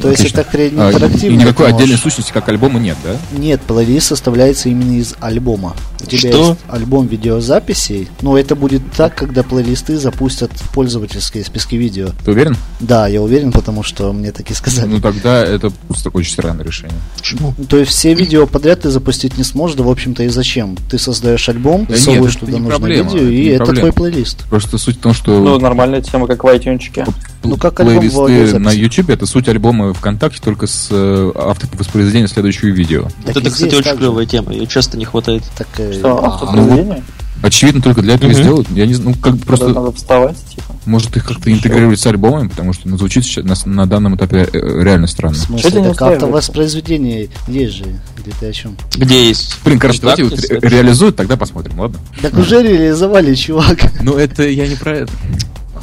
То 0.01 0.09
есть 0.09 0.25
это 0.25 0.43
хрень 0.43 0.73
интерактивная. 0.73 1.39
И 1.39 1.41
никакой 1.41 1.69
отдельной 1.69 1.95
сущности, 1.95 2.33
как 2.33 2.49
альбома, 2.49 2.77
нет, 2.77 2.97
да? 3.05 3.15
Нет, 3.31 3.61
плейлист 3.61 4.07
составляется 4.07 4.67
именно 4.67 4.99
из 4.99 5.15
альбома. 5.21 5.77
У 6.01 6.05
тебя 6.05 6.31
Что? 6.31 6.49
есть 6.49 6.59
альбом 6.67 7.07
видеозаписей, 7.07 8.09
но 8.21 8.37
это 8.37 8.57
будет 8.57 8.81
так, 8.91 9.15
когда 9.15 9.43
плейлисты 9.43 9.97
запустят 9.97 10.51
в 10.53 10.73
пользовательские 10.73 11.45
списки 11.45 11.75
видео. 11.75 12.09
Ты 12.25 12.31
уверен? 12.31 12.57
Да, 12.81 13.07
я 13.07 13.21
уверен, 13.21 13.53
потому 13.53 13.83
что 13.83 14.11
мне 14.11 14.33
так 14.33 14.51
и 14.51 14.53
сказали. 14.53 14.89
Ну 14.89 14.99
тогда 14.99 15.41
это 15.41 15.71
просто 15.87 16.09
очень 16.09 16.33
странное 16.33 16.65
решение. 16.65 16.97
Почему? 17.17 17.53
То 17.69 17.77
есть 17.77 17.91
все 17.91 18.13
видео 18.13 18.45
подряд 18.45 18.81
ты 18.81 18.89
запустить 18.89 19.37
не 19.37 19.45
сможешь, 19.45 19.77
да 19.77 19.83
в 19.83 19.89
общем-то 19.89 20.23
и 20.23 20.27
зачем? 20.27 20.75
Ты 20.91 20.97
создаешь 20.97 21.47
альбом, 21.47 21.85
да 21.87 21.95
засовываешь 21.95 22.35
туда 22.35 22.57
нужное 22.57 22.71
проблема, 22.71 23.09
видео, 23.09 23.29
и 23.29 23.45
это, 23.45 23.63
это 23.63 23.75
твой 23.75 23.93
плейлист. 23.93 24.43
Просто 24.49 24.77
суть 24.77 24.97
в 24.97 24.99
том, 24.99 25.13
что... 25.13 25.39
Ну, 25.39 25.57
нормальная 25.93 26.01
тема, 26.01 26.27
как 26.27 26.43
в 26.43 26.47
iTunes 26.47 26.83
альбомчике. 26.83 27.05
Ну, 27.43 27.57
как 27.57 27.75
плейлисты 27.75 28.59
на 28.59 28.71
YouTube 28.71 29.09
это 29.09 29.25
суть 29.25 29.47
альбома 29.47 29.93
ВКонтакте 29.93 30.39
только 30.41 30.67
с 30.67 30.87
э, 30.91 31.31
автовоспроизведением 31.35 32.27
следующего 32.27 32.69
видео. 32.69 33.03
Так 33.25 33.35
вот 33.35 33.43
это, 33.43 33.51
кстати, 33.51 33.75
очень 33.75 33.97
клевая 33.97 34.25
тема, 34.25 34.53
ее 34.53 34.67
часто 34.67 34.97
не 34.97 35.05
хватает. 35.05 35.43
Так, 35.57 35.67
э, 35.77 35.93
Что, 35.93 36.23
а, 36.23 36.27
автовоспроизведение? 36.27 37.03
Ну, 37.07 37.23
Очевидно, 37.43 37.81
только 37.81 38.01
для 38.01 38.13
этого 38.13 38.31
угу. 38.31 38.39
сделают. 38.39 38.69
Я 38.69 38.85
не 38.85 38.93
знаю, 38.93 39.17
ну 39.17 39.21
как 39.21 39.37
просто. 39.41 39.67
Надо 39.67 39.91
вставать, 39.91 40.37
типа. 40.45 40.75
Может 40.85 41.17
их 41.17 41.25
как-то 41.25 41.51
интегрировать 41.51 41.99
с 41.99 42.07
альбомами, 42.07 42.47
потому 42.47 42.71
что 42.71 42.87
ну, 42.87 42.97
звучит 42.97 43.25
сейчас 43.25 43.65
на, 43.65 43.73
на 43.73 43.85
данном 43.85 44.15
этапе 44.15 44.47
э, 44.51 44.83
реально 44.83 45.07
странно. 45.07 45.35
В 45.35 45.39
смысле, 45.39 45.83
так 45.83 46.01
автовоспроизведение 46.01 47.29
есть 47.49 47.73
же. 47.73 47.83
Или 47.83 48.33
ты 48.39 48.45
о 48.47 48.53
чем? 48.53 48.77
Где 48.95 49.27
есть? 49.27 49.57
Блин, 49.65 49.77
короче, 49.77 49.99
давайте 49.99 50.23
вот 50.23 50.39
ре- 50.39 50.59
реализуют, 50.61 51.17
тогда 51.17 51.35
посмотрим, 51.35 51.77
ладно? 51.81 51.99
Так 52.21 52.33
уже 52.37 52.63
реализовали, 52.63 53.35
чувак. 53.35 53.91
Ну 54.01 54.13
это 54.13 54.47
я 54.47 54.65
не 54.65 54.75
про 54.75 54.99
это. 54.99 55.11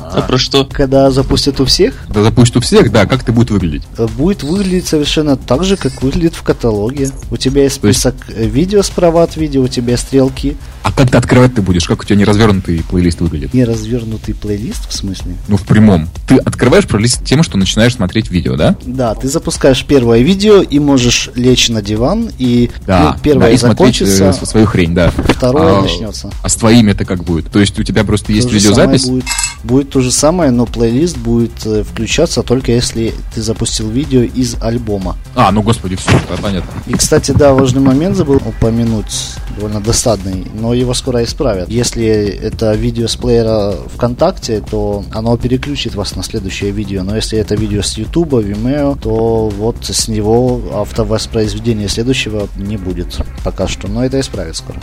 А 0.00 0.22
про 0.22 0.38
что? 0.38 0.64
Когда 0.64 1.10
запустят 1.10 1.60
у 1.60 1.64
всех? 1.64 1.94
Да 2.08 2.22
запустят 2.22 2.56
у 2.56 2.60
всех, 2.60 2.90
да. 2.92 3.06
Как 3.06 3.22
это 3.22 3.32
будет 3.32 3.50
выглядеть? 3.50 3.82
Э, 3.98 4.06
будет 4.06 4.42
выглядеть 4.42 4.86
совершенно 4.86 5.36
так 5.36 5.64
же, 5.64 5.76
как 5.76 6.02
выглядит 6.02 6.34
в 6.34 6.42
каталоге. 6.42 7.10
У 7.30 7.36
тебя 7.36 7.64
есть 7.64 7.76
список 7.76 8.14
есть... 8.28 8.38
Э, 8.38 8.46
видео 8.46 8.82
справа 8.82 9.22
от 9.22 9.36
видео, 9.36 9.62
у 9.62 9.68
тебя 9.68 9.96
стрелки. 9.96 10.56
А 10.82 10.92
как 10.92 11.10
ты 11.10 11.18
открывать 11.18 11.54
ты 11.54 11.62
будешь? 11.62 11.86
Как 11.86 12.00
у 12.00 12.04
тебя 12.04 12.16
неразвернутый 12.16 12.82
плейлист 12.88 13.20
выглядит? 13.20 13.52
Неразвернутый 13.52 14.34
плейлист, 14.34 14.88
в 14.88 14.94
смысле? 14.94 15.36
Ну, 15.48 15.56
в 15.56 15.62
прямом. 15.62 16.08
Ты 16.26 16.36
открываешь 16.36 16.86
плейлист 16.86 17.24
тем, 17.24 17.42
что 17.42 17.58
начинаешь 17.58 17.94
смотреть 17.94 18.30
видео, 18.30 18.56
да? 18.56 18.76
Да, 18.86 19.14
ты 19.14 19.28
запускаешь 19.28 19.84
первое 19.84 20.20
видео 20.20 20.62
и 20.62 20.78
можешь 20.78 21.30
лечь 21.34 21.68
на 21.68 21.82
диван, 21.82 22.30
и 22.38 22.70
да, 22.86 23.16
первое 23.22 23.48
да, 23.48 23.50
и 23.50 23.56
закончится. 23.56 24.16
Смотреть, 24.16 24.42
э, 24.42 24.46
свою 24.46 24.66
хрень, 24.66 24.94
да. 24.94 25.10
Второе 25.10 25.78
а, 25.78 25.82
начнется. 25.82 26.30
А 26.42 26.48
с 26.48 26.54
твоими 26.54 26.92
это 26.92 27.04
как 27.04 27.24
будет? 27.24 27.50
То 27.50 27.60
есть 27.60 27.78
у 27.78 27.82
тебя 27.82 28.04
просто 28.04 28.28
то 28.28 28.32
есть 28.32 28.50
видеозапись? 28.50 29.04
Будет, 29.06 29.24
будет 29.64 29.89
то 29.90 30.00
же 30.00 30.10
самое, 30.10 30.50
но 30.50 30.66
плейлист 30.66 31.18
будет 31.18 31.66
э, 31.66 31.82
включаться 31.82 32.42
только 32.42 32.72
если 32.72 33.12
ты 33.34 33.42
запустил 33.42 33.90
видео 33.90 34.22
из 34.22 34.56
альбома. 34.60 35.16
А, 35.34 35.50
ну 35.52 35.62
господи, 35.62 35.96
все, 35.96 36.12
понятно. 36.40 36.70
И, 36.86 36.94
кстати, 36.94 37.32
да, 37.32 37.52
важный 37.52 37.80
момент 37.80 38.16
забыл 38.16 38.36
упомянуть, 38.36 39.34
довольно 39.56 39.80
досадный, 39.80 40.46
но 40.54 40.72
его 40.74 40.94
скоро 40.94 41.22
исправят. 41.24 41.68
Если 41.68 42.06
это 42.06 42.72
видео 42.74 43.08
с 43.08 43.16
плеера 43.16 43.74
ВКонтакте, 43.94 44.60
то 44.60 45.04
оно 45.12 45.36
переключит 45.36 45.94
вас 45.94 46.16
на 46.16 46.22
следующее 46.22 46.70
видео, 46.70 47.02
но 47.02 47.16
если 47.16 47.38
это 47.38 47.54
видео 47.54 47.82
с 47.82 47.98
Ютуба, 47.98 48.40
Vimeo, 48.40 48.98
то 48.98 49.48
вот 49.48 49.84
с 49.84 50.08
него 50.08 50.60
автовоспроизведения 50.72 51.88
следующего 51.88 52.48
не 52.56 52.76
будет 52.76 53.18
пока 53.44 53.66
что, 53.68 53.88
но 53.88 54.04
это 54.04 54.20
исправят 54.20 54.56
скоро 54.56 54.80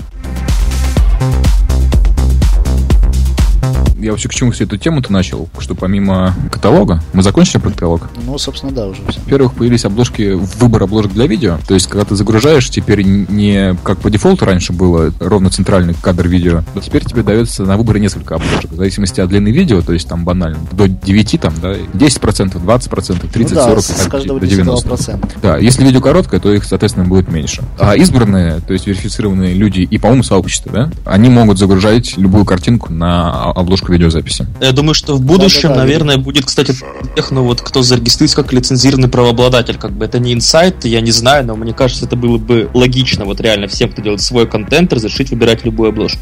я 4.07 4.13
вообще 4.13 4.29
к 4.29 4.33
чему 4.33 4.51
всю 4.51 4.63
эту 4.63 4.77
тему-то 4.77 5.11
начал? 5.11 5.49
Что 5.59 5.75
помимо 5.75 6.33
каталога, 6.49 7.03
мы 7.11 7.23
закончили 7.23 7.59
про 7.59 7.71
каталог? 7.71 8.09
Ну, 8.25 8.37
собственно, 8.37 8.71
да, 8.71 8.87
уже 8.87 9.01
все. 9.09 9.19
Во-первых, 9.19 9.53
появились 9.53 9.83
обложки, 9.83 10.31
выбор 10.31 10.83
обложек 10.83 11.11
для 11.11 11.27
видео. 11.27 11.57
То 11.67 11.73
есть, 11.73 11.87
когда 11.87 12.05
ты 12.05 12.15
загружаешь, 12.15 12.69
теперь 12.69 13.03
не 13.03 13.75
как 13.83 13.99
по 13.99 14.09
дефолту 14.09 14.45
раньше 14.45 14.71
было, 14.71 15.11
ровно 15.19 15.49
центральный 15.49 15.93
кадр 15.93 16.27
видео, 16.27 16.63
то 16.73 16.79
теперь 16.79 17.03
тебе 17.03 17.21
дается 17.21 17.63
на 17.63 17.75
выбор 17.75 17.99
несколько 17.99 18.35
обложек. 18.35 18.71
В 18.71 18.75
зависимости 18.75 19.19
от 19.19 19.27
длины 19.27 19.49
видео, 19.49 19.81
то 19.81 19.91
есть 19.91 20.07
там 20.07 20.23
банально, 20.23 20.59
до 20.71 20.87
9, 20.87 21.41
там, 21.41 21.53
да, 21.61 21.73
10%, 21.73 22.53
20%, 22.53 23.31
30, 23.31 23.51
ну, 23.51 23.55
да, 23.55 23.65
40, 23.65 23.81
с 23.81 24.07
каждого 24.07 24.39
до 24.39 24.47
90. 24.47 25.19
Да, 25.41 25.57
если 25.57 25.83
видео 25.83 25.99
короткое, 25.99 26.39
то 26.39 26.53
их, 26.53 26.63
соответственно, 26.63 27.05
будет 27.05 27.29
меньше. 27.29 27.61
А 27.77 27.97
избранные, 27.97 28.61
то 28.61 28.71
есть 28.71 28.87
верифицированные 28.87 29.53
люди 29.53 29.81
и, 29.81 29.97
по-моему, 29.97 30.23
сообщества, 30.23 30.71
да, 30.71 30.91
они 31.03 31.27
могут 31.27 31.57
загружать 31.57 32.17
любую 32.17 32.45
картинку 32.45 32.93
на 32.93 33.51
обложку 33.51 33.87
к 33.87 33.89
видеозаписи. 33.97 34.47
Я 34.61 34.71
думаю, 34.71 34.93
что 34.93 35.15
в 35.15 35.21
будущем, 35.21 35.69
да, 35.69 35.69
да, 35.69 35.75
да, 35.75 35.81
наверное, 35.81 36.17
будет, 36.17 36.45
кстати, 36.45 36.73
тех, 37.15 37.31
ну 37.31 37.43
вот, 37.43 37.61
кто 37.61 37.81
зарегистрируется 37.81 38.37
как 38.41 38.53
лицензированный 38.53 39.09
правообладатель. 39.09 39.77
Как 39.77 39.91
бы 39.91 40.05
это 40.05 40.19
не 40.19 40.33
инсайт, 40.33 40.85
я 40.85 41.01
не 41.01 41.11
знаю, 41.11 41.45
но 41.45 41.55
мне 41.55 41.73
кажется, 41.73 42.05
это 42.05 42.15
было 42.15 42.37
бы 42.37 42.69
логично, 42.73 43.25
вот 43.25 43.41
реально 43.41 43.67
всем, 43.67 43.89
кто 43.89 44.01
делает 44.01 44.21
свой 44.21 44.47
контент, 44.47 44.93
разрешить 44.93 45.31
выбирать 45.31 45.65
любую 45.65 45.89
обложку. 45.89 46.21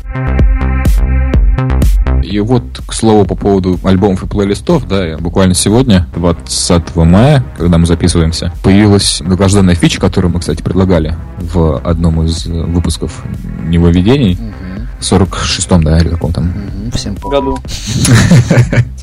И 2.23 2.39
вот, 2.39 2.81
к 2.87 2.93
слову, 2.93 3.23
по 3.25 3.35
поводу 3.35 3.79
альбомов 3.83 4.23
и 4.23 4.27
плейлистов, 4.27 4.87
да, 4.87 5.17
буквально 5.19 5.53
сегодня, 5.53 6.07
20 6.15 6.95
мая, 6.95 7.43
когда 7.57 7.77
мы 7.77 7.85
записываемся, 7.85 8.51
появилась 8.63 9.21
долгожданная 9.23 9.75
фича, 9.75 9.99
которую 9.99 10.33
мы, 10.33 10.39
кстати, 10.39 10.63
предлагали 10.63 11.15
в 11.37 11.77
одном 11.77 12.23
из 12.23 12.45
выпусков 12.47 13.23
нововведений. 13.63 14.39
В 14.74 14.74
46-м, 14.99 15.83
да, 15.83 15.99
или 15.99 16.09
каком 16.09 16.33
там. 16.33 16.53
Всем 16.93 17.15
году. 17.15 17.57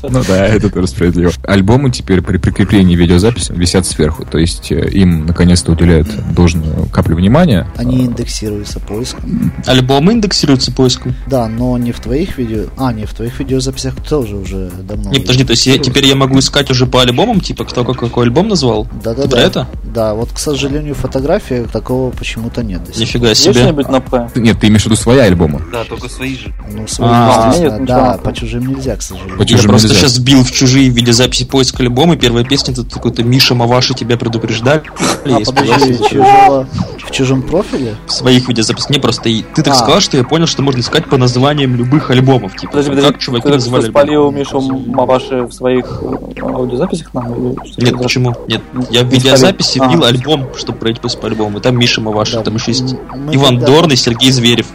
Ну 0.09 0.21
да, 0.27 0.47
это 0.47 0.69
тоже 0.69 0.87
справедливо. 0.87 1.31
Альбомы 1.43 1.89
теперь 1.89 2.21
при 2.21 2.37
прикреплении 2.37 2.93
видеозаписи 2.95 3.53
висят 3.53 3.85
сверху, 3.85 4.25
то 4.25 4.37
есть 4.37 4.69
э, 4.71 4.89
им 4.89 5.25
наконец-то 5.25 5.71
уделяют 5.71 6.09
должную 6.33 6.87
каплю 6.87 7.15
внимания. 7.15 7.67
Они 7.77 8.01
индексируются 8.05 8.81
поиском. 8.81 9.53
Альбомы 9.65 10.13
индексируются 10.13 10.73
поиском? 10.73 11.15
Да, 11.27 11.47
но 11.47 11.77
не 11.77 11.93
в 11.93 12.01
твоих 12.01 12.37
видео... 12.37 12.65
А, 12.77 12.91
не, 12.91 13.05
в 13.05 13.13
твоих 13.13 13.39
видеозаписях 13.39 13.95
тоже 14.03 14.35
уже 14.35 14.69
давно. 14.81 15.09
Не, 15.09 15.19
подожди, 15.19 15.45
то 15.45 15.51
есть 15.51 15.65
я, 15.67 15.77
теперь 15.77 16.05
я 16.05 16.15
могу 16.15 16.39
искать 16.39 16.69
уже 16.69 16.85
по 16.85 17.01
альбомам, 17.01 17.39
типа 17.39 17.63
кто 17.63 17.85
какой 17.85 18.25
альбом 18.25 18.49
назвал? 18.49 18.87
Да-да-да. 19.03 19.29
Про 19.29 19.39
это? 19.39 19.67
Да, 19.85 20.13
вот, 20.15 20.31
к 20.33 20.39
сожалению, 20.39 20.95
фотографии 20.95 21.65
такого 21.71 22.11
почему-то 22.11 22.63
нет. 22.63 22.81
Нифига 22.97 23.33
себе. 23.33 23.53
что-нибудь 23.53 23.87
на 23.87 24.01
П? 24.01 24.29
Нет, 24.35 24.59
ты 24.59 24.67
имеешь 24.67 24.81
в 24.81 24.85
виду 24.87 24.95
свои 24.95 25.19
альбомы? 25.19 25.61
Да, 25.71 25.82
только 25.85 26.09
свои 26.09 26.35
же. 26.35 26.53
Ну, 26.71 26.87
свои, 26.87 27.09
а, 27.11 27.47
естественно, 27.49 27.77
нет, 27.79 27.87
да, 27.87 28.17
по 28.23 28.33
чужим 28.33 28.65
нельзя, 28.67 28.95
к 28.95 29.01
сожалению. 29.01 29.37
По 29.37 29.45
чужим 29.45 29.61
Я 29.61 29.69
просто 29.69 29.89
сейчас 29.89 30.19
бил 30.19 30.43
в 30.43 30.51
чужие 30.51 30.89
видеозаписи 30.89 31.45
поиск 31.45 31.79
альбома, 31.79 32.15
и 32.15 32.17
первая 32.17 32.43
песня 32.43 32.73
тут 32.73 32.93
какой-то 32.93 33.23
Миша 33.23 33.55
Маваши 33.55 33.93
тебя 33.93 34.17
предупреждали. 34.17 34.83
А, 35.25 35.39
подожди, 35.45 35.97
чужого, 36.09 36.67
в 36.99 37.11
чужом 37.11 37.41
профиле? 37.41 37.95
В 38.07 38.11
своих 38.11 38.47
видеозаписях. 38.47 38.89
Не, 38.89 38.99
просто 38.99 39.29
и, 39.29 39.43
ты 39.55 39.63
так 39.63 39.73
а. 39.73 39.77
сказал, 39.77 40.01
что 40.01 40.17
я 40.17 40.23
понял, 40.23 40.47
что 40.47 40.61
можно 40.61 40.79
искать 40.79 41.07
по 41.09 41.17
названиям 41.17 41.75
любых 41.75 42.09
альбомов. 42.11 42.55
Типа, 42.55 42.71
подожди, 42.73 42.89
подожди, 42.91 43.11
как 43.11 43.21
чуваки 43.21 43.43
ты 43.47 43.53
называли 43.53 43.89
спалил 43.89 44.31
Мишу 44.31 44.61
Маваши 44.61 45.43
в 45.43 45.51
своих 45.51 46.01
э, 46.01 46.41
аудиозаписях 46.41 47.13
нам? 47.13 47.55
Нет, 47.77 47.97
почему? 48.01 48.35
Нет, 48.47 48.61
я 48.89 49.03
в 49.03 49.07
видеозаписи 49.07 49.79
вбил 49.79 50.03
а. 50.03 50.07
альбом, 50.07 50.49
чтобы 50.55 50.79
пройти 50.79 51.01
по 51.03 51.27
альбому. 51.27 51.59
И 51.59 51.61
там 51.61 51.77
Миша 51.77 52.01
Маваши, 52.01 52.41
там 52.41 52.55
еще 52.55 52.71
есть 52.71 52.95
Иван 53.31 53.59
Дорн 53.59 53.91
и 53.91 53.95
Сергей 53.95 54.31
Зверев. 54.31 54.67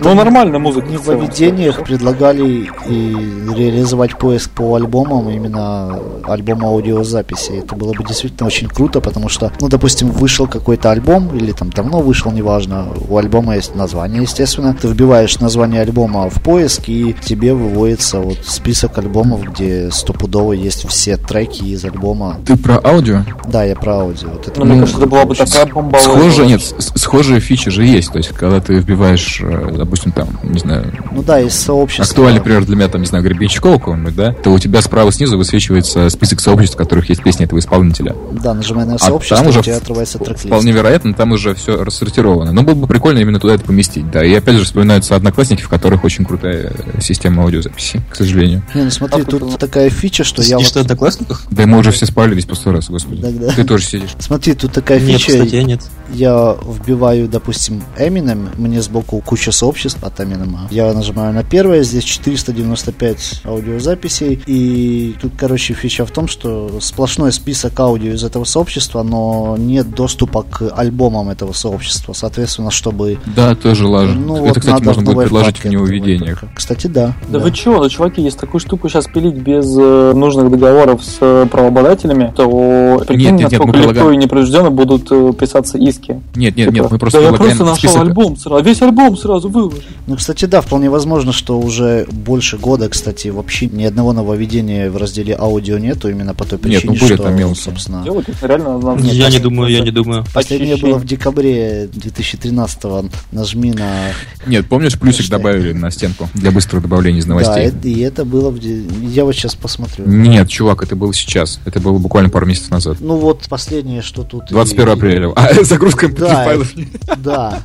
Ну, 0.00 0.14
нормально 0.14 0.49
музыка. 0.58 0.88
Не 0.88 0.96
в 0.96 1.08
введениях 1.08 1.84
предлагали 1.84 2.68
и 2.88 3.16
реализовать 3.54 4.16
поиск 4.16 4.50
по 4.50 4.74
альбомам, 4.74 5.30
именно 5.30 5.98
альбом 6.24 6.64
аудиозаписи. 6.64 7.52
Это 7.52 7.74
было 7.74 7.92
бы 7.92 8.04
действительно 8.04 8.46
очень 8.46 8.68
круто, 8.68 9.00
потому 9.00 9.28
что, 9.28 9.52
ну, 9.60 9.68
допустим, 9.68 10.10
вышел 10.10 10.46
какой-то 10.46 10.90
альбом, 10.90 11.36
или 11.36 11.52
там 11.52 11.70
давно 11.70 12.00
вышел, 12.00 12.30
неважно, 12.32 12.88
у 13.08 13.16
альбома 13.16 13.56
есть 13.56 13.74
название, 13.74 14.22
естественно. 14.22 14.76
Ты 14.80 14.88
вбиваешь 14.88 15.38
название 15.40 15.82
альбома 15.82 16.28
в 16.28 16.42
поиск, 16.42 16.88
и 16.88 17.14
тебе 17.24 17.54
выводится 17.54 18.20
вот 18.20 18.38
список 18.46 18.98
альбомов, 18.98 19.42
где 19.52 19.90
стопудово 19.90 20.52
есть 20.52 20.88
все 20.88 21.16
треки 21.16 21.62
из 21.64 21.84
альбома. 21.84 22.36
Ты 22.46 22.56
про 22.56 22.80
аудио? 22.82 23.24
Да, 23.48 23.64
я 23.64 23.76
про 23.76 24.00
аудио. 24.00 24.30
Вот 24.30 24.48
это, 24.48 24.60
ну, 24.60 24.66
мне 24.66 24.80
кажется, 24.80 25.00
это 25.00 25.10
была 25.10 25.24
бы 25.24 25.34
такая 25.34 25.66
бомбовая. 25.66 26.02
Схожие, 26.02 26.48
нет, 26.48 26.62
схожие 26.78 27.40
фичи 27.40 27.70
же 27.70 27.84
есть. 27.84 28.12
То 28.12 28.18
есть, 28.18 28.30
когда 28.30 28.60
ты 28.60 28.74
вбиваешь, 28.74 29.40
э, 29.42 29.74
допустим, 29.76 30.12
там, 30.12 30.28
не 30.42 30.58
знаю... 30.58 30.92
Ну 31.12 31.22
да, 31.22 31.40
из 31.40 31.54
сообщества. 31.54 32.04
Актуальный 32.04 32.40
пример 32.40 32.64
для 32.64 32.76
меня, 32.76 32.88
там, 32.88 33.00
не 33.00 33.06
знаю, 33.06 33.24
Гребенщикова 33.24 33.78
какого-нибудь, 33.78 34.14
да? 34.14 34.32
То 34.32 34.50
у 34.52 34.58
тебя 34.58 34.82
справа 34.82 35.12
снизу 35.12 35.36
высвечивается 35.38 36.08
список 36.10 36.40
сообществ, 36.40 36.74
в 36.74 36.78
которых 36.78 37.08
есть 37.08 37.22
песни 37.22 37.44
этого 37.44 37.58
исполнителя. 37.58 38.14
Да, 38.32 38.54
нажимая 38.54 38.86
на 38.86 38.98
сообщество, 38.98 39.36
а 39.36 39.40
там 39.40 39.48
уже 39.48 39.60
у 39.60 39.62
тебя 39.62 39.76
открывается 39.76 40.18
трек 40.18 40.38
Вполне 40.38 40.72
вероятно, 40.72 41.14
там 41.14 41.32
уже 41.32 41.54
все 41.54 41.82
рассортировано. 41.84 42.52
Но 42.52 42.62
было 42.62 42.74
бы 42.74 42.86
прикольно 42.86 43.18
именно 43.18 43.40
туда 43.40 43.54
это 43.54 43.64
поместить, 43.64 44.10
да. 44.10 44.24
И 44.24 44.32
опять 44.34 44.56
же 44.56 44.64
вспоминаются 44.64 45.16
одноклассники, 45.16 45.62
в 45.62 45.68
которых 45.68 46.04
очень 46.04 46.24
крутая 46.24 46.72
система 47.00 47.42
аудиозаписи, 47.42 48.02
к 48.10 48.16
сожалению. 48.16 48.62
Не, 48.74 48.84
ну 48.84 48.90
смотри, 48.90 49.22
а 49.22 49.24
тут 49.24 49.58
такая 49.58 49.90
фича, 49.90 50.24
что 50.24 50.42
я... 50.42 50.58
Сидишь 50.58 50.74
вот... 50.74 50.82
одноклассниках? 50.82 51.42
Да 51.50 51.66
мы 51.66 51.78
уже 51.78 51.90
все 51.90 52.06
спалились 52.06 52.46
по 52.46 52.54
сто 52.54 52.72
раз, 52.72 52.88
господи. 52.88 53.22
Тогда... 53.22 53.52
Ты 53.52 53.64
тоже 53.64 53.84
сидишь. 53.84 54.10
Смотри, 54.18 54.54
тут 54.54 54.72
такая 54.72 55.00
нет, 55.00 55.20
фича. 55.20 55.32
Кстати, 55.32 55.54
я 55.54 55.62
нет. 55.62 55.80
Я 56.12 56.56
вбиваю, 56.66 57.28
допустим, 57.28 57.82
Eminem, 57.96 58.48
мне 58.56 58.82
сбоку 58.82 59.20
куча 59.20 59.52
сообществ 59.52 60.02
от 60.02 60.18
Eminem. 60.30 60.56
Я 60.70 60.92
нажимаю 60.92 61.32
на 61.34 61.42
первое, 61.42 61.82
здесь 61.82 62.04
495 62.04 63.42
аудиозаписей, 63.44 64.40
и 64.46 65.14
тут, 65.20 65.32
короче, 65.36 65.74
фича 65.74 66.04
в 66.06 66.10
том, 66.10 66.28
что 66.28 66.80
сплошной 66.80 67.32
список 67.32 67.78
аудио 67.80 68.12
из 68.12 68.24
этого 68.24 68.44
сообщества, 68.44 69.02
но 69.02 69.56
нет 69.58 69.90
доступа 69.94 70.42
к 70.42 70.70
альбомам 70.74 71.28
этого 71.28 71.52
сообщества, 71.52 72.12
соответственно, 72.12 72.70
чтобы... 72.70 73.18
Да, 73.36 73.54
тоже 73.54 73.86
лажа. 73.86 74.14
Ну, 74.14 74.36
Это, 74.36 74.44
вот 74.44 74.58
кстати, 74.58 74.82
можно 74.84 75.02
будет 75.02 75.18
предложить 75.24 75.58
в 75.58 75.64
неуведениях. 75.64 76.44
Кстати, 76.54 76.86
да. 76.86 77.14
Да, 77.28 77.38
да. 77.38 77.38
вы 77.38 77.52
чего, 77.52 77.78
ну, 77.78 77.88
чуваки, 77.88 78.22
если 78.22 78.38
такую 78.38 78.60
штуку 78.60 78.88
сейчас 78.88 79.06
пилить 79.06 79.36
без 79.36 79.76
э, 79.78 80.12
нужных 80.14 80.50
договоров 80.50 81.04
с 81.04 81.18
э, 81.20 81.46
правообладателями, 81.50 82.32
то 82.36 83.02
прикинь, 83.06 83.24
нет, 83.24 83.32
нет, 83.32 83.42
насколько 83.50 83.66
нет, 83.66 83.76
легко 83.76 83.92
предлагаем... 83.92 84.20
и 84.20 84.22
непринужденно 84.24 84.70
будут 84.70 85.08
э, 85.10 85.32
писаться 85.38 85.78
иски. 85.78 86.20
Нет, 86.34 86.56
нет, 86.56 86.68
типа, 86.68 86.70
нет, 86.70 86.90
мы 86.90 86.98
просто 86.98 87.20
да 87.20 87.26
я 87.26 87.32
просто 87.32 87.64
нашел 87.64 87.76
список... 87.76 88.02
альбом 88.02 88.36
сразу, 88.36 88.64
весь 88.64 88.82
альбом 88.82 89.16
сразу 89.16 89.48
выложил. 89.48 89.82
Ну, 90.06 90.16
кстати, 90.20 90.44
да, 90.44 90.60
вполне 90.60 90.90
возможно, 90.90 91.32
что 91.32 91.58
уже 91.58 92.06
больше 92.10 92.58
года, 92.58 92.90
кстати, 92.90 93.28
вообще 93.28 93.66
ни 93.66 93.84
одного 93.84 94.12
нововведения 94.12 94.90
в 94.90 94.98
разделе 94.98 95.34
аудио 95.34 95.78
нету, 95.78 96.10
именно 96.10 96.34
по 96.34 96.44
той 96.44 96.58
причине, 96.58 96.92
нет, 96.92 97.00
ну, 97.00 97.06
что, 97.06 97.16
там 97.22 97.36
мелкие. 97.36 97.56
собственно... 97.56 98.04
Делать 98.04 98.26
реально 98.42 98.96
нет, 99.00 99.14
я 99.14 99.30
не 99.30 99.38
думаю, 99.38 99.72
я 99.72 99.80
не 99.80 99.90
думаю. 99.90 100.26
Последнее 100.34 100.76
было 100.76 100.98
в 100.98 101.06
декабре 101.06 101.86
2013-го. 101.86 103.08
Нажми 103.32 103.72
на... 103.72 104.12
Нет, 104.46 104.68
помнишь, 104.68 104.98
плюсик 104.98 105.30
добавили 105.30 105.72
на 105.72 105.90
стенку 105.90 106.28
для 106.34 106.50
быстрого 106.50 106.82
добавления 106.82 107.20
из 107.20 107.26
новостей? 107.26 107.70
Да, 107.70 107.88
и 107.88 108.00
это 108.00 108.26
было... 108.26 108.50
В... 108.50 108.60
Я 108.60 109.24
вот 109.24 109.34
сейчас 109.34 109.54
посмотрю. 109.54 110.04
Нет, 110.06 110.50
чувак, 110.50 110.82
это 110.82 110.96
было 110.96 111.14
сейчас. 111.14 111.60
Это 111.64 111.80
было 111.80 111.96
буквально 111.96 112.28
пару 112.28 112.44
месяцев 112.44 112.70
назад. 112.72 112.98
Ну 113.00 113.16
вот 113.16 113.46
последнее, 113.48 114.02
что 114.02 114.22
тут... 114.22 114.48
21 114.50 114.86
и... 114.86 114.92
апреля. 114.92 115.32
А, 115.34 115.54
загрузка 115.64 116.08
да, 116.08 116.44
файлов. 116.44 116.74
Да. 117.16 117.64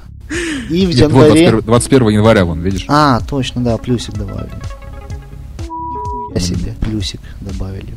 И 0.69 0.85
в 0.85 0.89
Нет, 0.89 0.97
январе... 0.97 1.51
Вот 1.51 1.65
21, 1.65 1.65
21 1.65 2.09
января, 2.09 2.45
вон, 2.45 2.61
видишь? 2.61 2.85
А, 2.87 3.19
точно, 3.21 3.63
да, 3.63 3.77
плюсик 3.77 4.15
добавили. 4.15 4.51
Я 6.33 6.41
себе 6.41 6.73
плюсик 6.81 7.21
добавили, 7.41 7.93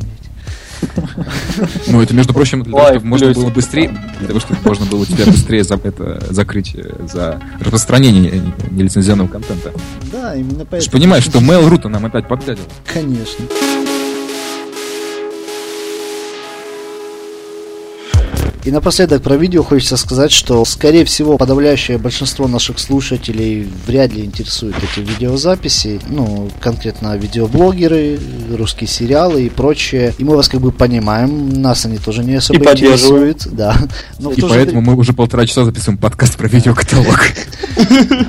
Ну, 1.88 2.00
это, 2.00 2.14
между 2.14 2.32
прочим, 2.32 2.62
для 2.62 2.72
того, 2.72 2.88
чтобы 2.90 3.06
можно 3.06 3.32
было 3.32 3.50
быстрее, 3.50 3.96
для 4.18 4.28
того, 4.28 4.40
чтобы 4.40 4.60
можно 4.64 4.86
было 4.86 5.06
тебя 5.06 5.26
быстрее 5.26 5.64
за 5.64 5.74
это 5.74 6.24
закрыть 6.30 6.74
э, 6.74 7.06
за 7.12 7.40
распространение 7.60 8.42
нелицензионного 8.70 9.28
контента. 9.28 9.72
Да, 10.12 10.34
именно 10.36 10.64
поэтому. 10.64 10.80
Ты 10.80 10.80
же 10.82 10.90
понимаешь, 10.90 11.24
что 11.24 11.38
Mail.ru-то 11.40 11.88
нам 11.88 12.06
опять 12.06 12.28
подглядел. 12.28 12.64
Конечно. 12.92 13.44
И 18.68 18.70
напоследок 18.70 19.22
про 19.22 19.38
видео 19.38 19.62
хочется 19.62 19.96
сказать, 19.96 20.30
что, 20.30 20.62
скорее 20.66 21.06
всего, 21.06 21.38
подавляющее 21.38 21.96
большинство 21.96 22.46
наших 22.46 22.78
слушателей 22.78 23.66
вряд 23.86 24.12
ли 24.12 24.26
интересуют 24.26 24.76
эти 24.76 25.00
видеозаписи. 25.00 25.98
Ну, 26.06 26.50
конкретно 26.60 27.16
видеоблогеры, 27.16 28.20
русские 28.54 28.86
сериалы 28.86 29.44
и 29.44 29.48
прочее. 29.48 30.12
И 30.18 30.24
мы 30.24 30.36
вас 30.36 30.50
как 30.50 30.60
бы 30.60 30.70
понимаем, 30.70 31.48
нас 31.48 31.86
они 31.86 31.96
тоже 31.96 32.22
не 32.22 32.34
особо 32.34 32.62
и 32.62 32.72
интересуют. 32.74 33.48
Да. 33.50 33.74
Но 34.18 34.32
и 34.32 34.42
поэтому 34.42 34.82
мы 34.82 34.96
уже 34.96 35.14
полтора 35.14 35.46
часа 35.46 35.64
записываем 35.64 35.96
подкаст 35.96 36.36
про 36.36 36.46
видеокаталог. 36.46 37.20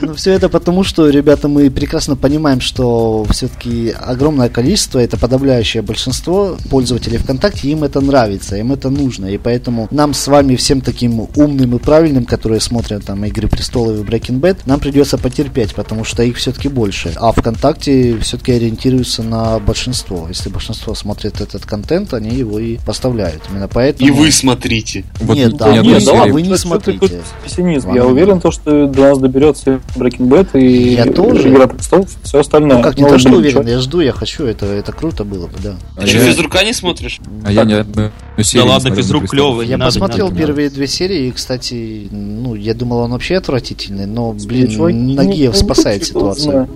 Ну, 0.01 0.13
все 0.13 0.31
это 0.33 0.47
потому, 0.47 0.83
что, 0.83 1.09
ребята, 1.09 1.47
мы 1.47 1.69
прекрасно 1.71 2.15
понимаем, 2.15 2.61
что 2.61 3.25
все-таки 3.31 3.89
огромное 3.99 4.47
количество, 4.47 4.99
это 4.99 5.17
подавляющее 5.17 5.81
большинство 5.81 6.55
пользователей 6.69 7.17
ВКонтакте, 7.17 7.69
им 7.69 7.83
это 7.83 7.99
нравится, 7.99 8.55
им 8.57 8.71
это 8.71 8.89
нужно. 8.89 9.25
И 9.25 9.37
поэтому 9.37 9.87
нам 9.91 10.13
с 10.13 10.28
вами 10.29 10.55
всем 10.55 10.81
таким 10.81 11.27
умным 11.35 11.75
и 11.75 11.79
правильным, 11.79 12.25
которые 12.25 12.61
смотрят 12.61 13.05
там 13.05 13.25
Игры 13.25 13.47
престолов 13.47 13.99
и 13.99 14.01
Breaking 14.01 14.39
Bad, 14.39 14.59
нам 14.65 14.79
придется 14.79 15.17
потерпеть, 15.17 15.75
потому 15.75 16.03
что 16.03 16.23
их 16.23 16.37
все-таки 16.37 16.69
больше. 16.69 17.13
А 17.15 17.31
ВКонтакте 17.31 18.17
все-таки 18.19 18.53
ориентируются 18.53 19.23
на 19.23 19.59
большинство. 19.59 20.27
Если 20.29 20.49
большинство 20.49 20.95
смотрит 20.95 21.41
этот 21.41 21.65
контент, 21.65 22.13
они 22.13 22.35
его 22.35 22.59
и 22.59 22.77
поставляют. 22.77 23.43
Именно 23.49 23.67
поэтому... 23.67 24.07
И 24.07 24.11
вы 24.11 24.31
смотрите. 24.31 25.05
Вот 25.19 25.35
нет, 25.35 25.57
да, 25.57 25.77
нет, 25.77 25.85
вы, 25.85 26.05
да, 26.05 26.25
вы 26.25 26.41
не 26.41 26.57
смотрите. 26.57 27.21
Пессимизм. 27.43 27.93
Я 27.93 28.05
уверен, 28.05 28.39
то, 28.39 28.51
что 28.51 28.87
до 28.87 29.01
нас 29.01 29.19
доберется 29.19 29.81
Breaking 29.95 30.27
Bad 30.27 30.59
и 30.59 30.93
я 30.93 31.05
тоже. 31.05 31.49
Игра 31.49 31.67
престолов, 31.67 32.09
все 32.23 32.39
остальное. 32.39 32.77
Ну 32.77 32.83
как, 32.83 32.97
не 32.97 33.03
то, 33.03 33.17
что 33.17 33.31
уверен, 33.31 33.67
я 33.67 33.79
жду, 33.79 33.99
я 34.01 34.11
хочу, 34.11 34.45
это, 34.45 34.65
это 34.65 34.91
круто 34.91 35.23
было 35.23 35.47
бы, 35.47 35.57
да. 35.61 35.75
А, 35.97 36.03
а 36.03 36.07
что, 36.07 36.19
физрука 36.19 36.63
не 36.63 36.73
смотришь? 36.73 37.19
А 37.43 37.51
я 37.51 37.63
не 37.63 37.83
Да 37.83 38.65
ладно, 38.65 38.95
физрук 38.95 39.29
клевый. 39.29 39.67
Я 39.67 39.77
посмотрел 39.77 40.18
смотрел 40.19 40.47
первые 40.47 40.69
две 40.69 40.87
серии, 40.87 41.27
и, 41.27 41.31
кстати, 41.31 42.07
ну, 42.11 42.55
я 42.55 42.73
думал, 42.73 42.99
он 42.99 43.11
вообще 43.11 43.37
отвратительный, 43.37 44.05
но, 44.05 44.33
блин, 44.33 44.69
Чувак, 44.69 44.93
Нагиев 44.93 45.55
спасает 45.55 46.05
ситуацию. 46.05 46.67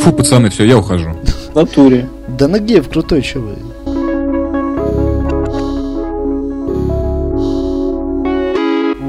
Фу, 0.00 0.12
пацаны, 0.12 0.50
все, 0.50 0.64
я 0.64 0.78
ухожу. 0.78 1.10
В 1.52 1.54
натуре. 1.54 2.08
Да 2.38 2.48
Нагиев 2.48 2.88
крутой, 2.88 3.22
что 3.22 3.40
вы. 3.40 3.54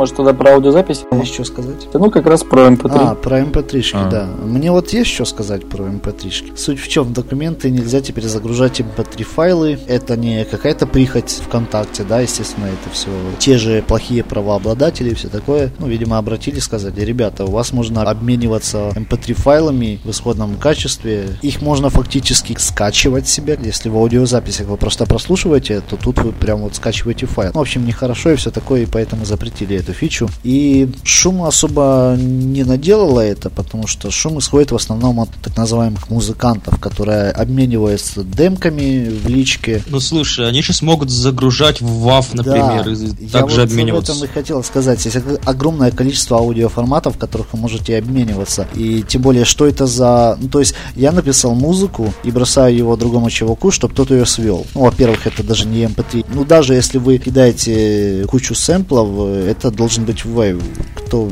Может, 0.02 0.16
туда 0.16 0.34
про 0.34 0.54
аудиозапись? 0.54 1.04
Есть 1.12 1.36
что 1.36 1.44
сказать? 1.44 1.88
Ну, 1.94 2.10
как 2.10 2.26
раз 2.26 2.44
про 2.44 2.70
MP3. 2.70 2.92
Эм 2.92 3.08
а, 3.10 3.14
про 3.14 3.40
MP3, 3.42 3.94
эм 3.94 4.08
а. 4.08 4.10
да. 4.10 4.28
Мне 4.44 4.72
вот 4.72 4.92
есть 4.94 5.12
что 5.12 5.26
сказать 5.26 5.70
про 5.70 5.84
MP3. 5.84 6.50
Эм 6.50 6.58
Суть 6.58 6.80
в 6.80 6.88
чем? 6.88 7.14
Документы 7.14 7.70
нельзя 7.70 8.02
теперь 8.02 8.24
загружать 8.24 8.80
MP3 8.80 9.24
файлы. 9.24 9.78
Это 9.86 10.18
не 10.18 10.44
какая-то 10.44 10.88
прихоть 10.88 11.30
ВКонтакте, 11.46 12.04
да, 12.04 12.22
естественно, 12.22 12.66
это 12.66 12.92
все 12.92 13.10
те 13.38 13.60
же 13.60 13.84
плохие 13.88 14.24
правообладатели 14.24 15.12
и 15.12 15.14
все 15.14 15.28
такое. 15.28 15.72
Ну, 15.78 15.86
видимо, 15.86 16.18
обратились, 16.18 16.64
сказали, 16.64 17.00
ребята, 17.02 17.46
у 17.46 17.52
вас 17.52 17.72
можно 17.72 18.02
обмениваться 18.02 18.94
MP3 18.96 19.34
файлами 19.36 20.00
в 20.04 20.10
исходном 20.10 20.56
качестве. 20.56 21.38
Их 21.44 21.62
можно 21.62 21.92
фактически 21.92 22.56
скачивать 22.58 23.28
себе. 23.28 23.56
Если 23.62 23.90
в 23.90 23.96
аудиозаписях 23.98 24.66
вы 24.66 24.78
просто 24.78 25.06
прослушиваете, 25.06 25.82
то 25.88 25.96
тут 25.96 26.18
вы 26.24 26.32
прям 26.32 26.62
вот 26.62 26.76
скачиваете 26.76 27.28
файл. 27.28 27.52
Ну, 27.54 27.60
в 27.60 27.62
общем, 27.62 27.86
нехорошо 27.86 28.32
и 28.32 28.36
все 28.36 28.50
такое, 28.50 28.82
и 28.82 28.86
поэтому 28.88 29.26
запретили 29.26 29.76
эту 29.92 29.94
фичу. 29.94 30.30
И 30.44 30.90
шума 31.04 31.48
особо 31.48 32.16
не 32.18 32.64
наделала 32.64 33.20
это, 33.20 33.50
потому 33.50 33.88
что 33.88 34.12
шум 34.12 34.40
исходит 34.40 34.72
в 34.72 34.76
основном 34.76 35.20
от 35.20 35.30
так 35.42 35.56
называемых 35.58 36.10
музыкантов, 36.10 36.80
которые 36.80 37.32
обмениваются 37.32 38.24
демками 38.24 39.10
в 39.10 39.28
личке. 39.28 39.84
Ну 39.88 40.00
слушай, 40.00 40.48
они 40.48 40.62
сейчас 40.62 40.82
могут 40.82 41.10
загружать 41.10 41.82
в 41.82 42.08
WAV, 42.08 42.26
например, 42.34 42.86
да, 42.86 43.24
и 43.24 43.28
также 43.28 43.58
я 43.58 43.64
обмениваться. 43.64 44.14
Вот 44.14 44.20
об 44.20 44.24
этом 44.24 44.32
и 44.32 44.42
хотел 44.42 44.64
сказать. 44.64 45.04
Есть 45.06 45.18
огромное 45.46 45.92
количество 45.92 46.38
аудиоформатов, 46.38 47.16
в 47.16 47.20
которых 47.20 47.54
вы 47.54 47.60
можете 47.60 47.98
обмениваться. 47.98 48.68
И 48.76 49.04
тем 49.08 49.22
более, 49.22 49.46
что 49.46 49.68
это 49.68 49.86
за... 49.86 50.38
Ну, 50.40 50.48
то 50.48 50.60
есть, 50.60 50.76
я 50.96 51.12
написал 51.12 51.54
музыку 51.54 52.14
и 52.24 52.32
бросаю 52.32 52.76
его 52.76 52.96
другому 52.96 53.30
чуваку, 53.30 53.72
чтобы 53.72 53.94
тот 53.94 54.12
ее 54.12 54.26
свел. 54.26 54.66
Ну, 54.74 54.82
во-первых, 54.82 55.28
это 55.28 55.44
даже 55.44 55.68
не 55.68 55.84
MP3. 55.84 56.22
Эм 56.22 56.26
ну, 56.34 56.46
даже 56.46 56.74
если 56.74 56.98
вы 56.98 57.18
кидаете 57.18 58.26
кучу 58.28 58.56
сэмплов, 58.56 59.10
это 59.48 59.71
должен 59.72 60.06
быть 60.06 60.26
вейв. 60.26 60.62
Кто 60.96 61.30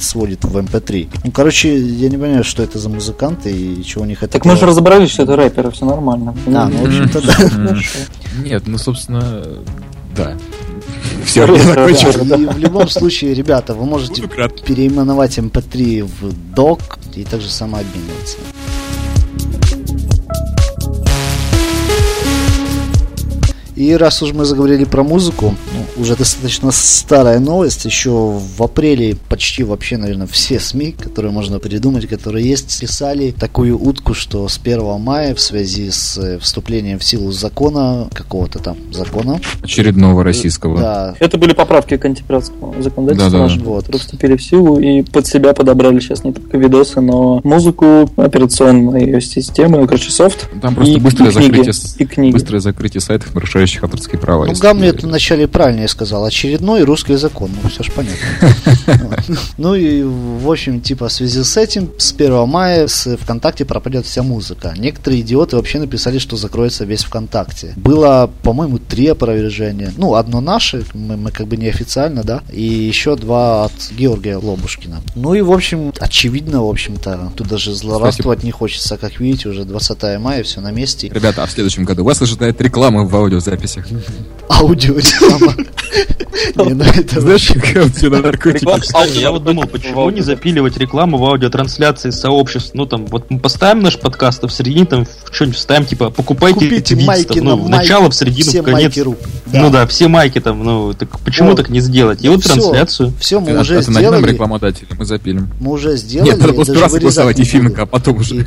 сводит 0.00 0.44
в 0.44 0.56
MP3. 0.56 1.04
Эм 1.04 1.10
ну, 1.24 1.30
короче, 1.30 1.76
я 1.76 2.08
не 2.08 2.16
понимаю, 2.16 2.44
что 2.44 2.62
это 2.62 2.78
за 2.78 2.88
музыканты 2.88 3.50
и 3.50 3.84
чего 3.84 4.04
у 4.04 4.06
них 4.06 4.22
это. 4.22 4.32
Так 4.32 4.44
мы 4.44 4.56
же 4.56 4.66
разобрались, 4.66 5.10
что 5.10 5.24
это 5.24 5.36
рэперы, 5.36 5.70
все 5.70 5.84
нормально. 5.84 6.34
А, 6.46 6.68
ну, 6.68 6.78
в 6.78 6.86
общем-то, 6.86 7.20
да. 7.26 7.76
Нет, 8.42 8.62
ну, 8.66 8.78
собственно, 8.78 9.44
да. 10.16 10.36
Все, 11.24 11.46
я 11.46 11.62
закончил. 11.62 12.10
И 12.10 12.46
в 12.46 12.58
любом 12.58 12.88
случае, 12.88 13.34
ребята, 13.34 13.74
вы 13.74 13.84
можете 13.84 14.22
переименовать 14.22 15.38
MP3 15.38 16.04
в 16.04 16.54
DOC 16.54 16.80
и 17.16 17.24
также 17.24 17.48
самообмениваться. 17.48 18.38
И 23.80 23.94
раз 23.94 24.22
уж 24.22 24.34
мы 24.34 24.44
заговорили 24.44 24.84
про 24.84 25.02
музыку, 25.02 25.54
ну, 25.72 26.02
уже 26.02 26.14
достаточно 26.14 26.70
старая 26.70 27.38
новость, 27.38 27.86
еще 27.86 28.10
в 28.10 28.62
апреле 28.62 29.16
почти 29.30 29.64
вообще, 29.64 29.96
наверное, 29.96 30.26
все 30.26 30.60
СМИ, 30.60 30.92
которые 30.92 31.32
можно 31.32 31.58
придумать, 31.60 32.06
которые 32.06 32.46
есть, 32.46 32.78
писали 32.78 33.30
такую 33.30 33.82
утку, 33.82 34.12
что 34.12 34.46
с 34.48 34.60
1 34.62 35.00
мая 35.00 35.34
в 35.34 35.40
связи 35.40 35.90
с 35.90 36.18
э, 36.18 36.38
вступлением 36.40 36.98
в 36.98 37.04
силу 37.04 37.32
закона, 37.32 38.10
какого-то 38.12 38.58
там 38.58 38.76
закона. 38.92 39.40
Очередного 39.62 40.24
российского. 40.24 40.78
Да. 40.78 41.14
Это 41.18 41.38
были 41.38 41.54
поправки 41.54 41.96
к 41.96 42.04
антипиратскому 42.04 42.74
законодательству, 42.82 43.30
да, 43.30 43.38
да. 43.38 43.44
нашему, 43.44 43.64
вот. 43.64 43.86
которые 43.86 44.00
вступили 44.00 44.36
в 44.36 44.42
силу 44.42 44.78
и 44.78 45.00
под 45.00 45.26
себя 45.26 45.54
подобрали 45.54 46.00
сейчас 46.00 46.22
не 46.22 46.34
только 46.34 46.58
видосы, 46.58 47.00
но 47.00 47.40
музыку, 47.44 48.10
операционные 48.16 49.22
системы, 49.22 49.86
короче, 49.86 50.10
софт. 50.10 50.50
Там 50.60 50.74
просто 50.74 50.96
и, 50.96 51.00
быстрое, 51.00 51.30
и 51.30 51.32
закрытие, 51.32 51.72
книги, 51.72 51.94
и 51.96 52.04
книги. 52.04 52.32
быстрое 52.34 52.60
закрытие 52.60 53.00
сайтов, 53.00 53.34
нарушающих 53.34 53.69
нарушающих 53.70 53.84
авторские 53.84 54.20
права. 54.20 54.46
Ну, 54.46 54.54
Гамлет 54.54 55.02
вначале 55.02 55.46
правильно 55.46 55.86
сказал. 55.88 56.24
Очередной 56.24 56.82
русский 56.82 57.16
закон. 57.16 57.50
Ну, 57.62 57.68
все 57.68 57.82
же 57.82 57.92
понятно. 57.92 58.18
Ну 59.58 59.74
и, 59.74 60.02
в 60.02 60.50
общем, 60.50 60.80
типа, 60.80 61.08
в 61.08 61.12
связи 61.12 61.42
с 61.42 61.56
этим, 61.56 61.90
с 61.98 62.12
1 62.12 62.48
мая 62.48 62.88
с 62.88 63.16
ВКонтакте 63.16 63.64
пропадет 63.64 64.06
вся 64.06 64.22
музыка. 64.22 64.74
Некоторые 64.76 65.20
идиоты 65.20 65.56
вообще 65.56 65.78
написали, 65.78 66.18
что 66.18 66.36
закроется 66.36 66.84
весь 66.84 67.04
ВКонтакте. 67.04 67.74
Было, 67.76 68.30
по-моему, 68.42 68.78
три 68.78 69.06
опровержения. 69.08 69.92
Ну, 69.96 70.14
одно 70.14 70.40
наше, 70.40 70.84
мы, 70.94 71.16
мы 71.16 71.30
как 71.30 71.46
бы 71.46 71.56
неофициально, 71.56 72.22
да, 72.24 72.42
и 72.50 72.62
еще 72.62 73.16
два 73.16 73.66
от 73.66 73.72
Георгия 73.96 74.36
Лобушкина. 74.36 75.02
Ну 75.14 75.34
и, 75.34 75.42
в 75.42 75.52
общем, 75.52 75.92
очевидно, 76.00 76.64
в 76.64 76.68
общем-то, 76.68 77.32
тут 77.36 77.46
даже 77.46 77.74
злорадствовать 77.74 78.42
не 78.42 78.50
хочется. 78.50 78.96
Как 78.96 79.20
видите, 79.20 79.48
уже 79.48 79.64
20 79.64 80.18
мая, 80.18 80.42
все 80.42 80.60
на 80.60 80.70
месте. 80.70 81.08
Ребята, 81.08 81.42
а 81.42 81.46
в 81.46 81.50
следующем 81.50 81.84
году 81.84 82.04
вас 82.04 82.20
ожидает 82.22 82.60
реклама 82.60 83.04
в 83.04 83.14
аудиозаписи 83.14 83.49
записях. 83.50 83.86
Аудиореклама. 84.48 85.54
Ну 86.54 86.64
Знаешь, 86.64 87.48
как 87.48 87.92
все 87.94 88.08
на 88.08 88.22
наркотики. 88.22 89.18
Я 89.18 89.30
вот 89.32 89.44
думал, 89.44 89.64
почему 89.66 90.08
не 90.10 90.20
запиливать 90.20 90.76
рекламу 90.76 91.18
в 91.18 91.24
аудиотрансляции 91.24 92.10
сообществ? 92.10 92.70
Ну 92.74 92.86
там, 92.86 93.06
вот 93.06 93.30
мы 93.30 93.38
поставим 93.38 93.82
наш 93.82 93.98
подкаст, 93.98 94.44
а 94.44 94.48
в 94.48 94.52
середине 94.52 94.86
там 94.86 95.06
что-нибудь 95.30 95.58
вставим, 95.58 95.84
типа, 95.84 96.10
покупайте 96.10 96.60
Купите 96.60 96.96
майки 96.96 97.40
ну, 97.40 97.56
в 97.56 97.68
начало, 97.68 98.10
в 98.10 98.14
середину, 98.14 98.62
в 98.62 98.64
конец. 98.64 98.96
Ну 99.52 99.70
да, 99.70 99.86
все 99.86 100.08
майки 100.08 100.40
там, 100.40 100.62
ну, 100.62 100.94
так 100.94 101.18
почему 101.20 101.54
так 101.54 101.68
не 101.68 101.80
сделать? 101.80 102.24
И 102.24 102.28
вот 102.28 102.44
трансляцию. 102.44 103.12
Все, 103.18 103.40
мы 103.40 103.58
уже 103.58 103.82
сделали. 103.82 104.30
рекламодателя, 104.30 104.88
мы 104.96 105.04
запилим. 105.04 105.50
Мы 105.60 105.72
уже 105.72 105.96
сделали. 105.96 106.30
Нет, 106.30 106.40
надо 106.40 106.54
просто 106.54 106.78
раз 106.78 106.92
голосовать 106.92 107.40
а 107.76 107.86
потом 107.86 108.18
уже. 108.18 108.46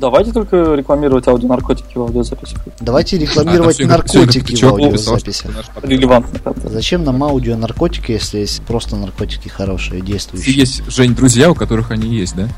Давайте 0.00 0.32
только 0.32 0.74
рекламировать 0.74 1.28
аудионаркотики 1.28 1.96
в 1.96 2.02
аудиозаписи. 2.02 2.56
Давайте 2.80 3.18
рекламировать 3.18 3.78
наркотики 3.78 4.39
в 4.48 4.64
аудиозаписях. 4.64 5.50
Релевантно. 5.82 6.54
Зачем 6.64 7.04
нам 7.04 7.22
аудио 7.22 7.56
наркотики, 7.56 8.12
если 8.12 8.38
есть 8.38 8.62
просто 8.62 8.96
наркотики 8.96 9.48
хорошие, 9.48 10.00
действующие? 10.02 10.54
Есть, 10.54 10.82
Жень, 10.88 11.14
друзья, 11.14 11.50
у 11.50 11.54
которых 11.54 11.90
они 11.90 12.14
есть, 12.14 12.34
да? 12.36 12.48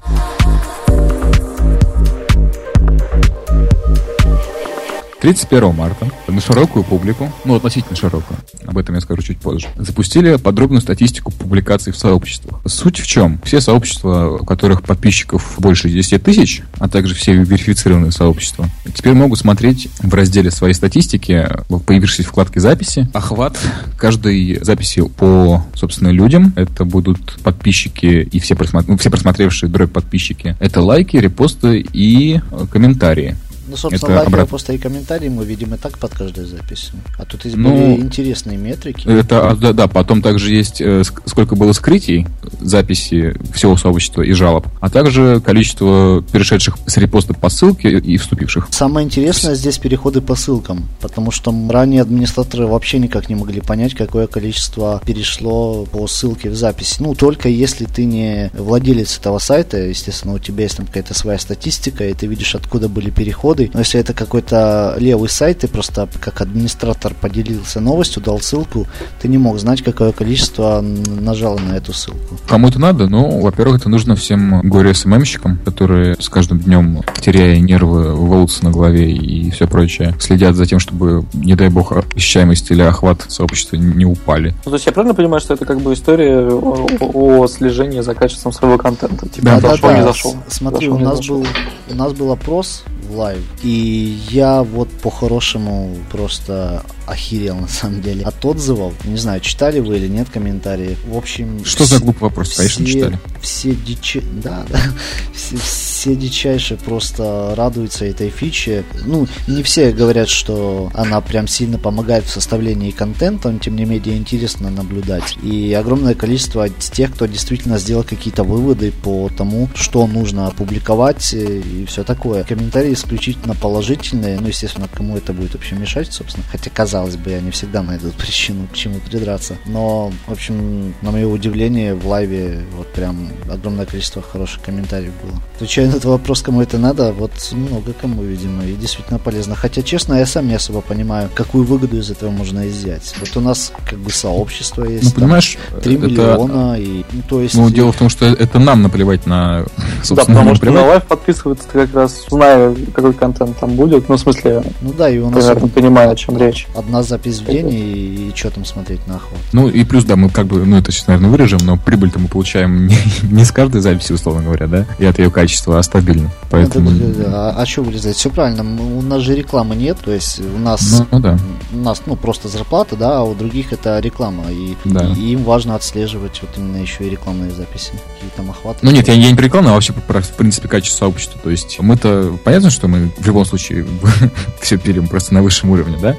31 5.23 5.73
марта 5.73 6.11
на 6.27 6.41
широкую 6.41 6.83
публику, 6.83 7.31
ну, 7.45 7.55
относительно 7.55 7.95
широкую, 7.95 8.37
об 8.67 8.77
этом 8.77 8.97
я 8.97 9.01
скажу 9.01 9.23
чуть 9.23 9.39
позже, 9.39 9.69
запустили 9.77 10.35
подробную 10.35 10.81
статистику 10.81 11.31
публикаций 11.31 11.93
в 11.93 11.97
сообществах. 11.97 12.61
Суть 12.67 12.99
в 12.99 13.07
чем? 13.07 13.41
Все 13.45 13.61
сообщества, 13.61 14.39
у 14.41 14.45
которых 14.45 14.83
подписчиков 14.83 15.55
больше 15.59 15.89
10 15.89 16.21
тысяч, 16.25 16.63
а 16.81 16.89
также 16.89 17.15
все 17.15 17.35
верифицированные 17.35 18.11
сообщества, 18.11 18.69
теперь 18.93 19.13
могут 19.13 19.39
смотреть 19.39 19.89
в 20.01 20.13
разделе 20.13 20.51
своей 20.51 20.75
статистики, 20.75 21.49
в 21.69 21.79
появившейся 21.79 22.29
вкладке 22.29 22.59
записи, 22.59 23.09
охват 23.13 23.57
каждой 23.97 24.59
записи 24.65 25.03
по, 25.03 25.65
собственно, 25.77 26.09
людям. 26.09 26.53
Это 26.57 26.85
будут 26.85 27.39
подписчики 27.45 28.29
и 28.33 28.41
все, 28.41 28.57
просмотр... 28.57 28.91
ну, 28.91 28.97
все 28.99 29.09
просмотревшие 29.09 29.71
дробь 29.71 29.93
подписчики. 29.93 30.57
Это 30.59 30.83
лайки, 30.83 31.17
репосты 31.17 31.79
и 31.93 32.41
комментарии. 32.73 33.37
Ну, 33.73 33.79
собственно, 33.79 34.13
это 34.13 34.31
лайки, 34.31 34.51
обрат... 34.51 34.71
и 34.71 34.77
комментарии 34.77 35.31
мы 35.31 35.47
видим 35.47 35.73
и 35.73 35.79
так 35.79 35.97
под 35.97 36.13
каждой 36.13 36.45
записью. 36.45 36.93
А 37.19 37.25
тут 37.25 37.47
есть 37.47 37.57
ну, 37.57 37.71
более 37.71 38.01
интересные 38.01 38.59
метрики. 38.59 39.09
Это, 39.09 39.49
а, 39.49 39.57
да, 39.57 39.73
да, 39.73 39.89
потом 39.89 40.21
также 40.21 40.53
есть 40.53 40.83
э, 40.83 41.03
сколько 41.25 41.57
было 41.57 41.73
скрытий 41.73 42.27
записи 42.61 43.35
всего 43.55 43.79
сообщества 43.79 44.21
и 44.21 44.33
жалоб, 44.33 44.67
а 44.81 44.91
также 44.91 45.41
количество 45.41 46.23
перешедших 46.23 46.77
с 46.85 46.99
репоста 46.99 47.33
по 47.33 47.49
ссылке 47.49 47.99
и 47.99 48.19
вступивших. 48.19 48.69
Самое 48.71 49.07
интересное 49.07 49.55
здесь 49.55 49.79
переходы 49.79 50.21
по 50.21 50.35
ссылкам, 50.35 50.87
потому 51.01 51.31
что 51.31 51.55
ранее 51.71 52.03
администраторы 52.03 52.67
вообще 52.67 52.99
никак 52.99 53.31
не 53.31 53.37
могли 53.37 53.63
понять, 53.63 53.95
какое 53.95 54.27
количество 54.27 55.01
перешло 55.07 55.87
по 55.87 56.07
ссылке 56.07 56.51
в 56.51 56.57
записи. 56.57 56.97
Ну, 57.01 57.15
только 57.15 57.49
если 57.49 57.87
ты 57.87 58.05
не 58.05 58.51
владелец 58.53 59.19
этого 59.19 59.39
сайта, 59.39 59.79
естественно, 59.79 60.35
у 60.35 60.39
тебя 60.39 60.65
есть 60.65 60.77
там 60.77 60.85
какая-то 60.85 61.15
своя 61.15 61.39
статистика, 61.39 62.07
и 62.07 62.13
ты 62.13 62.27
видишь, 62.27 62.55
откуда 62.55 62.91
были 62.91 63.09
переходы, 63.09 63.62
годы. 63.63 63.71
Но 63.75 63.81
если 63.81 64.01
это 64.01 64.13
какой-то 64.13 64.97
левый 64.99 65.29
сайт, 65.29 65.61
ты 65.61 65.69
просто 65.69 66.09
как 66.21 66.41
администратор 66.41 67.15
поделился 67.15 67.81
новостью, 67.81 68.23
дал 68.23 68.41
ссылку, 68.41 68.87
ты 69.21 69.29
не 69.29 69.39
мог 69.39 69.59
знать, 69.59 69.83
какое 69.83 70.13
количество 70.13 70.81
нажало 70.81 71.59
на 71.59 71.77
эту 71.77 71.93
ссылку. 71.93 72.39
Кому 72.49 72.69
это 72.69 72.79
надо? 72.79 73.07
Ну, 73.07 73.41
во-первых, 73.41 73.81
это 73.81 73.89
нужно 73.89 74.17
всем 74.17 74.61
горе-СММщикам, 74.63 75.59
которые 75.65 76.17
с 76.19 76.29
каждым 76.29 76.61
днем, 76.61 77.03
теряя 77.21 77.59
нервы, 77.59 78.15
волосы 78.15 78.65
на 78.65 78.71
голове 78.71 79.13
и 79.13 79.51
все 79.51 79.67
прочее, 79.67 80.15
следят 80.19 80.57
за 80.57 80.67
тем, 80.67 80.79
чтобы, 80.79 81.25
не 81.33 81.55
дай 81.55 81.69
бог, 81.69 81.93
ощущаемость 81.93 82.71
или 82.71 82.83
охват 82.83 83.25
сообщества 83.29 83.77
не 83.77 84.05
упали. 84.05 84.55
Ну, 84.65 84.71
то 84.71 84.75
есть 84.75 84.87
я 84.87 84.93
правильно 84.93 85.15
понимаю, 85.15 85.41
что 85.41 85.55
это 85.55 85.65
как 85.65 85.81
бы 85.81 85.93
история 85.93 86.49
о, 86.49 86.87
о 87.01 87.47
слежении 87.47 88.01
за 88.01 88.15
качеством 88.15 88.53
своего 88.53 88.79
контента? 88.79 89.29
Типа, 89.29 89.45
да, 89.45 89.61
зашел, 89.61 89.89
да, 89.89 89.89
да. 89.89 89.99
не 89.99 90.03
зашел. 90.05 90.37
Смотри, 90.49 90.89
зашел, 90.89 91.03
у, 91.03 91.05
нас 91.05 91.17
зашел. 91.17 91.39
был, 91.39 91.47
у 91.91 91.95
нас 91.95 92.13
был 92.13 92.33
опрос 92.33 92.85
в 93.03 93.17
live. 93.17 93.43
И 93.63 94.19
я 94.31 94.63
вот 94.63 94.89
по-хорошему 94.89 95.97
просто 96.11 96.85
охерел 97.07 97.57
на 97.57 97.69
самом 97.69 98.01
деле 98.01 98.25
от 98.25 98.45
отзывов. 98.45 98.95
Не 99.05 99.19
знаю, 99.19 99.41
читали 99.41 99.81
вы 99.81 99.97
или 99.97 100.09
нет 100.09 100.29
комментарии. 100.31 100.97
В 101.07 101.17
общем... 101.17 101.65
Что 101.65 101.85
за 101.85 101.99
глупый 101.99 102.23
вопрос? 102.23 102.57
Конечно, 102.57 102.87
читали. 102.87 103.19
Все 103.41 103.75
дичи... 103.75 104.23
Да, 104.43 104.65
да. 104.69 104.81
Все, 105.35 105.57
все 105.57 105.92
дичайше 106.11 106.77
просто 106.77 107.55
радуются 107.57 108.05
этой 108.05 108.31
фиче. 108.31 108.85
Ну, 109.05 109.27
не 109.49 109.63
все 109.63 109.93
говорят, 109.93 110.29
что 110.29 110.91
она 110.95 111.21
прям 111.21 111.47
сильно 111.49 111.79
помогает 111.79 112.25
в 112.25 112.31
составлении 112.31 112.91
контента, 112.91 113.51
но 113.51 113.59
тем 113.59 113.77
не 113.77 113.85
менее 113.85 114.17
интересно 114.17 114.71
наблюдать. 114.71 115.37
И 115.43 115.73
огромное 115.73 116.15
количество 116.15 116.69
тех, 116.69 117.13
кто 117.13 117.27
действительно 117.27 117.79
сделал 117.79 118.05
какие-то 118.05 118.45
выводы 118.45 118.93
по 118.93 119.31
тому, 119.37 119.69
что 119.75 120.07
нужно 120.07 120.49
опубликовать 120.49 121.33
э, 121.35 121.61
и 121.61 121.87
все 121.87 122.05
такое. 122.05 122.45
Комментарии 122.45 122.93
исключительно 122.93 123.55
положительные, 123.55 124.41
ну, 124.41 124.49
естественно, 124.49 124.89
кому 124.93 125.17
это 125.17 125.33
будет 125.33 125.55
вообще 125.55 125.75
мешать, 125.75 126.13
собственно. 126.13 126.45
Хотя, 126.51 126.71
казалось 126.71 127.17
бы, 127.17 127.33
они 127.33 127.51
всегда 127.51 127.83
найдут 127.83 128.15
причину, 128.15 128.67
к 128.73 128.75
чему 128.75 129.01
придраться. 129.01 129.57
Но, 129.67 130.13
в 130.27 130.33
общем, 130.33 130.95
на 131.03 131.11
мое 131.11 131.27
удивление, 131.27 131.95
в 131.95 132.07
лайве 132.07 132.61
вот 132.77 132.93
прям 132.93 133.31
огромное 133.51 133.87
количество 133.87 134.23
хороших 134.23 134.63
комментариев 134.63 135.13
было. 135.23 135.41
Отвечая 135.57 135.91
этот 135.93 136.05
вопрос, 136.07 136.43
кому 136.43 136.63
это 136.63 136.79
надо, 136.79 137.13
вот 137.13 137.33
много 137.53 137.93
кому, 137.93 138.23
видимо, 138.23 138.65
и 138.65 138.75
действительно 138.75 139.19
полезно. 139.19 139.55
Хотя, 139.55 139.83
честно, 139.83 140.15
я 140.15 140.27
сам 140.27 140.49
не 140.49 140.55
особо 140.55 140.81
понимаю, 140.81 141.29
какую 141.35 141.65
выгоду 141.65 141.99
из 141.99 142.11
этого 142.11 142.31
можно 142.31 142.69
изъять. 142.69 143.15
Вот 143.21 143.37
у 143.37 143.41
нас 143.41 143.73
как 143.89 143.99
бы 143.99 144.11
сообщество 144.11 144.85
есть. 144.85 145.05
Ну, 145.05 145.11
понимаешь, 145.13 145.59
3 145.83 145.95
это... 145.95 146.07
миллиона, 146.07 146.77
и, 146.79 147.05
ну, 147.13 147.23
то 147.29 147.41
есть... 147.41 147.55
Ну, 147.55 147.71
дело 147.71 147.93
в 147.93 147.97
том, 147.97 148.09
что 148.09 148.27
это 148.27 148.59
нам 148.59 148.83
наплевать 148.83 149.27
на, 149.27 149.65
собственно, 150.03 150.17
Да, 150.17 150.25
потому 150.25 150.55
что 150.57 150.71
на 150.71 150.87
Live 150.87 151.05
подписываются 151.05 151.69
как 151.73 151.95
раз, 151.95 152.25
зная, 152.29 152.75
какой 152.95 153.13
контент 153.13 153.59
там 153.59 153.75
будет, 153.75 154.09
ну, 154.09 154.17
в 154.17 154.21
смысле, 154.21 154.63
ну 154.81 154.93
да, 154.93 155.09
и 155.09 155.19
у 155.19 155.31
нас 155.31 155.45
примерно 155.45 155.69
понимаю, 155.69 156.11
о 156.11 156.17
чем 156.17 156.39
речь. 156.39 156.67
Одна 156.77 157.03
запись 157.03 157.41
в 157.41 157.47
день, 157.47 157.69
и, 157.69 158.29
и 158.29 158.33
что 158.35 158.51
там 158.51 158.65
смотреть 158.65 159.07
на 159.07 159.17
охоту. 159.17 159.37
Ну, 159.53 159.69
и 159.69 159.85
плюс, 159.85 160.05
да, 160.05 160.17
мы 160.17 160.31
как 160.31 160.47
бы, 160.47 160.65
ну, 160.65 160.77
это 160.77 160.93
сейчас, 160.93 161.07
наверное, 161.07 161.31
вырежем, 161.31 161.61
но 161.65 161.77
прибыль-то 161.77 162.19
мы 162.19 162.29
получаем 162.29 162.87
не, 162.87 162.97
не 163.23 163.45
с 163.45 163.53
каждой 163.53 163.81
записи, 163.81 164.13
условно 164.13 164.43
говоря, 164.43 164.67
да, 164.67 164.87
и 164.99 165.05
от 165.05 165.19
ее 165.19 165.31
качества, 165.31 165.79
а 165.83 165.85
стабильно. 165.85 166.31
Поэтому... 166.51 166.91
Ну, 166.91 166.99
да, 166.99 167.07
да, 167.07 167.25
да. 167.25 167.51
А, 167.51 167.63
а 167.63 167.67
что 167.67 167.83
вырезать? 167.83 168.17
Все 168.17 168.31
правильно, 168.31 168.63
у 168.63 169.03
нас 169.03 169.21
же 169.23 169.35
рекламы 169.35 169.75
нет, 169.75 169.99
то 170.03 170.13
есть 170.13 170.41
у 170.41 170.59
нас, 170.59 170.99
ну, 170.99 171.07
ну, 171.11 171.21
да. 171.21 171.39
у 171.73 171.77
нас, 171.77 172.03
ну, 172.07 172.17
просто 172.17 172.49
зарплата, 172.49 172.97
да, 172.97 173.19
а 173.19 173.23
у 173.23 173.35
других 173.35 173.73
это 173.73 173.99
реклама, 173.99 174.51
и, 174.51 174.77
да. 174.85 175.13
и 175.17 175.33
им 175.33 175.45
важно 175.45 175.75
отслеживать 175.75 176.41
вот 176.41 176.51
именно 176.57 176.77
еще 176.77 177.05
и 177.05 177.11
рекламные 177.11 177.51
записи, 177.51 177.93
какие 178.15 178.31
там 178.37 178.51
охваты. 178.51 178.79
Ну 178.83 178.91
нет, 178.91 179.09
я, 179.09 179.15
я 179.15 179.29
не 179.29 179.35
про 179.35 179.45
рекламу, 179.45 179.71
а 179.71 179.73
вообще 179.73 179.93
про, 179.93 180.21
в 180.21 180.31
принципе, 180.37 180.69
качество 180.69 180.99
сообщества, 180.99 181.41
то 181.43 181.51
есть 181.51 181.79
мы-то, 181.81 182.39
понятно, 182.45 182.71
что 182.71 182.89
мы 182.89 183.11
в 183.19 183.27
любом 183.27 183.45
случае 183.45 183.87
все 184.61 184.79
пилим 184.79 185.09
просто 185.09 185.35
на 185.35 185.43
высшем 185.43 185.71
уровне, 185.71 185.99
да, 186.01 186.17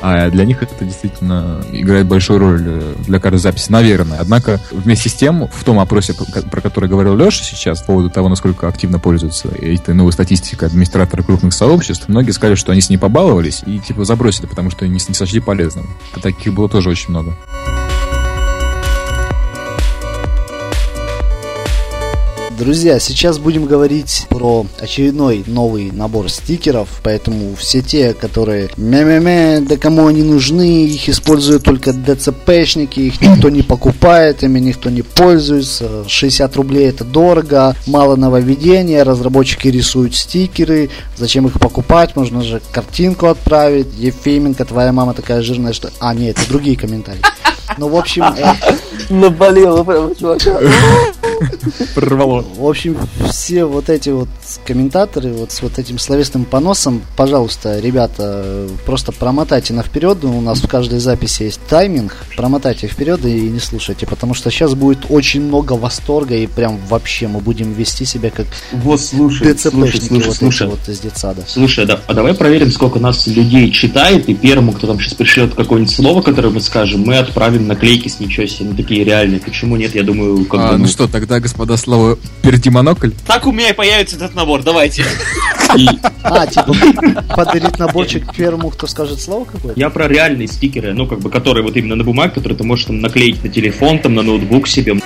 а 0.00 0.30
для 0.30 0.44
них 0.44 0.62
это 0.62 0.84
действительно 0.84 1.62
играет 1.72 2.06
большую 2.06 2.38
роль 2.38 2.62
э, 2.66 2.94
для 3.06 3.20
каждой 3.20 3.38
записи, 3.38 3.70
наверное. 3.70 4.18
Однако 4.20 4.60
вместе 4.70 5.08
с 5.08 5.14
тем, 5.14 5.48
в 5.48 5.64
том 5.64 5.78
опросе, 5.78 6.14
про 6.50 6.60
который 6.60 6.88
говорил 6.88 7.16
Леша 7.16 7.44
сейчас, 7.44 7.80
по 7.80 7.86
поводу 7.86 8.10
того, 8.10 8.28
насколько 8.28 8.68
активно 8.68 8.98
пользуются 8.98 9.48
этой 9.48 9.94
новой 9.94 10.12
статистикой 10.12 10.68
администраторы 10.68 11.22
крупных 11.22 11.52
сообществ, 11.52 12.08
многие 12.08 12.30
сказали, 12.30 12.54
что 12.54 12.72
они 12.72 12.80
с 12.80 12.90
ней 12.90 12.98
побаловались 12.98 13.62
и 13.66 13.78
типа 13.78 14.04
забросили, 14.04 14.46
потому 14.46 14.70
что 14.70 14.86
не, 14.86 14.92
не 14.92 15.14
сочли 15.14 15.40
полезным. 15.40 15.88
Таких 16.22 16.54
было 16.54 16.68
тоже 16.68 16.90
очень 16.90 17.10
много. 17.10 17.34
Друзья, 22.60 23.00
сейчас 23.00 23.38
будем 23.38 23.64
говорить 23.64 24.26
про 24.28 24.66
очередной 24.78 25.42
новый 25.46 25.90
набор 25.90 26.28
стикеров, 26.28 27.00
поэтому 27.02 27.54
все 27.54 27.80
те, 27.80 28.12
которые 28.12 28.68
мя-мя-мя, 28.76 29.60
да 29.62 29.78
кому 29.78 30.06
они 30.06 30.22
нужны, 30.22 30.84
их 30.84 31.08
используют 31.08 31.62
только 31.62 31.94
ДЦПшники, 31.94 33.00
их 33.00 33.22
никто 33.22 33.48
не 33.48 33.62
покупает, 33.62 34.42
ими 34.42 34.60
никто 34.60 34.90
не 34.90 35.00
пользуется, 35.00 36.04
60 36.06 36.54
рублей 36.56 36.90
это 36.90 37.02
дорого, 37.02 37.74
мало 37.86 38.16
нововведения, 38.16 39.04
разработчики 39.04 39.68
рисуют 39.68 40.14
стикеры, 40.14 40.90
зачем 41.16 41.46
их 41.46 41.58
покупать, 41.58 42.14
можно 42.14 42.42
же 42.42 42.60
картинку 42.72 43.28
отправить, 43.28 43.86
Ефименко, 43.96 44.66
твоя 44.66 44.92
мама 44.92 45.14
такая 45.14 45.40
жирная, 45.40 45.72
что... 45.72 45.90
А, 45.98 46.12
нет, 46.12 46.36
это 46.38 46.46
другие 46.46 46.76
комментарии. 46.76 47.22
Ну, 47.78 47.88
в 47.88 47.96
общем... 47.96 48.24
Наболело 49.10 49.82
прямо, 49.82 50.14
чувака. 50.14 50.60
Прорвало. 51.94 52.44
В 52.56 52.66
общем, 52.66 52.96
все 53.28 53.64
вот 53.64 53.88
эти 53.88 54.10
вот 54.10 54.28
комментаторы 54.64 55.32
вот 55.32 55.52
с 55.52 55.62
вот 55.62 55.78
этим 55.78 55.98
словесным 55.98 56.44
поносом, 56.44 57.02
пожалуйста, 57.16 57.80
ребята, 57.80 58.68
просто 58.86 59.12
промотайте 59.12 59.72
на 59.72 59.82
вперед. 59.82 60.24
У 60.24 60.40
нас 60.40 60.60
в 60.60 60.68
каждой 60.68 61.00
записи 61.00 61.44
есть 61.44 61.60
тайминг. 61.68 62.14
Промотайте 62.36 62.86
вперед 62.86 63.24
и 63.24 63.32
не 63.32 63.60
слушайте, 63.60 64.06
потому 64.06 64.34
что 64.34 64.50
сейчас 64.50 64.74
будет 64.74 65.06
очень 65.08 65.42
много 65.42 65.72
восторга 65.72 66.36
и 66.36 66.46
прям 66.46 66.78
вообще 66.88 67.26
мы 67.26 67.40
будем 67.40 67.72
вести 67.72 68.04
себя 68.04 68.30
как 68.30 68.46
вот, 68.72 69.00
слушай, 69.00 69.56
слушай, 69.58 70.00
слушай, 70.00 70.26
вот 70.26 70.36
слушай. 70.36 70.66
вот 70.68 70.88
из 70.88 71.00
детсада. 71.00 71.42
Слушай, 71.46 71.86
да, 71.86 72.00
а 72.06 72.14
давай 72.14 72.34
проверим, 72.34 72.70
сколько 72.70 72.98
нас 72.98 73.26
людей 73.26 73.70
читает, 73.70 74.28
и 74.28 74.34
первому, 74.34 74.72
кто 74.72 74.86
там 74.86 75.00
сейчас 75.00 75.14
пришлет 75.14 75.54
какое-нибудь 75.54 75.94
слово, 75.94 76.22
которое 76.22 76.50
мы 76.50 76.60
скажем, 76.60 77.02
мы 77.02 77.16
отправим 77.16 77.59
наклейки 77.66 78.08
с 78.08 78.20
ничего 78.20 78.46
себе, 78.46 78.70
ну 78.70 78.76
такие 78.76 79.04
реальные. 79.04 79.40
Почему 79.40 79.76
нет? 79.76 79.94
Я 79.94 80.02
думаю, 80.02 80.44
как 80.44 80.60
а, 80.60 80.66
бы, 80.68 80.72
ну, 80.72 80.78
ну 80.84 80.86
что, 80.88 81.08
тогда, 81.08 81.40
господа, 81.40 81.76
слово 81.76 82.18
перейти 82.42 82.70
монокль. 82.70 83.10
Так 83.26 83.46
у 83.46 83.52
меня 83.52 83.70
и 83.70 83.72
появится 83.72 84.16
этот 84.16 84.34
набор, 84.34 84.62
давайте. 84.62 85.04
А, 86.22 86.46
типа, 86.46 86.74
подарить 87.34 87.78
наборчик 87.78 88.34
первому, 88.34 88.70
кто 88.70 88.86
скажет 88.86 89.20
слово 89.20 89.44
какое-то? 89.44 89.78
Я 89.78 89.88
про 89.90 90.08
реальные 90.08 90.48
стикеры, 90.48 90.92
ну, 90.92 91.06
как 91.06 91.20
бы, 91.20 91.30
которые 91.30 91.62
вот 91.62 91.76
именно 91.76 91.96
на 91.96 92.04
бумаге, 92.04 92.32
которые 92.34 92.58
ты 92.58 92.64
можешь 92.64 92.86
там 92.86 93.00
наклеить 93.00 93.42
на 93.42 93.48
телефон, 93.48 93.98
там, 93.98 94.14
на 94.14 94.22
ноутбук 94.22 94.68
себе. 94.68 94.96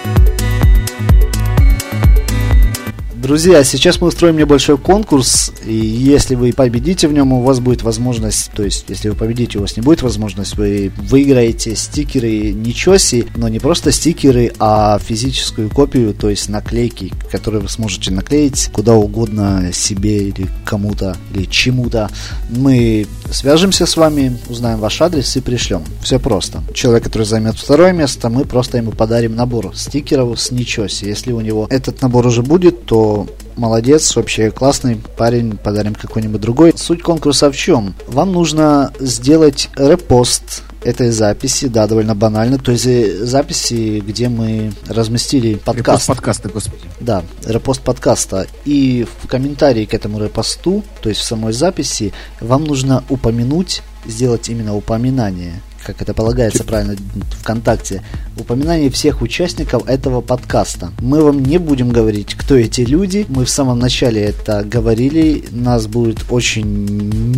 Друзья, 3.25 3.65
сейчас 3.65 4.03
мы 4.03 4.09
устроим 4.09 4.37
небольшой 4.37 4.77
конкурс, 4.77 5.51
и 5.65 5.75
если 5.75 6.35
вы 6.35 6.53
победите 6.53 7.09
в 7.09 7.15
нем, 7.15 7.33
у 7.33 7.41
вас 7.41 7.59
будет 7.59 7.83
возможность, 7.83 8.51
то 8.53 8.63
есть, 8.63 8.85
если 8.89 9.09
вы 9.09 9.15
победите, 9.15 9.57
у 9.57 9.63
вас 9.63 9.79
не 9.79 9.83
будет 9.83 10.03
возможность, 10.03 10.59
вы 10.59 10.93
выиграете 10.99 11.75
стикеры 11.75 12.53
Ничоси, 12.53 13.27
но 13.35 13.49
не 13.49 13.61
просто 13.61 13.93
стикеры, 13.93 14.53
а 14.59 14.99
физическую 14.99 15.71
копию, 15.71 16.13
то 16.13 16.29
есть 16.29 16.51
наклейки, 16.51 17.15
которые 17.33 17.63
вы 17.63 17.71
сможете 17.71 18.11
наклеить 18.11 18.69
куда 18.75 18.93
угодно 18.93 19.71
себе 19.73 20.29
или 20.29 20.47
кому-то, 20.67 21.17
или 21.35 21.47
чему-то. 21.47 22.11
Мы 22.51 23.07
свяжемся 23.31 23.87
с 23.87 23.97
вами, 23.97 24.37
узнаем 24.51 24.81
ваш 24.81 25.01
адрес 25.01 25.35
и 25.39 25.41
пришлем. 25.41 25.83
Все 26.03 26.19
просто. 26.19 26.63
Человек, 26.75 27.05
который 27.05 27.23
займет 27.23 27.57
второе 27.57 27.95
место, 27.95 28.29
мы 28.29 28.45
просто 28.45 28.77
ему 28.77 28.91
подарим 28.91 29.35
набор 29.35 29.75
стикеров 29.75 30.39
с 30.39 30.51
Ничоси. 30.51 31.07
Если 31.07 31.33
у 31.33 31.41
него 31.41 31.67
этот 31.71 32.03
набор 32.03 32.27
уже 32.27 32.43
будет, 32.43 32.85
то 32.85 33.14
молодец, 33.57 34.15
вообще 34.17 34.51
классный 34.51 35.01
парень, 35.17 35.57
подарим 35.57 35.95
какой-нибудь 35.95 36.41
другой. 36.41 36.73
Суть 36.77 37.03
конкурса 37.03 37.51
в 37.51 37.57
чем? 37.57 37.95
Вам 38.07 38.33
нужно 38.33 38.93
сделать 39.01 39.71
репост 39.77 40.63
этой 40.83 41.11
записи, 41.11 41.67
да, 41.67 41.87
довольно 41.87 42.15
банально, 42.15 42.59
то 42.59 42.71
есть 42.71 42.87
э, 42.87 43.25
записи, 43.25 44.01
где 44.07 44.29
мы 44.29 44.73
разместили 44.87 45.55
подкаст. 45.55 45.79
Репост 45.79 46.07
подкаста, 46.07 46.49
господи. 46.51 46.83
Да, 47.01 47.23
репост 47.47 47.81
подкаста. 47.81 48.47
И 48.67 49.07
в 49.23 49.27
комментарии 49.27 49.87
к 49.87 49.95
этому 49.95 50.23
репосту, 50.23 50.85
то 51.01 51.09
есть 51.09 51.23
в 51.23 51.25
самой 51.25 51.53
записи, 51.55 52.13
вам 52.41 52.65
нужно 52.65 53.03
упомянуть, 53.09 53.83
сделать 54.07 54.51
именно 54.51 54.77
упоминание 54.77 55.63
как 55.85 56.03
это 56.03 56.15
полагается 56.15 56.65
правильно 56.65 56.97
ВКонтакте, 57.41 58.03
упоминание 58.39 58.91
всех 58.91 59.23
участников 59.23 59.87
этого 59.89 60.21
подкаста. 60.21 60.93
Мы 61.01 61.23
вам 61.23 61.45
не 61.45 61.59
будем 61.59 61.91
говорить, 61.91 62.35
кто 62.35 62.57
эти 62.57 62.81
люди. 62.81 63.27
Мы 63.29 63.45
в 63.45 63.51
самом 63.51 63.79
начале 63.79 64.23
это 64.23 64.65
говорили. 64.65 65.45
Нас 65.51 65.87
будет 65.87 66.25
очень 66.31 66.65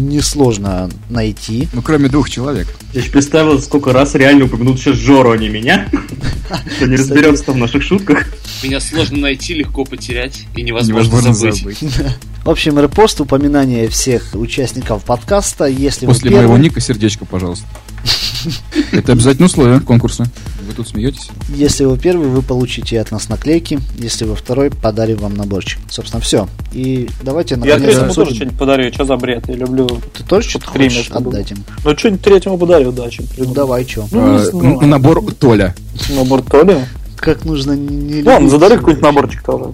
несложно 0.08 0.88
найти. 1.10 1.68
Ну, 1.72 1.82
кроме 1.82 2.08
двух 2.08 2.30
человек. 2.30 2.68
Я 2.92 3.02
же 3.02 3.10
представил, 3.10 3.60
сколько 3.60 3.92
раз 3.92 4.14
реально 4.14 4.46
упомянут 4.46 4.78
сейчас 4.78 4.96
Жору, 4.96 5.32
а 5.32 5.36
не 5.36 5.48
меня. 5.48 5.88
Что 6.76 6.86
не 6.86 6.96
разберется 6.96 7.52
в 7.52 7.56
наших 7.56 7.82
шутках. 7.82 8.26
Меня 8.62 8.80
сложно 8.80 9.18
найти, 9.18 9.54
легко 9.54 9.84
потерять 9.84 10.44
и 10.54 10.62
невозможно 10.62 11.34
забыть. 11.34 11.78
В 12.44 12.50
общем, 12.50 12.78
репост, 12.78 13.20
упоминание 13.20 13.88
всех 13.88 14.34
участников 14.34 15.02
подкаста. 15.04 15.64
Если 15.64 16.06
После 16.06 16.30
моего 16.30 16.56
ника 16.56 16.80
сердечко, 16.80 17.24
пожалуйста. 17.24 17.66
Это 18.92 19.12
обязательно 19.12 19.46
условие 19.46 19.80
конкурса. 19.80 20.26
Вы 20.66 20.72
тут 20.74 20.88
смеетесь? 20.88 21.30
Если 21.48 21.84
вы 21.84 21.98
первый, 21.98 22.28
вы 22.28 22.42
получите 22.42 23.00
от 23.00 23.10
нас 23.10 23.28
наклейки. 23.28 23.78
Если 23.98 24.24
вы 24.24 24.34
второй, 24.36 24.70
подарим 24.70 25.18
вам 25.18 25.34
наборчик. 25.34 25.78
Собственно, 25.90 26.20
все. 26.20 26.48
И 26.72 27.08
давайте 27.22 27.56
наконец 27.56 27.80
Я 27.80 27.86
третьему 27.86 28.14
тоже 28.14 28.34
что-нибудь 28.34 28.58
подарю. 28.58 28.92
Что 28.92 29.04
за 29.04 29.16
бред? 29.16 29.48
Я 29.48 29.54
люблю... 29.54 29.86
Ты 29.86 30.24
тоже 30.24 30.48
что-то 30.48 30.66
хочешь 30.66 31.10
отдать 31.10 31.50
им? 31.52 31.58
Ну, 31.84 31.96
что-нибудь 31.96 32.22
третьему 32.22 32.58
подарю, 32.58 32.92
да. 32.92 33.08
Чем 33.10 33.26
ну, 33.36 33.54
давай, 33.54 33.86
что? 33.86 34.06
Ну, 34.10 34.80
а, 34.80 34.86
набор 34.86 35.22
Толя. 35.34 35.74
Набор 36.10 36.42
Толя? 36.42 36.88
Как 37.16 37.44
нужно 37.44 37.72
не 37.72 38.22
Ну, 38.22 38.48
задарю 38.48 38.76
какой-нибудь 38.76 39.02
наборчик 39.02 39.42
тоже. 39.42 39.72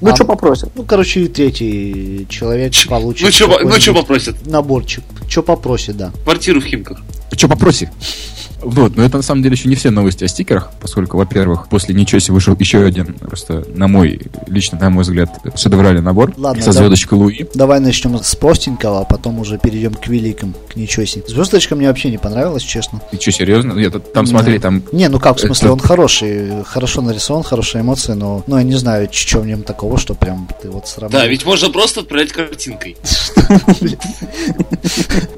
Ну, 0.00 0.10
а, 0.10 0.14
что 0.14 0.24
попросят? 0.24 0.70
Ну, 0.74 0.82
короче, 0.82 1.26
третий 1.28 2.26
человек 2.28 2.72
Ч- 2.72 2.88
получит. 2.88 3.24
Ну, 3.24 3.32
что 3.32 3.58
ну, 3.62 3.72
что 3.72 3.94
попросят? 3.94 4.46
Наборчик. 4.46 5.02
Что 5.28 5.42
попросит, 5.42 5.96
да. 5.96 6.12
Квартиру 6.24 6.60
в 6.60 6.64
Химках. 6.64 7.00
Что 7.32 7.48
попроси? 7.48 7.88
Вот, 8.64 8.96
но 8.96 9.02
это 9.04 9.18
на 9.18 9.22
самом 9.22 9.42
деле 9.42 9.54
еще 9.54 9.68
не 9.68 9.74
все 9.74 9.90
новости 9.90 10.24
о 10.24 10.28
стикерах, 10.28 10.70
поскольку, 10.80 11.16
во-первых, 11.18 11.68
после 11.68 11.94
ничего 11.94 12.18
себе 12.18 12.34
вышел 12.34 12.56
еще 12.58 12.84
один, 12.84 13.14
просто 13.14 13.64
на 13.74 13.88
мой, 13.88 14.20
лично, 14.46 14.78
на 14.78 14.90
мой 14.90 15.02
взгляд, 15.02 15.30
шедевральный 15.56 16.00
набор 16.02 16.32
Ладно, 16.36 16.62
со 16.62 16.72
да. 16.72 16.78
звездочкой 16.78 17.18
Луи. 17.18 17.46
Давай 17.54 17.80
начнем 17.80 18.18
с 18.22 18.34
простенького, 18.34 19.00
а 19.00 19.04
потом 19.04 19.38
уже 19.38 19.58
перейдем 19.58 19.94
к 19.94 20.08
великим, 20.08 20.54
к 20.72 20.76
ничего 20.76 21.04
себе. 21.04 21.24
Звездочка 21.28 21.76
мне 21.76 21.88
вообще 21.88 22.10
не 22.10 22.18
понравилась, 22.18 22.62
честно. 22.62 23.00
Ты 23.10 23.20
что, 23.20 23.32
серьезно? 23.32 23.72
Нет, 23.72 24.12
там 24.12 24.26
смотри, 24.26 24.58
там 24.58 24.82
Не, 24.92 25.08
ну 25.08 25.18
как, 25.20 25.36
в 25.36 25.40
смысле, 25.40 25.66
Это- 25.66 25.72
он 25.74 25.78
хороший, 25.80 26.64
хорошо 26.64 27.02
нарисован, 27.02 27.42
хорошие 27.42 27.82
эмоции, 27.82 28.12
но, 28.12 28.42
ну, 28.46 28.56
я 28.56 28.62
не 28.62 28.74
знаю, 28.74 29.08
что 29.12 29.40
в 29.40 29.46
нем 29.46 29.62
такого, 29.62 29.98
что 29.98 30.14
прям 30.14 30.48
ты 30.62 30.70
вот 30.70 30.88
сравнил. 30.88 31.18
Да, 31.20 31.26
ведь 31.26 31.44
можно 31.44 31.68
просто 31.70 32.00
отправлять 32.00 32.32
картинкой. 32.32 32.96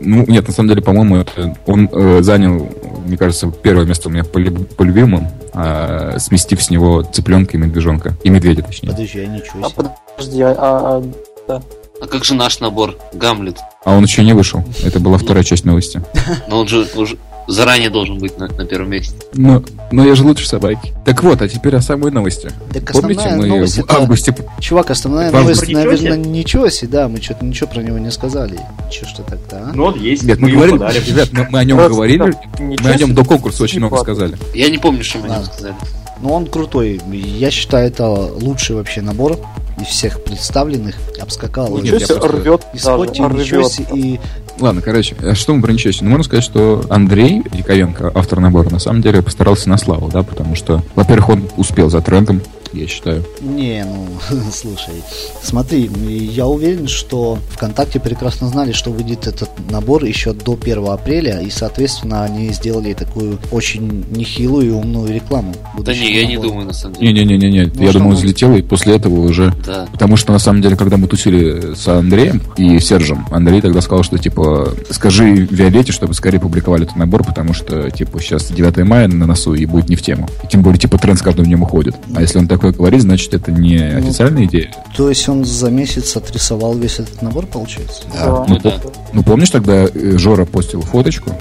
Ну, 0.01 0.25
нет, 0.29 0.47
на 0.47 0.53
самом 0.55 0.69
деле, 0.69 0.83
по-моему, 0.83 1.25
он 1.67 1.89
э, 1.93 2.23
занял, 2.23 2.69
мне 3.17 3.19
кажется, 3.19 3.51
первое 3.51 3.87
место 3.87 4.09
у 4.09 4.13
меня 4.13 4.25
по, 4.25 4.37
люб- 4.37 4.77
по 4.77 4.83
любимым, 4.83 5.29
а, 5.55 6.19
сместив 6.19 6.63
с 6.63 6.69
него 6.69 7.01
цыпленка 7.01 7.57
и 7.57 7.61
медвежонка. 7.61 8.15
И 8.25 8.29
медведя, 8.29 8.63
точнее. 8.63 8.91
Подожди, 8.91 9.21
я 9.21 9.27
ничего 9.27 9.65
А 9.67 9.71
себе. 9.71 9.91
подожди, 10.17 10.43
а, 10.43 10.55
а- 10.59 11.03
а- 11.49 11.63
А 12.03 12.07
как 12.09 12.25
же 12.27 12.35
наш 12.35 12.61
набор? 12.61 12.95
Гамлет. 13.15 13.57
А 13.87 13.97
он 13.97 14.03
еще 14.03 14.23
не 14.23 14.35
вышел. 14.35 14.63
Это 14.85 15.01
была 15.01 15.17
вторая 15.17 15.45
часть 15.45 15.65
новости. 15.65 16.03
Но 16.47 16.59
он 16.61 16.69
же 16.69 16.87
уже 16.95 17.17
заранее 17.49 17.91
должен 17.91 18.19
быть 18.19 18.39
на, 18.39 18.49
на 18.49 18.65
первом 18.65 18.91
месте. 18.91 19.15
Но, 19.35 19.63
но 19.93 20.05
я 20.05 20.15
же 20.15 20.25
лучше 20.25 20.49
собаки. 20.49 20.93
Так 21.05 21.23
вот, 21.23 21.41
а 21.43 21.49
теперь 21.49 21.77
о 21.77 21.81
самой 21.81 22.11
новости. 22.11 22.51
Так 22.73 22.93
Помните, 22.93 23.29
мы 23.37 23.47
новость 23.47 23.77
в 23.79 23.85
это- 23.85 23.95
августе... 23.97 24.35
Чувак, 24.61 24.91
основная 24.91 25.31
Вам 25.31 25.43
новость, 25.43 25.63
ничего 25.63 25.79
наверное, 25.81 25.99
себе? 26.23 26.31
ничего 26.31 26.69
себе, 26.69 26.89
да, 26.93 27.09
мы 27.09 27.21
что-то 27.21 27.45
ничего 27.45 27.69
про 27.69 27.83
него 27.83 27.99
не 27.99 28.11
сказали. 28.11 28.59
Че 28.91 29.07
что 29.07 29.23
тогда, 29.23 29.59
а? 29.59 29.73
Ну 29.75 29.85
вот 29.85 29.97
есть. 29.97 30.23
Нет, 30.25 30.39
мы 30.41 30.49
его 30.51 30.61
говорили, 30.61 30.79
подарим. 30.79 31.03
ребят, 31.07 31.29
мы, 31.33 31.47
мы 31.51 31.59
о 31.61 31.65
нем 31.65 31.77
Просто 31.77 31.95
говорили, 31.95 32.35
мы 32.59 32.91
о 32.91 32.97
нем 32.97 33.15
до 33.15 33.25
конкурса 33.25 33.63
очень 33.63 33.79
много 33.79 33.97
Типа. 33.97 34.05
сказали. 34.05 34.37
Я 34.55 34.69
не 34.71 34.79
помню, 34.79 35.05
что 35.05 35.19
мы 35.19 35.27
о 35.27 35.37
нем 35.37 35.45
сказали. 35.45 35.75
Ну, 36.23 36.33
он 36.33 36.47
крутой. 36.47 37.01
Я 37.13 37.51
считаю, 37.51 37.87
это 37.89 38.09
лучший 38.09 38.75
вообще 38.77 39.03
набор 39.03 39.39
из 39.81 39.87
всех 39.89 40.23
представленных. 40.23 40.95
Обскакал. 41.21 41.69
Ну, 41.71 41.79
и- 41.79 41.83
нет, 41.83 41.95
Ничего 41.95 41.99
я 42.01 42.07
себе, 42.07 42.17
просто- 42.21 42.37
рвет 42.39 42.61
и 42.73 42.79
даже, 42.79 42.81
Спотти, 42.81 43.23
и 43.23 43.27
ничего 43.27 43.61
рвет. 43.61 43.73
себе, 43.73 43.87
и 43.95 44.21
Ладно, 44.59 44.81
короче, 44.81 45.15
а 45.21 45.35
что 45.35 45.55
мы 45.55 45.61
про 45.61 45.71
ничего 45.73 45.93
себе? 45.93 46.05
Ну, 46.07 46.11
можно 46.13 46.25
сказать, 46.25 46.45
что 46.45 46.83
Андрей 46.89 47.43
Яковенко, 47.53 48.11
автор 48.15 48.41
набора, 48.41 48.71
на 48.71 48.79
самом 48.79 49.03
деле 49.03 49.21
постарался 49.23 49.69
на 49.69 49.77
славу, 49.77 50.09
да, 50.09 50.23
потому 50.23 50.55
что, 50.55 50.83
во-первых, 50.95 51.29
он 51.29 51.49
успел 51.59 51.91
за 51.91 52.01
трендом, 52.01 52.41
я 52.73 52.87
считаю. 52.87 53.25
Не, 53.41 53.85
ну, 53.85 54.07
слушай, 54.53 54.95
смотри, 55.43 55.91
я 56.09 56.47
уверен, 56.47 56.89
что 56.89 57.39
ВКонтакте 57.51 58.01
прекрасно 58.01 58.49
знали, 58.49 58.73
что 58.73 58.91
выйдет 58.91 59.27
этот 59.27 59.51
набор 59.71 60.05
еще 60.05 60.33
до 60.33 60.59
1 60.61 60.87
апреля, 60.89 61.41
и, 61.41 61.51
соответственно, 61.51 62.25
они 62.25 62.53
сделали 62.53 62.93
такую 62.93 63.39
очень 63.51 64.05
нехилую 64.11 64.67
и 64.67 64.71
умную 64.71 65.13
рекламу. 65.13 65.55
Да 65.79 65.93
не, 65.93 66.13
я 66.13 66.27
не 66.27 66.37
думаю, 66.37 66.67
на 66.67 66.73
самом 66.73 66.97
деле. 66.97 67.13
Не-не-не-не, 67.13 67.73
Ну, 67.75 67.83
я 67.83 67.93
будет? 67.93 68.19
взлетел, 68.19 68.55
и 68.57 68.63
после 68.63 68.97
этого 68.97 69.21
уже 69.21 69.53
Да. 69.65 69.87
Потому 69.93 70.17
что, 70.17 70.33
на 70.33 70.39
самом 70.39 70.63
деле, 70.63 70.77
когда 70.77 70.97
мы 70.97 71.07
тусили 71.09 71.75
с 71.75 71.87
Андреем 71.89 72.43
и 72.57 72.79
Сержем, 72.79 73.27
Андрей 73.31 73.61
тогда 73.61 73.81
сказал, 73.81 74.03
что, 74.05 74.19
типа, 74.19 74.73
скажи 74.91 75.47
Виолетте, 75.51 75.93
чтобы 75.93 76.15
скорее 76.15 76.41
публиковали 76.41 76.85
этот 76.85 76.97
набор, 76.97 77.25
потому 77.25 77.55
что, 77.55 77.91
типа, 77.91 78.21
сейчас 78.21 78.51
9 78.51 78.79
мая 78.85 79.09
на 79.09 79.27
носу 79.27 79.55
и 79.55 79.67
будет 79.67 79.89
не 79.89 79.97
в 79.97 80.03
тему. 80.03 80.29
И 80.45 80.49
тем 80.49 80.63
более, 80.63 80.79
типа, 80.79 80.99
тренд 80.99 81.19
с 81.19 81.23
каждым 81.23 81.47
днем 81.47 81.63
уходит. 81.63 81.95
А 82.15 82.21
если 82.21 82.39
он 82.39 82.49
такое 82.57 82.73
говорит, 82.73 83.03
значит, 83.03 83.35
это 83.35 83.53
не 83.53 83.77
Ну, 83.77 83.99
официальная 83.99 84.45
идея. 84.45 84.73
То 84.97 85.09
есть 85.09 85.29
он 85.29 85.45
за 85.45 85.71
месяц 85.71 86.17
отрисовал 86.17 86.77
весь 86.77 86.99
этот 86.99 87.23
набор, 87.23 87.47
получается? 87.47 88.03
Да. 88.13 88.45
Ну, 88.49 88.59
да. 88.59 88.81
ну, 89.13 89.23
помнишь, 89.23 89.51
тогда 89.51 89.85
э, 89.85 90.19
Жора 90.19 90.45
постил 90.45 90.83
фоточку? 90.83 91.33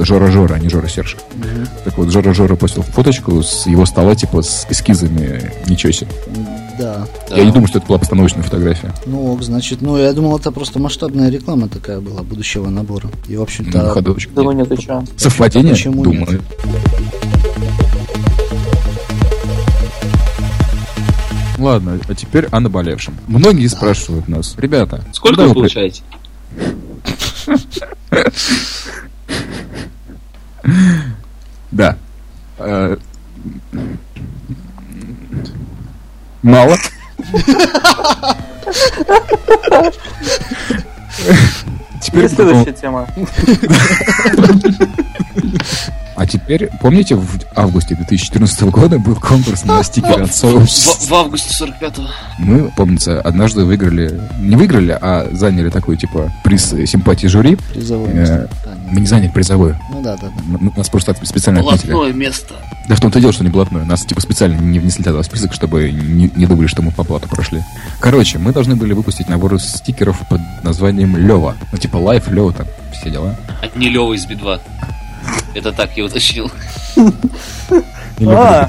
Жора 0.00 0.30
Жора, 0.30 0.54
а 0.54 0.58
не 0.58 0.68
Жора 0.68 0.88
Серж. 0.88 1.16
Так 1.84 1.98
вот, 1.98 2.10
Жора 2.10 2.32
Жора 2.32 2.56
постил 2.56 2.82
фоточку 2.82 3.42
с 3.42 3.66
его 3.66 3.86
стола, 3.86 4.14
типа, 4.14 4.42
с 4.42 4.66
эскизами 4.70 5.50
ничего 5.66 5.92
себе. 5.92 6.10
Да. 6.78 7.06
Да. 7.28 7.36
Я 7.36 7.44
не 7.44 7.52
думаю, 7.52 7.68
что 7.68 7.78
это 7.78 7.88
была 7.88 7.98
постановочная 7.98 8.42
фотография. 8.42 8.92
Ну, 9.04 9.32
ок, 9.32 9.42
значит, 9.42 9.82
ну, 9.82 9.98
я 9.98 10.12
думал, 10.12 10.38
это 10.38 10.50
просто 10.50 10.78
масштабная 10.78 11.28
реклама 11.30 11.68
такая 11.68 12.00
была 12.00 12.22
будущего 12.22 12.68
набора. 12.68 13.10
И, 13.28 13.36
в 13.36 13.42
общем-то, 13.42 13.94
Ну. 13.94 14.16
Да 14.34 14.42
ну 14.42 14.52
нет? 14.52 14.68
Совпадение? 15.16 15.72
Почему 15.74 16.04
нет? 16.06 16.40
Ладно, 21.60 22.00
а 22.08 22.14
теперь 22.14 22.46
о 22.46 22.58
наболевшем. 22.58 23.14
Многие 23.28 23.66
спрашивают 23.66 24.28
нас, 24.28 24.54
ребята, 24.56 25.04
Сколько 25.12 25.42
вы 25.42 25.52
получаете? 25.52 26.02
Да. 31.70 31.96
Э, 32.58 32.96
Мало. 36.42 36.76
Теперь 42.00 42.28
следующая 42.28 42.72
тема. 42.72 43.06
Теперь, 46.30 46.70
помните, 46.80 47.16
в 47.16 47.26
августе 47.56 47.96
2014 47.96 48.62
года 48.62 48.98
был 49.00 49.16
конкурс 49.16 49.64
на 49.64 49.82
стикеры 49.82 50.22
от 50.24 50.30
Soul? 50.30 50.60
В, 50.64 51.08
в 51.08 51.12
августе 51.14 51.64
45-го. 51.64 52.06
Мы, 52.38 52.70
помнится, 52.70 53.20
однажды 53.20 53.64
выиграли, 53.64 54.20
не 54.38 54.54
выиграли, 54.54 54.96
а 55.00 55.28
заняли 55.32 55.70
такой, 55.70 55.96
типа, 55.96 56.32
приз 56.44 56.70
симпатии 56.86 57.26
жюри. 57.26 57.56
призовой. 57.72 58.10
Э. 58.14 58.46
Мы 58.90 59.00
не 59.00 59.06
заняли 59.06 59.28
призовой. 59.28 59.74
Ну 59.90 60.02
да, 60.02 60.16
да, 60.16 60.28
да. 60.28 60.70
Нас 60.76 60.88
просто 60.88 61.12
от- 61.12 61.26
специально 61.26 61.60
отметили. 61.60 61.92
Блатное 61.92 62.12
место. 62.12 62.54
Да 62.88 62.94
в 62.94 63.00
том-то 63.00 63.18
и 63.18 63.22
дело, 63.22 63.32
что 63.32 63.44
не 63.44 63.50
блатное. 63.50 63.84
Нас 63.84 64.04
типа 64.04 64.20
специально 64.20 64.58
не 64.60 64.78
внесли 64.78 65.02
тогда 65.04 65.22
в 65.22 65.24
список, 65.24 65.52
чтобы 65.52 65.90
не, 65.90 66.30
не 66.34 66.46
думали, 66.46 66.66
что 66.68 66.82
мы 66.82 66.92
по 66.92 67.04
блату 67.04 67.28
прошли. 67.28 67.62
Короче, 68.00 68.38
мы 68.38 68.52
должны 68.52 68.76
были 68.76 68.92
выпустить 68.92 69.28
набор 69.28 69.60
стикеров 69.60 70.18
под 70.28 70.40
названием 70.62 71.16
Лева. 71.16 71.56
Ну 71.72 71.78
типа 71.78 71.96
Live, 71.96 72.28
Лева, 72.28 72.52
там 72.52 72.66
все 72.92 73.10
дела. 73.10 73.36
А 73.62 73.78
не 73.78 73.88
Лева 73.88 74.12
из 74.12 74.26
Би-2. 74.26 74.60
Это 75.54 75.72
так 75.72 75.96
я 75.96 76.04
уточнил. 76.04 76.50
А, 78.26 78.68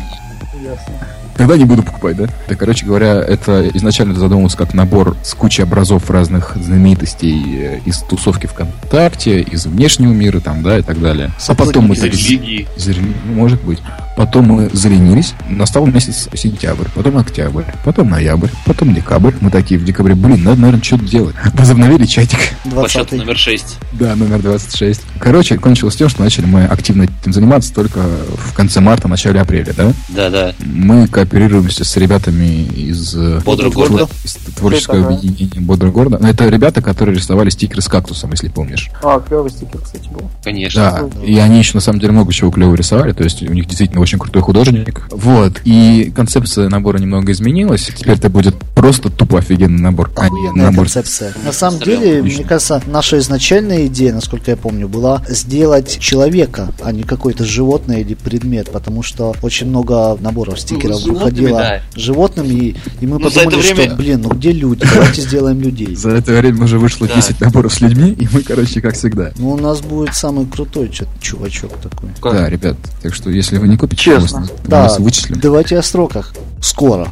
ясно. 0.64 0.94
Тогда 1.36 1.58
не 1.58 1.66
буду 1.66 1.82
покупать, 1.82 2.18
да? 2.18 2.28
Да, 2.48 2.56
короче 2.56 2.86
говоря, 2.86 3.16
это 3.16 3.68
изначально 3.74 4.14
задумывалось 4.14 4.56
как 4.56 4.74
набор 4.74 5.16
с 5.24 5.34
кучей 5.34 5.64
образов 5.64 6.10
разных 6.10 6.56
знаменитостей 6.56 7.42
э, 7.58 7.80
из 7.86 8.00
тусовки 8.00 8.48
ВКонтакте, 8.48 9.42
из 9.42 9.66
внешнего 9.66 10.12
мира, 10.12 10.40
там, 10.40 10.62
да, 10.62 10.78
и 10.78 10.82
так 10.82 11.02
далее. 11.02 11.32
А 11.48 11.56
потом 11.56 11.86
мы 11.86 11.96
Из 11.96 12.02
так 12.02 12.12
религии. 12.12 12.68
Зарени- 12.78 13.16
ну, 13.26 13.34
Может 13.34 13.64
быть. 13.64 13.80
Потом 14.18 14.46
мы 14.46 14.70
заленились. 14.74 15.34
Настал 15.50 15.86
месяц 15.88 16.28
сентябрь, 16.34 16.88
потом 16.94 17.18
октябрь, 17.18 17.64
потом 17.86 18.10
ноябрь, 18.10 18.50
потом 18.66 18.94
декабрь. 18.94 19.34
Мы 19.42 19.50
такие 19.50 19.80
в 19.80 19.86
декабре, 19.86 20.16
блин, 20.16 20.44
надо, 20.44 20.60
наверное, 20.62 20.84
что-то 20.84 21.06
делать. 21.06 21.36
Возобновили 21.54 22.06
чатик. 22.06 22.40
По 22.76 22.88
счету 22.90 23.06
20 23.10 23.12
номер 23.20 23.38
6. 23.38 23.78
Да, 23.94 24.16
номер 24.16 24.40
26. 24.42 25.02
Короче, 25.20 25.58
кончилось 25.58 25.96
тем, 25.96 26.10
что 26.10 26.22
начали 26.24 26.46
мы 26.46 26.66
активно 26.66 27.04
этим 27.04 27.34
заниматься 27.34 27.74
только 27.74 28.00
в 28.00 28.54
конце 28.54 28.80
марта, 28.82 29.08
начале 29.08 29.40
апреля, 29.40 29.74
да? 29.74 29.94
Да-да. 30.10 30.54
Мы 30.60 31.08
кооперируемся 31.08 31.84
с 31.86 31.96
ребятами 31.98 32.64
из, 32.66 33.16
э, 33.16 33.40
Бодрого 33.46 33.86
твор- 33.86 34.10
из 34.24 34.34
творческого 34.56 34.96
Это, 34.96 35.10
да. 35.10 35.16
объединения 35.16 35.62
Бодрого 35.62 35.92
города. 35.92 36.18
Но 36.20 36.30
это 36.30 36.48
ребята, 36.50 36.82
которые 36.82 37.16
рисовали 37.16 37.50
стикеры 37.50 37.82
с 37.82 37.88
кактусом, 37.88 38.32
если 38.32 38.50
помнишь. 38.50 38.90
А, 39.04 39.20
клевый 39.20 39.50
стикер, 39.52 39.80
кстати, 39.82 40.08
был. 40.10 40.30
Конечно. 40.44 41.10
Да, 41.14 41.24
и 41.26 41.38
они 41.38 41.60
еще 41.60 41.72
на 41.76 41.82
самом 41.82 42.00
деле 42.00 42.12
много 42.12 42.34
чего 42.34 42.52
клево 42.52 42.76
рисовали, 42.76 43.14
то 43.14 43.24
есть 43.24 43.42
у 43.42 43.54
них 43.54 43.66
действительно 43.68 44.01
очень 44.02 44.20
крутой 44.20 44.42
художник. 44.42 45.08
Вот, 45.12 45.62
и 45.64 46.12
концепция 46.16 46.70
набора 46.70 46.98
немного 46.98 47.32
изменилась. 47.32 47.90
Теперь 47.96 48.16
это 48.16 48.30
будет 48.30 48.56
просто 48.76 49.10
тупо 49.10 49.40
офигенный 49.40 49.82
набор. 49.82 50.12
а 50.16 50.26
Охуенная 50.26 50.66
набор. 50.66 50.86
концепция. 50.86 51.34
На 51.46 51.52
самом 51.52 51.80
Представлял. 51.80 52.02
деле, 52.04 52.20
Отлично. 52.20 52.40
мне 52.40 52.48
кажется, 52.50 52.84
наша 52.88 53.18
изначальная 53.20 53.86
идея, 53.88 54.14
насколько 54.14 54.52
я 54.52 54.58
помню, 54.58 54.88
была 54.88 55.22
сделать 55.30 56.00
человека, 56.00 56.74
а 56.82 56.92
не 56.92 57.04
какое-то 57.04 57.46
животное 57.46 58.00
или 58.00 58.14
предмет, 58.16 58.72
потому 58.72 59.04
что 59.04 59.36
очень 59.42 59.68
много 59.68 60.18
наборов 60.20 60.60
стикеров 60.60 61.00
животными, 61.00 61.18
выходило 61.24 61.60
да. 61.60 61.82
животными, 61.96 62.54
и, 62.54 62.76
и 63.02 63.08
мы 63.08 63.20
Ну, 63.20 63.30
подумали, 63.30 63.56
время- 63.62 63.86
что, 63.88 63.96
блин, 63.96 64.22
ну 64.22 64.30
где 64.30 64.52
люди? 64.52 64.86
Давайте 64.94 65.22
сделаем 65.22 65.62
людей. 65.62 65.96
За 65.96 66.10
это 66.12 66.34
время 66.34 66.64
уже 66.64 66.80
вышло 66.80 67.08
Да. 67.08 67.16
10 67.16 67.40
наборов 67.42 67.74
с 67.74 67.82
людьми, 67.82 68.12
и 68.12 68.28
мы, 68.32 68.42
короче, 68.42 68.82
как 68.82 68.96
всегда. 68.96 69.32
Ну, 69.38 69.52
у 69.52 69.58
нас 69.58 69.82
будет 69.82 70.16
самый 70.16 70.46
крутой 70.46 70.92
чувачок 71.22 71.72
такой. 71.82 72.10
Да, 72.34 72.50
ребят, 72.50 72.78
так 73.02 73.14
что 73.14 73.30
если 73.30 73.58
вы 73.58 73.68
не 73.68 73.78
купите, 73.78 73.91
Честно. 73.96 74.42
мы 74.42 74.48
Да, 74.66 74.84
вас 74.84 75.00
вычислим. 75.00 75.40
давайте 75.40 75.78
о 75.78 75.84
сроках. 75.84 76.34
Скоро. 76.62 77.10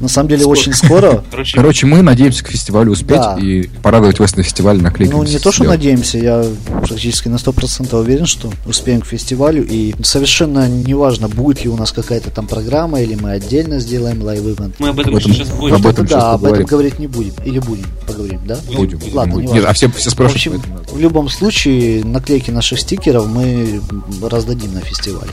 На 0.00 0.08
самом 0.08 0.28
деле, 0.28 0.42
скоро. 0.42 0.52
очень 0.52 0.72
скоро. 0.72 1.24
Короче, 1.30 1.56
Короче, 1.56 1.86
мы 1.86 2.02
надеемся 2.02 2.44
к 2.44 2.48
фестивалю 2.48 2.92
успеть 2.92 3.18
да. 3.18 3.36
и 3.40 3.68
порадовать 3.82 4.18
вас 4.20 4.36
на 4.36 4.42
фестивале 4.42 4.80
наклейками. 4.80 5.18
Ну, 5.18 5.24
не 5.24 5.38
то, 5.38 5.50
что 5.50 5.64
надеемся, 5.64 6.18
я 6.18 6.44
практически 6.66 7.28
на 7.28 7.36
100% 7.36 7.96
уверен, 7.98 8.26
что 8.26 8.52
успеем 8.66 9.00
к 9.00 9.06
фестивалю. 9.06 9.66
И 9.68 9.94
совершенно 10.02 10.68
неважно, 10.68 11.28
будет 11.28 11.64
ли 11.64 11.70
у 11.70 11.76
нас 11.76 11.92
какая-то 11.92 12.30
там 12.30 12.46
программа, 12.46 13.00
или 13.00 13.14
мы 13.14 13.32
отдельно 13.32 13.80
сделаем 13.80 14.22
live 14.22 14.44
event. 14.44 14.76
Мы 14.78 14.88
об 14.88 15.00
этом, 15.00 15.14
об 15.14 15.20
этом 15.20 15.32
сейчас 15.32 15.48
будем. 15.48 15.74
Об 15.76 15.86
этом 15.86 16.06
да, 16.06 16.32
об 16.32 16.44
этом 16.44 16.64
говорить 16.64 16.98
не 16.98 17.06
будем. 17.06 17.34
Или 17.44 17.58
будем, 17.58 17.86
поговорим, 18.06 18.40
да? 18.46 18.58
Будем. 18.72 19.00
Ладно, 19.12 19.34
будем. 19.34 19.52
Нет, 19.52 19.64
а 19.66 19.72
все, 19.72 19.90
все 19.90 20.10
спрашивают. 20.10 20.62
В 20.64 20.72
общем, 20.80 20.96
в 20.96 21.00
любом 21.00 21.28
случае, 21.28 22.04
наклейки 22.04 22.50
наших 22.50 22.80
стикеров 22.80 23.26
мы 23.26 23.80
раздадим 24.22 24.74
на 24.74 24.80
фестивале. 24.80 25.32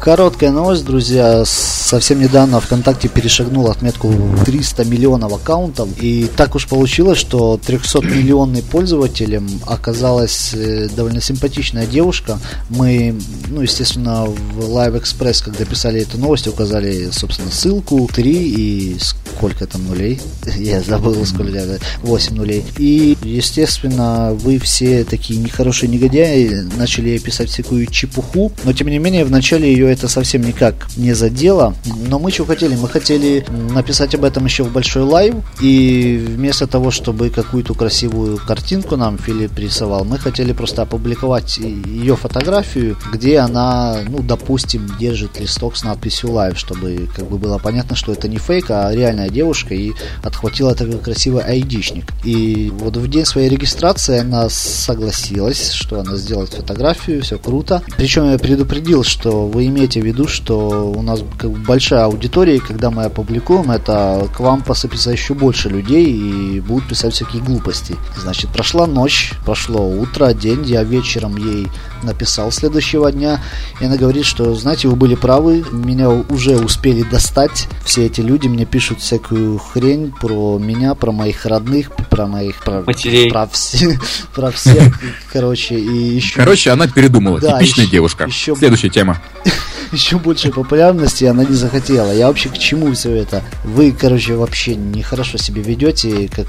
Короткая 0.00 0.50
новость, 0.50 0.86
друзья. 0.86 1.44
Совсем 1.90 2.20
недавно 2.20 2.60
ВКонтакте 2.60 3.08
перешагнул 3.08 3.68
отметку 3.68 4.14
300 4.46 4.84
миллионов 4.84 5.32
аккаунтов. 5.32 5.88
И 6.00 6.30
так 6.36 6.54
уж 6.54 6.68
получилось, 6.68 7.18
что 7.18 7.56
300 7.66 8.02
миллионный 8.02 8.62
пользователем 8.62 9.48
оказалась 9.66 10.54
э, 10.54 10.88
довольно 10.94 11.20
симпатичная 11.20 11.86
девушка. 11.86 12.38
Мы, 12.68 13.16
ну, 13.48 13.62
естественно, 13.62 14.24
в 14.26 14.60
Live 14.60 15.02
Express, 15.02 15.42
когда 15.42 15.64
писали 15.64 16.02
эту 16.02 16.16
новость, 16.16 16.46
указали, 16.46 17.08
собственно, 17.10 17.50
ссылку 17.50 18.08
3 18.14 18.32
и 18.34 18.96
сколько 19.00 19.66
там 19.66 19.84
нулей. 19.88 20.20
Я 20.58 20.82
забыл, 20.82 21.26
сколько 21.26 21.80
8 22.02 22.36
нулей. 22.36 22.64
И, 22.78 23.18
естественно, 23.24 24.30
вы 24.34 24.60
все 24.60 25.02
такие 25.02 25.40
нехорошие 25.40 25.90
негодяи 25.90 26.68
начали 26.76 27.18
писать 27.18 27.48
всякую 27.48 27.86
чепуху. 27.86 28.52
Но, 28.62 28.72
тем 28.72 28.86
не 28.86 29.00
менее, 29.00 29.24
в 29.24 29.30
начале 29.32 29.72
ее 29.72 29.90
это 29.90 30.06
совсем 30.06 30.42
никак 30.42 30.86
не 30.96 31.14
задело. 31.14 31.74
Но 31.86 32.18
мы 32.18 32.30
что 32.30 32.44
хотели? 32.44 32.76
Мы 32.76 32.88
хотели 32.88 33.44
написать 33.50 34.14
об 34.14 34.24
этом 34.24 34.44
еще 34.44 34.64
в 34.64 34.72
большой 34.72 35.02
Live. 35.02 35.34
И 35.60 36.22
вместо 36.26 36.66
того, 36.66 36.90
чтобы 36.90 37.30
какую-то 37.30 37.74
красивую 37.74 38.38
картинку 38.38 38.96
нам 38.96 39.18
Филипп 39.18 39.58
рисовал, 39.58 40.04
мы 40.04 40.18
хотели 40.18 40.52
просто 40.52 40.82
опубликовать 40.82 41.58
ее 41.58 42.16
фотографию, 42.16 42.96
где 43.12 43.38
она, 43.38 43.98
ну, 44.08 44.22
допустим, 44.22 44.90
держит 44.98 45.40
листок 45.40 45.76
с 45.76 45.84
надписью 45.84 46.32
Live, 46.32 46.58
чтобы 46.58 47.08
как 47.14 47.28
бы 47.28 47.38
было 47.38 47.58
понятно, 47.58 47.96
что 47.96 48.12
это 48.12 48.28
не 48.28 48.38
фейк, 48.38 48.70
а 48.70 48.92
реальная 48.92 49.30
девушка 49.30 49.74
и 49.74 49.92
отхватила 50.22 50.74
такой 50.74 50.98
красивый 50.98 51.42
айдишник. 51.42 52.06
И 52.24 52.72
вот 52.78 52.96
в 52.96 53.08
день 53.08 53.24
своей 53.24 53.48
регистрации 53.48 54.18
она 54.18 54.48
согласилась, 54.48 55.72
что 55.72 56.00
она 56.00 56.16
сделает 56.16 56.50
фотографию, 56.50 57.22
все 57.22 57.38
круто. 57.38 57.82
Причем 57.96 58.30
я 58.30 58.38
предупредил, 58.38 59.04
что 59.04 59.46
вы 59.46 59.66
имеете 59.66 60.00
в 60.00 60.04
виду, 60.04 60.28
что 60.28 60.90
у 60.90 61.02
нас 61.02 61.20
как 61.38 61.50
бы 61.50 61.69
большая 61.70 62.06
аудитория, 62.06 62.56
и 62.56 62.58
когда 62.58 62.90
мы 62.90 63.04
опубликуем 63.04 63.70
это, 63.70 64.28
к 64.34 64.40
вам 64.40 64.60
посыпется 64.60 65.12
еще 65.12 65.34
больше 65.34 65.68
людей 65.68 66.04
и 66.04 66.58
будут 66.58 66.88
писать 66.88 67.14
всякие 67.14 67.40
глупости. 67.40 67.94
Значит, 68.16 68.50
прошла 68.50 68.88
ночь, 68.88 69.34
прошло 69.44 69.88
утро, 69.88 70.32
день, 70.32 70.64
я 70.64 70.82
вечером 70.82 71.36
ей 71.36 71.68
написал 72.02 72.50
следующего 72.50 73.12
дня, 73.12 73.40
и 73.80 73.84
она 73.84 73.96
говорит, 73.96 74.24
что, 74.24 74.52
знаете, 74.56 74.88
вы 74.88 74.96
были 74.96 75.14
правы, 75.14 75.64
меня 75.70 76.10
уже 76.10 76.56
успели 76.56 77.04
достать, 77.04 77.68
все 77.84 78.06
эти 78.06 78.20
люди 78.20 78.48
мне 78.48 78.64
пишут 78.64 79.00
всякую 79.00 79.58
хрень 79.58 80.10
про 80.10 80.58
меня, 80.58 80.96
про 80.96 81.12
моих 81.12 81.46
родных, 81.46 81.92
про 81.92 82.26
моих... 82.26 82.64
Про, 82.64 82.82
Матерей. 82.84 83.30
Про, 83.30 83.46
все, 83.46 83.96
про 84.34 84.50
всех, 84.50 85.00
короче, 85.32 85.78
и 85.78 86.16
еще... 86.16 86.34
Короче, 86.34 86.70
она 86.72 86.88
передумала, 86.88 87.38
да, 87.38 87.60
типичная 87.60 87.84
еще, 87.84 87.92
девушка. 87.92 88.24
Еще... 88.24 88.56
Следующая 88.56 88.90
тема. 88.90 89.22
еще 89.92 90.18
большей 90.18 90.52
популярности 90.52 91.24
она 91.24 91.44
не 91.44 91.54
захотела. 91.54 92.12
Я 92.12 92.28
вообще 92.28 92.48
к 92.48 92.58
чему 92.58 92.92
все 92.94 93.14
это? 93.14 93.42
Вы, 93.64 93.92
короче, 93.92 94.34
вообще 94.34 94.74
нехорошо 94.74 95.38
себя 95.38 95.62
ведете, 95.62 96.28
как 96.28 96.46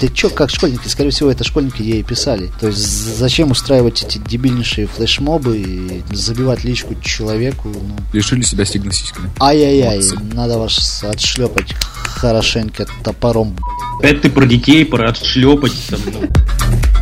да 0.00 0.08
чё, 0.08 0.30
как 0.30 0.50
школьники, 0.50 0.88
скорее 0.88 1.10
всего, 1.10 1.30
это 1.30 1.44
школьники 1.44 1.82
ей 1.82 2.02
писали. 2.02 2.50
То 2.60 2.68
есть 2.68 2.78
зачем 2.78 3.50
устраивать 3.50 4.02
эти 4.02 4.18
дебильнейшие 4.18 4.86
флешмобы 4.86 5.58
и 5.58 6.02
забивать 6.12 6.64
личку 6.64 6.94
человеку? 7.02 7.68
Ну... 7.68 7.96
Лишили 8.12 8.42
себя 8.42 8.64
сигносиськами. 8.64 9.30
Ай-яй-яй, 9.40 10.02
надо 10.32 10.58
вас 10.58 11.02
отшлепать 11.04 11.74
хорошенько 12.02 12.86
топором. 13.02 13.56
Это 14.02 14.22
ты 14.22 14.30
про 14.30 14.46
детей, 14.46 14.84
про 14.84 15.10
отшлепать 15.10 15.72
там, 15.88 16.00
ну. 16.12 16.99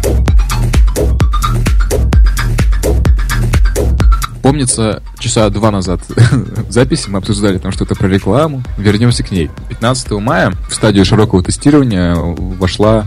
Помнится, 4.49 5.03
часа 5.19 5.51
два 5.51 5.71
назад 5.71 6.01
записи 6.71 7.11
мы 7.11 7.19
обсуждали 7.19 7.59
там 7.59 7.71
что-то 7.71 7.95
про 7.95 8.09
рекламу. 8.09 8.63
Вернемся 8.79 9.23
к 9.23 9.31
ней. 9.31 9.51
15 9.69 10.13
мая 10.13 10.55
в 10.71 10.75
стадию 10.75 11.05
широкого 11.05 11.43
тестирования 11.43 12.15
вошла 12.15 13.05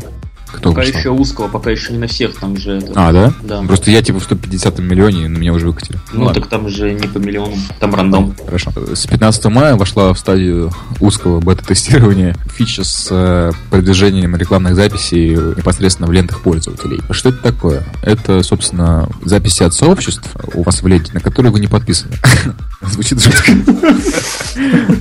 кто 0.52 0.70
пока 0.70 0.82
вышел? 0.82 0.99
еще 0.99 1.10
узкого, 1.10 1.47
пока 1.47 1.72
еще 1.72 1.93
не 1.93 1.99
на 1.99 2.08
всех, 2.08 2.36
там 2.38 2.58
же... 2.58 2.78
Это... 2.78 2.93
А, 2.95 3.12
да? 3.12 3.34
Да. 3.43 3.62
Просто 3.64 3.91
я 3.91 4.02
типа 4.02 4.20
в 4.20 4.24
150 4.24 4.80
миллионе, 4.80 5.28
на 5.28 5.38
меня 5.38 5.54
уже 5.54 5.68
выкатили. 5.68 5.99
Ну, 6.14 6.26
ну 6.26 6.34
так 6.34 6.47
там 6.47 6.70
же 6.70 6.93
не 6.93 7.08
по 7.08 7.18
миллиону, 7.18 7.56
там 7.80 7.93
рандом. 7.95 8.36
Хорошо. 8.45 8.72
С 8.93 9.06
15 9.08 9.45
мая 9.45 9.76
вошла 9.76 10.14
в 10.14 10.20
стадию 10.20 10.72
узкого 10.99 11.39
бета-тестирования 11.39 12.36
фича 12.54 12.84
с 12.84 13.08
э, 13.10 13.52
продвижением 13.70 14.36
рекламных 14.36 14.76
записей 14.76 15.36
непосредственно 15.56 16.08
в 16.08 16.12
лентах 16.12 16.41
пользователей. 16.41 17.02
Что 17.12 17.30
это 17.30 17.39
такое? 17.39 17.84
Это, 18.04 18.43
собственно, 18.43 19.10
записи 19.24 19.64
от 19.64 19.74
сообществ 19.74 20.30
у 20.54 20.64
вас 20.64 20.82
в 20.82 20.88
ленте, 20.88 21.14
на 21.14 21.20
которые 21.20 21.52
вы 21.52 21.60
не 21.60 21.68
подписаны. 21.68 22.16
Звучит 22.82 23.22
жутко. 23.22 23.52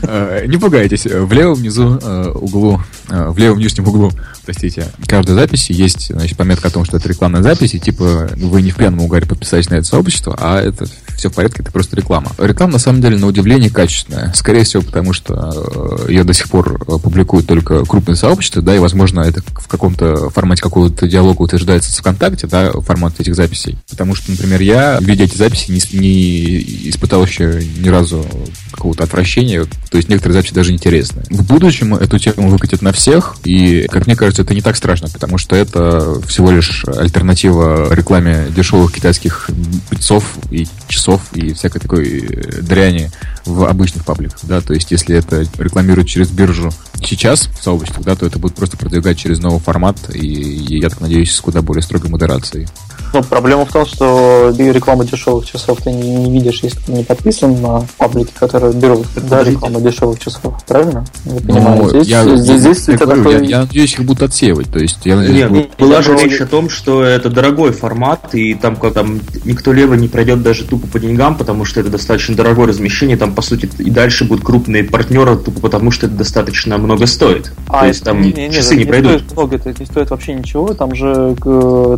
Э, 0.03 0.45
не 0.47 0.57
пугайтесь. 0.57 1.07
В 1.07 1.33
левом 1.33 1.55
внизу 1.55 1.99
э, 2.03 2.31
углу, 2.35 2.81
э, 3.09 3.29
в 3.31 3.39
левом 3.39 3.59
нижнем 3.59 3.89
углу, 3.89 4.11
простите, 4.45 4.87
каждой 5.07 5.37
записи 5.41 5.72
есть, 5.72 6.09
значит, 6.12 6.36
пометка 6.36 6.68
о 6.68 6.70
том, 6.70 6.84
что 6.84 6.99
это 6.99 7.09
рекламная 7.09 7.43
запись, 7.43 7.74
и 7.74 7.80
типа 7.80 8.30
вы 8.36 8.62
не 8.62 8.70
в 8.70 8.76
пьяном 8.76 9.01
угаре 9.01 9.26
подписались 9.26 9.70
на 9.70 9.76
это 9.76 9.86
сообщество, 9.86 10.36
а 10.38 10.61
это 10.61 10.86
все 11.16 11.30
в 11.30 11.34
порядке, 11.34 11.62
это 11.62 11.72
просто 11.72 11.97
реклама. 11.97 12.32
Реклама, 12.38 12.74
на 12.74 12.78
самом 12.78 13.01
деле, 13.01 13.16
на 13.16 13.26
удивление 13.26 13.70
качественная. 13.70 14.32
Скорее 14.34 14.64
всего, 14.64 14.82
потому 14.82 15.12
что 15.12 16.05
ее 16.09 16.24
до 16.24 16.32
сих 16.32 16.49
пор 16.49 16.84
публикуют 16.84 17.47
только 17.47 17.84
крупные 17.84 18.16
сообщества, 18.16 18.62
да, 18.62 18.74
и, 18.74 18.78
возможно, 18.78 19.20
это 19.20 19.43
в 19.43 19.68
каком-то 19.68 20.30
формате 20.30 20.62
какого-то 20.62 21.09
диалога 21.09 21.43
утверждается 21.43 21.91
в 21.91 21.97
ВКонтакте, 21.97 22.47
да, 22.47 22.72
формат 22.72 23.18
этих 23.18 23.34
записей. 23.34 23.78
Потому 23.88 24.14
что, 24.14 24.30
например, 24.30 24.61
я, 24.61 24.99
видя 25.01 25.24
эти 25.24 25.36
записи, 25.36 25.70
не, 25.70 25.99
не 25.99 26.91
испытал 26.91 27.24
еще 27.24 27.62
ни 27.78 27.88
разу 27.88 28.24
какого-то 28.72 29.05
отвращения, 29.05 29.64
то 29.64 29.97
есть 29.97 30.09
некоторые 30.09 30.34
записи 30.34 30.55
даже 30.55 30.72
интересны. 30.72 31.22
В 31.30 31.47
будущем 31.47 31.95
эту 31.95 32.18
тему 32.18 32.49
выкатят 32.49 32.82
на 32.82 32.93
всех, 32.93 33.36
и, 33.45 33.86
как 33.91 34.07
мне 34.07 34.16
кажется, 34.16 34.43
это 34.43 34.55
не 34.55 34.62
так 34.62 34.76
страшно, 34.76 35.09
потому 35.09 35.30
что 35.39 35.57
это 35.57 36.20
всего 36.26 36.51
лишь 36.51 36.85
альтернатива 36.85 37.93
рекламе 37.93 38.47
дешевых 38.51 38.93
китайских 38.93 39.51
пиццов 39.89 40.24
и 40.51 40.66
часов 40.89 41.22
и 41.35 41.53
всякой 41.53 41.81
такой 41.81 42.20
э, 42.20 42.62
дряни 42.62 43.11
в 43.45 43.64
обычных 43.64 44.05
пабликах, 44.05 44.41
да, 44.43 44.61
то 44.61 44.74
есть 44.74 44.91
если 44.91 45.16
это 45.16 45.47
рекламируют 45.59 46.09
через 46.09 46.31
биржу 46.31 46.70
сейчас 47.03 47.47
в 47.47 47.62
сообществах, 47.62 48.05
да, 48.05 48.16
то 48.16 48.26
это 48.26 48.39
будет 48.39 48.55
просто 48.55 48.76
продвигать 48.76 49.18
через 49.18 49.39
новый 49.39 49.61
формат, 49.61 49.97
и 50.14 50.26
я 50.26 50.89
так 50.89 51.01
надеюсь, 51.01 51.33
с 51.33 51.41
куда 51.41 51.62
более 51.62 51.83
строгой 51.83 52.11
модерацией. 52.11 52.68
Ну, 53.13 53.23
проблема 53.23 53.65
в 53.65 53.73
том, 53.73 53.87
что 53.87 54.53
рекламу 54.57 55.05
дешевых 55.05 55.47
часов 55.47 55.79
ты 55.83 55.91
не, 55.93 56.17
не 56.17 56.31
видишь, 56.31 56.63
если 56.63 56.79
ты 56.81 56.93
не 56.93 57.05
подписан 57.05 57.61
на 57.61 57.85
паблики, 57.99 58.33
которые 58.39 58.73
берут 58.73 59.07
да, 59.29 59.43
рекламу 59.43 59.81
дешевых 59.81 60.19
часов, 60.19 60.55
правильно? 60.67 61.05
Я 61.25 61.75
ну. 61.75 61.89
Здесь, 61.89 62.07
я, 62.07 62.37
здесь, 62.37 62.61
здесь 62.61 62.89
я, 62.89 62.97
говорю, 62.97 63.25
такой... 63.25 63.47
я, 63.47 63.59
я 63.59 63.61
надеюсь, 63.61 63.95
их 63.95 64.05
будут 64.05 64.23
отсеивать. 64.23 64.71
То 64.71 64.79
есть, 64.79 64.99
я 65.05 65.17
надеюсь, 65.17 65.39
Нет, 65.39 65.51
будут... 65.51 65.77
была 65.79 66.03
же 66.03 66.17
речь 66.17 66.41
о 66.41 66.47
том, 66.47 66.69
что 66.69 67.03
это 67.03 67.31
дорогой 67.31 67.73
формат, 67.73 68.35
и 68.35 68.55
там, 68.55 68.77
как, 68.77 68.95
там 68.95 69.21
никто 69.45 69.73
лево 69.73 69.95
не 69.95 70.09
пройдет 70.09 70.43
даже 70.43 70.65
тупо 70.65 70.87
по 70.87 70.99
деньгам, 71.01 71.37
потому 71.37 71.65
что 71.65 71.81
это 71.81 71.91
достаточно 71.91 72.35
дорогое 72.37 72.69
размещение, 72.69 73.17
там, 73.17 73.35
по 73.35 73.43
сути, 73.43 73.69
и 73.79 73.91
дальше 73.91 74.25
будут 74.25 74.45
крупные 74.45 74.85
партнеры, 74.85 75.37
тупо 75.37 75.61
потому 75.61 75.91
что 75.91 76.07
это 76.07 76.17
достаточно 76.17 76.79
много 76.79 77.07
стоит. 77.07 77.53
А, 77.69 77.81
То 77.81 77.87
есть 77.87 78.05
там 78.05 78.23
не, 78.23 78.33
не, 78.33 78.53
часы 78.53 78.75
не, 78.75 78.85
не 78.85 78.87
пройдут. 78.87 79.13
Стоит 79.13 79.33
много, 79.33 79.57
это 79.57 79.75
не 79.79 79.87
стоит 79.87 80.11
вообще 80.11 80.35
ничего, 80.35 80.75
там 80.75 80.95
же 80.95 81.37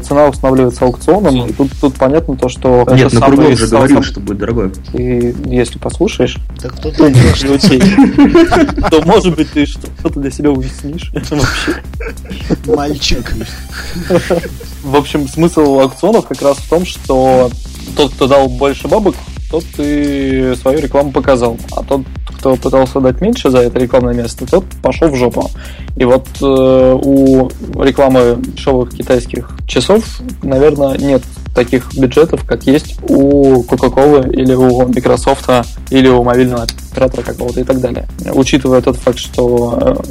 цена 0.05 0.29
устанавливается 0.29 0.85
аукционом, 0.85 1.02
и 1.09 1.53
тут 1.53 1.71
тут 1.81 1.95
понятно 1.95 2.37
то, 2.37 2.49
что... 2.49 2.87
Нет, 2.93 3.13
на 3.13 3.21
кругу 3.21 3.49
уже 3.49 3.67
говорил, 3.67 4.03
что 4.03 4.21
будет 4.21 4.39
дорогой. 4.39 4.73
И 4.93 5.35
если 5.47 5.79
послушаешь, 5.79 6.39
так 6.61 6.75
кто 6.77 6.91
то 6.91 7.09
то 8.91 9.03
может 9.03 9.37
быть 9.37 9.51
ты 9.53 9.67
что-то 9.67 10.21
для 10.21 10.31
себя 10.31 10.51
уяснишь 10.51 11.13
вообще. 11.13 11.83
Мальчик. 12.67 13.33
В 14.83 14.97
общем, 14.97 15.29
смысл 15.29 15.81
аукционов 15.81 16.27
как 16.27 16.43
раз 16.43 16.59
в 16.59 16.69
том, 16.69 16.85
что 16.85 17.51
тот, 17.97 18.13
кто 18.13 18.27
дал 18.27 18.49
больше 18.49 18.89
бабок, 18.89 19.15
тот 19.51 19.65
и 19.79 20.55
свою 20.61 20.81
рекламу 20.81 21.13
показал. 21.13 21.59
А 21.73 21.83
тот, 21.83 22.03
кто 22.43 22.57
пытался 22.57 22.99
дать 22.99 23.21
меньше 23.21 23.51
за 23.51 23.59
это 23.59 23.79
рекламное 23.79 24.15
место, 24.15 24.45
тот 24.47 24.65
пошел 24.83 25.09
в 25.09 25.15
жопу. 25.15 25.49
И 25.97 26.05
вот 26.05 26.27
э, 26.41 26.99
у 27.01 27.49
рекламы 27.81 28.37
дешевых 28.37 28.91
китайских 28.91 29.51
часов, 29.69 30.21
наверное, 30.43 30.99
нет 30.99 31.23
таких 31.55 31.95
бюджетов, 31.95 32.45
как 32.45 32.65
есть 32.65 32.97
у 33.03 33.63
Coca-Cola 33.63 34.33
или 34.33 34.55
у 34.55 34.87
Microsoft 34.89 35.49
или 35.91 36.09
у 36.09 36.23
мобильного 36.23 36.67
оператора 36.91 37.23
какого-то 37.23 37.61
и 37.61 37.65
так 37.65 37.81
далее. 37.81 38.07
Учитывая 38.33 38.81
тот 38.81 38.97
факт, 38.97 39.19
что 39.19 40.03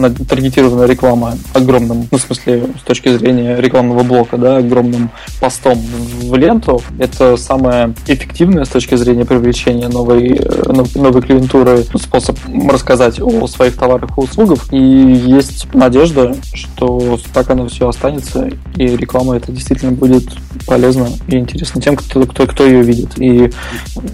э, 0.00 0.10
таргетированная 0.28 0.86
реклама 0.86 1.34
огромным, 1.52 2.08
ну, 2.10 2.18
в 2.18 2.20
смысле, 2.20 2.66
с 2.80 2.86
точки 2.86 3.16
зрения 3.16 3.60
рекламного 3.60 4.02
блока, 4.02 4.36
да, 4.36 4.58
огромным 4.58 5.10
постом 5.40 5.78
в 5.78 6.34
ленту, 6.36 6.82
это 6.98 7.36
самое 7.36 7.94
эффективное 8.06 8.64
с 8.64 8.68
точки 8.68 8.94
зрения 8.94 9.24
привлечения 9.24 9.88
новой, 9.88 10.36
э, 10.36 10.84
новой 10.94 11.22
клиентуры 11.22 11.84
способ 12.00 12.38
рассказать 12.68 13.20
о 13.20 13.46
своих 13.46 13.76
товарах 13.76 14.10
и 14.16 14.20
услугах. 14.20 14.72
И 14.72 14.76
есть 14.76 15.72
надежда, 15.74 16.36
что 16.52 17.18
так 17.32 17.50
оно 17.50 17.68
все 17.68 17.88
останется, 17.88 18.50
и 18.76 18.86
реклама 18.86 19.36
это 19.36 19.50
действительно 19.50 19.92
будет 19.92 20.24
полезно 20.66 20.83
и 21.28 21.36
интересно 21.36 21.80
тем, 21.80 21.96
кто, 21.96 22.26
кто, 22.26 22.46
кто 22.46 22.66
ее 22.66 22.82
видит. 22.82 23.18
И 23.18 23.50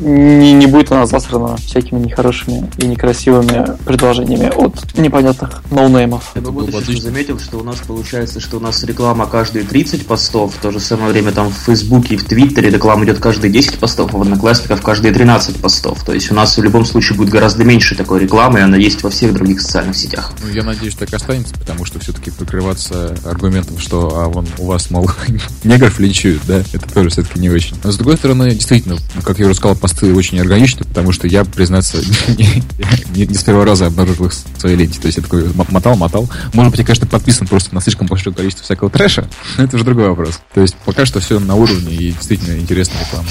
не, 0.00 0.52
не 0.52 0.66
будет 0.66 0.92
она 0.92 1.06
засрана 1.06 1.56
всякими 1.56 1.98
нехорошими 2.00 2.70
и 2.78 2.86
некрасивыми 2.86 3.76
предложениями 3.84 4.50
от 4.54 4.96
непонятных 4.96 5.62
ноунеймов. 5.70 6.32
Я 6.34 6.42
бы 6.42 6.50
вот 6.50 6.88
еще 6.88 7.00
заметил, 7.00 7.38
что 7.38 7.58
у 7.58 7.62
нас 7.62 7.78
получается, 7.86 8.40
что 8.40 8.58
у 8.58 8.60
нас 8.60 8.82
реклама 8.84 9.26
каждые 9.26 9.64
30 9.64 10.06
постов, 10.06 10.54
в 10.54 10.60
то 10.60 10.70
же 10.70 10.80
самое 10.80 11.12
время 11.12 11.32
там 11.32 11.48
в 11.48 11.54
Фейсбуке 11.54 12.14
и 12.14 12.16
в 12.16 12.24
Твиттере 12.24 12.70
реклама 12.70 13.04
идет 13.04 13.18
каждые 13.18 13.50
10 13.50 13.78
постов, 13.78 14.14
а 14.14 14.18
в 14.18 14.22
Одноклассниках 14.22 14.82
каждые 14.82 15.12
13 15.12 15.56
постов. 15.56 16.04
То 16.04 16.12
есть 16.12 16.30
у 16.30 16.34
нас 16.34 16.56
в 16.56 16.62
любом 16.62 16.84
случае 16.84 17.16
будет 17.16 17.30
гораздо 17.30 17.64
меньше 17.64 17.94
такой 17.94 18.20
рекламы, 18.20 18.60
и 18.60 18.62
она 18.62 18.76
есть 18.76 19.02
во 19.02 19.10
всех 19.10 19.32
других 19.32 19.60
социальных 19.60 19.96
сетях. 19.96 20.32
Ну, 20.42 20.50
я 20.52 20.62
надеюсь, 20.62 20.94
так 20.94 21.12
останется, 21.12 21.54
потому 21.54 21.84
что 21.84 21.98
все-таки 21.98 22.30
прикрываться 22.30 23.16
аргументом, 23.24 23.78
что 23.78 24.20
а 24.20 24.28
вон 24.28 24.46
у 24.58 24.66
вас, 24.66 24.90
мол, 24.90 25.10
негров 25.64 25.98
линчуют, 25.98 26.42
да, 26.46 26.59
это 26.72 26.88
тоже 26.92 27.10
все-таки 27.10 27.38
не 27.40 27.50
очень. 27.50 27.76
Но 27.82 27.92
с 27.92 27.96
другой 27.96 28.16
стороны, 28.16 28.50
действительно, 28.50 28.96
как 29.22 29.38
я 29.38 29.46
уже 29.46 29.54
сказал, 29.54 29.76
посты 29.76 30.14
очень 30.14 30.40
органичны, 30.40 30.84
потому 30.84 31.12
что 31.12 31.26
я, 31.26 31.44
признаться, 31.44 31.98
не, 32.28 33.26
не, 33.26 33.34
с 33.34 33.42
первого 33.42 33.64
раза 33.64 33.86
обнаружил 33.86 34.26
их 34.26 34.32
в 34.32 34.60
своей 34.60 34.76
ленте. 34.76 35.00
То 35.00 35.06
есть 35.06 35.18
я 35.18 35.22
такой 35.22 35.50
мотал, 35.54 35.96
мотал. 35.96 36.30
Может 36.52 36.70
быть, 36.70 36.80
я, 36.80 36.86
конечно, 36.86 37.06
подписан 37.06 37.46
просто 37.46 37.74
на 37.74 37.80
слишком 37.80 38.06
большое 38.06 38.34
количество 38.34 38.64
всякого 38.64 38.90
трэша, 38.90 39.28
но 39.58 39.64
это 39.64 39.76
уже 39.76 39.84
другой 39.84 40.08
вопрос. 40.08 40.40
То 40.54 40.60
есть 40.60 40.76
пока 40.84 41.06
что 41.06 41.20
все 41.20 41.38
на 41.38 41.54
уровне 41.54 41.94
и 41.94 42.12
действительно 42.12 42.58
интересная 42.58 43.00
реклама. 43.00 43.28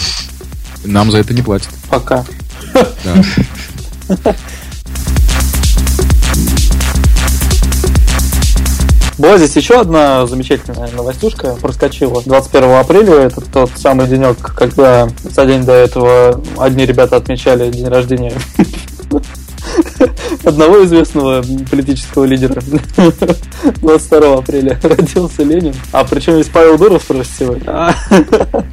Нам 0.86 1.12
за 1.12 1.18
это 1.18 1.34
не 1.34 1.42
платят. 1.42 1.70
Пока. 1.90 2.26
Да. 3.04 3.24
Была 9.20 9.38
здесь 9.38 9.58
еще 9.58 9.82
одна 9.82 10.26
замечательная 10.26 10.90
новостюшка, 10.96 11.58
проскочила. 11.62 12.22
21 12.26 12.70
апреля, 12.72 13.14
это 13.16 13.42
тот 13.42 13.70
самый 13.76 14.08
денек, 14.08 14.38
когда 14.56 15.10
за 15.24 15.46
день 15.46 15.66
до 15.66 15.74
этого 15.74 16.42
одни 16.58 16.86
ребята 16.86 17.18
отмечали 17.18 17.70
день 17.70 17.90
рождения 17.90 18.32
одного 20.50 20.84
известного 20.86 21.44
политического 21.70 22.26
лидера. 22.26 22.62
22 23.78 24.38
апреля 24.38 24.80
родился 24.84 25.44
Ленин. 25.44 25.74
А 25.92 26.04
причем 26.04 26.38
есть 26.38 26.52
Павел 26.52 26.78
Дуров 26.78 27.04
просто 27.06 27.34
сегодня. 27.40 27.96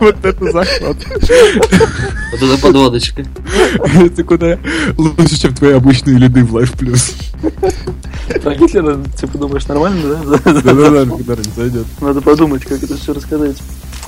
Вот 0.00 0.24
это 0.24 0.52
захват. 0.52 0.96
Вот 1.06 2.42
это 2.42 2.58
подводочка. 2.62 3.24
Это 3.94 4.24
куда 4.24 4.58
лучше, 4.96 5.40
чем 5.40 5.54
твои 5.54 5.72
обычные 5.72 6.18
лиды 6.18 6.44
в 6.44 6.56
Life 6.56 6.76
Plus. 6.76 7.14
Про 8.42 8.54
Гитлера, 8.54 8.98
типа, 9.18 9.38
думаешь, 9.38 9.66
нормально, 9.66 10.16
да? 10.16 10.52
Да-да-да, 10.52 11.16
когда 11.16 11.36
не 11.36 11.50
зайдет. 11.56 11.86
Надо 12.00 12.20
подумать, 12.20 12.64
как 12.64 12.82
это 12.82 12.96
все 12.96 13.12
рассказать. 13.12 13.56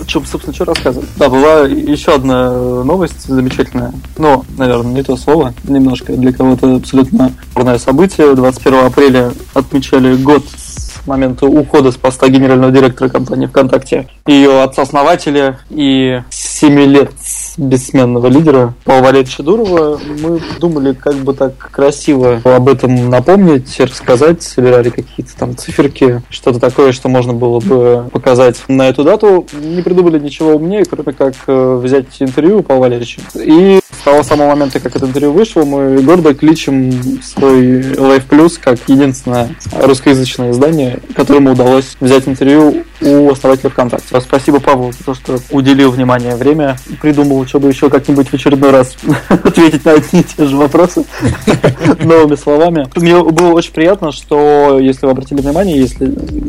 Что, 0.07 0.22
собственно, 0.24 0.55
что 0.55 0.64
рассказывать? 0.64 1.09
Да, 1.16 1.28
была 1.28 1.66
еще 1.66 2.14
одна 2.14 2.51
новость 2.84 3.26
замечательная. 3.26 3.92
Ну, 4.18 4.44
наверное, 4.59 4.92
не 4.92 5.03
то 5.03 5.16
слово. 5.16 5.55
Немножко 5.64 6.12
для 6.12 6.32
кого-то 6.32 6.76
абсолютно 6.76 7.32
бурное 7.55 7.78
событие. 7.78 8.34
21 8.34 8.84
апреля 8.84 9.32
отмечали 9.55 10.16
год 10.16 10.44
с 10.57 11.07
момента 11.07 11.47
ухода 11.47 11.90
с 11.92 11.97
поста 11.97 12.28
генерального 12.28 12.72
директора 12.72 13.09
компании 13.09 13.47
ВКонтакте, 13.47 14.09
ее 14.26 14.62
отца-основателя 14.62 15.61
и 15.70 16.20
7 16.30 16.80
лет 16.80 17.12
бессменного 17.57 18.29
лидера 18.29 18.75
Павла 18.85 19.07
Валерьевича. 19.07 19.43
Мы 19.43 20.41
думали, 20.61 20.93
как 20.93 21.15
бы 21.17 21.35
так 21.35 21.57
красиво 21.57 22.41
об 22.45 22.69
этом 22.69 23.11
напомнить, 23.11 23.79
рассказать, 23.81 24.43
собирали 24.43 24.91
какие-то 24.91 25.37
там 25.37 25.57
циферки, 25.57 26.23
что-то 26.31 26.59
такое, 26.59 26.93
что 26.93 27.09
можно 27.09 27.33
было 27.33 27.61
бы 27.61 28.09
показать 28.13 28.57
на 28.69 28.89
эту 28.89 29.05
дату. 29.05 29.47
Не 29.53 29.83
придумали 29.83 30.19
ничего 30.19 30.55
умнее, 30.55 30.85
кроме 30.85 31.13
как 31.13 31.35
э, 31.47 31.81
взять 31.83 32.07
интервью 32.21 32.59
у 32.59 32.63
Павла 32.63 32.83
Валерьевича. 32.83 33.21
И 33.35 33.81
с 34.01 34.05
того 34.05 34.23
самого 34.23 34.51
момента, 34.51 34.81
как 34.81 34.95
это 34.97 35.07
интервью 35.07 35.33
вышло, 35.33 35.65
мы 35.65 36.01
гордо 36.03 36.35
кличем 36.35 37.23
свой 37.23 37.81
Life 37.81 38.29
Plus 38.29 38.59
как 38.63 38.79
единственное 38.87 39.51
русскоязычное 39.81 40.51
издание, 40.51 41.01
которому 41.15 41.53
удалось 41.53 41.97
взять 42.01 42.29
интервью 42.29 42.85
у 43.01 43.31
основателя 43.31 43.71
ВКонтакте. 43.71 44.21
Спасибо 44.21 44.61
Павлу 44.61 44.93
за 44.93 45.05
то, 45.05 45.15
что 45.15 45.39
уделил 45.51 45.91
внимание, 45.91 46.37
время, 46.37 46.77
придумал, 47.01 47.39
чтобы 47.47 47.68
еще 47.68 47.90
как-нибудь 47.90 48.28
в 48.28 48.34
очередной 48.34 48.70
раз 48.70 48.97
ответить 49.28 49.84
на 49.84 49.92
одни 49.92 50.20
и 50.20 50.24
те 50.24 50.47
же 50.47 50.57
вопросы 50.57 51.05
новыми 52.05 52.36
словами. 52.36 52.88
Мне 52.97 53.22
было 53.22 53.53
очень 53.53 53.72
приятно, 53.72 54.12
что, 54.12 54.78
если 54.80 55.07
вы 55.07 55.12
обратили 55.12 55.40
внимание, 55.40 55.78
если 55.78 56.07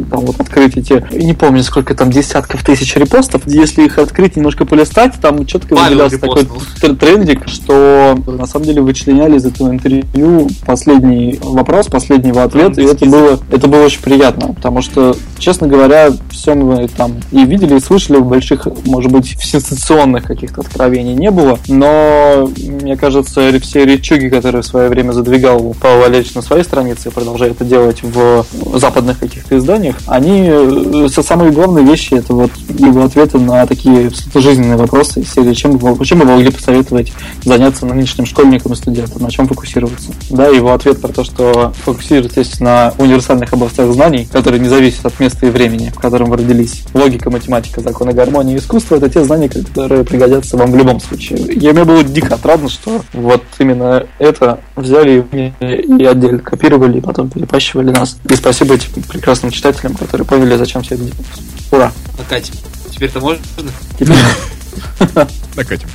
там 0.10 0.22
вот 0.22 0.40
открыть 0.40 0.78
эти, 0.78 1.06
не 1.12 1.34
помню, 1.34 1.64
сколько 1.64 1.96
там 1.96 2.12
десятков 2.12 2.64
тысяч 2.64 2.96
репостов, 2.96 3.44
если 3.46 3.86
их 3.86 3.98
открыть, 3.98 4.36
немножко 4.36 4.66
полистать, 4.66 5.14
там 5.22 5.46
четко 5.46 5.76
выделялся 5.76 6.20
такой 6.20 6.48
трендик, 6.96 7.48
что 7.48 8.18
на 8.26 8.46
самом 8.46 8.66
деле 8.66 8.82
вычленяли 8.82 9.38
из 9.38 9.46
этого 9.46 9.70
интервью 9.70 10.48
последний 10.66 11.40
вопрос, 11.42 11.88
последний 11.88 12.30
его 12.30 12.42
ответ, 12.42 12.78
и 12.78 12.84
это 12.84 13.06
было, 13.06 13.40
это 13.52 13.68
было 13.68 13.86
очень 13.86 14.02
приятно, 14.02 14.54
потому 14.54 14.82
что, 14.82 15.16
честно 15.38 15.68
говоря, 15.68 16.12
все 16.30 16.54
мы 16.54 16.88
там 16.88 17.14
и 17.32 17.46
видели, 17.46 17.78
и 17.78 17.80
слышали, 17.80 18.20
больших, 18.20 18.68
может 18.86 19.12
быть, 19.12 19.38
сенсационных 19.40 20.24
каких-то 20.24 20.62
откровений 20.88 21.16
не 21.16 21.32
было, 21.32 21.60
но, 21.68 22.50
мне 22.58 22.96
кажется, 22.96 23.52
все 23.62 23.86
речуги, 23.86 24.30
которые 24.30 24.62
в 24.62 24.66
свое 24.66 24.90
время 24.90 25.12
задвигал 25.12 25.76
Павел 25.82 26.02
Валерьевич 26.02 26.34
на 26.34 26.42
своей 26.42 26.64
странице 26.64 27.10
и 27.10 27.12
продолжает 27.12 27.54
это 27.54 27.66
делать 27.66 28.02
в 28.04 28.46
западных 28.74 29.20
каких-то 29.20 29.58
изданиях, 29.58 29.98
они, 30.08 30.48
э, 30.50 31.08
самые 31.10 31.52
главные 31.52 31.86
вещи, 31.86 32.14
это 32.14 32.34
вот 32.34 32.52
его 32.70 33.04
ответы 33.04 33.38
на 33.38 33.66
такие 33.66 34.12
жизненные 34.34 34.78
вопросы 34.78 35.22
из 35.22 35.34
серии, 35.34 35.54
чем, 35.54 35.78
чем 36.04 36.20
вы 36.20 36.26
могли 36.26 36.52
посоветовать 36.52 37.12
заняться 37.44 37.86
нынешним 37.86 38.26
школьникам 38.26 38.74
и 38.74 38.76
студентам, 38.76 39.22
на 39.22 39.30
чем 39.30 39.48
фокусироваться. 39.48 40.12
Да, 40.30 40.48
его 40.48 40.74
ответ 40.74 41.02
про 41.02 41.12
то, 41.12 41.24
что 41.24 41.74
фокусируйтесь 41.84 42.60
на 42.60 42.94
универсальных 42.98 43.52
областях 43.52 43.92
знаний, 43.92 44.28
которые 44.32 44.62
не 44.62 44.70
зависят 44.70 45.06
от 45.06 45.20
места 45.20 45.48
и 45.48 45.50
времени, 45.50 45.92
в 45.94 46.00
котором 46.00 46.30
вы 46.30 46.38
родились. 46.38 46.84
Логика, 46.94 47.30
математика, 47.30 47.82
законы 47.82 48.14
гармонии 48.14 48.56
и 48.56 48.58
искусство– 48.58 48.96
это 48.98 49.10
те 49.10 49.24
знания, 49.24 49.50
которые 49.50 50.04
пригодятся 50.04 50.58
вам 50.58 50.72
в 50.72 50.77
любом 50.78 51.00
случае. 51.00 51.40
Я, 51.56 51.74
мне 51.74 51.84
было 51.84 52.04
дико 52.04 52.36
отрадно, 52.36 52.70
что 52.70 53.04
вот 53.14 53.44
именно 53.60 54.06
это 54.20 54.60
взяли 54.76 55.26
и 55.60 56.06
отдельно 56.06 56.40
копировали, 56.40 56.98
и 56.98 57.02
потом 57.02 57.30
перепащивали 57.30 57.92
нас. 57.92 58.18
И 58.30 58.36
спасибо 58.36 58.76
этим 58.76 59.04
прекрасным 59.04 59.52
читателям, 59.52 59.96
которые 59.96 60.26
поняли, 60.26 60.56
зачем 60.56 60.84
все 60.84 60.96
это 60.96 61.04
делать. 61.04 61.28
Ура! 61.72 61.92
Накатим. 62.18 62.56
Теперь-то 62.92 63.20
можно? 63.20 63.44
Теперь. 63.98 64.16
Накатим. 65.56 65.90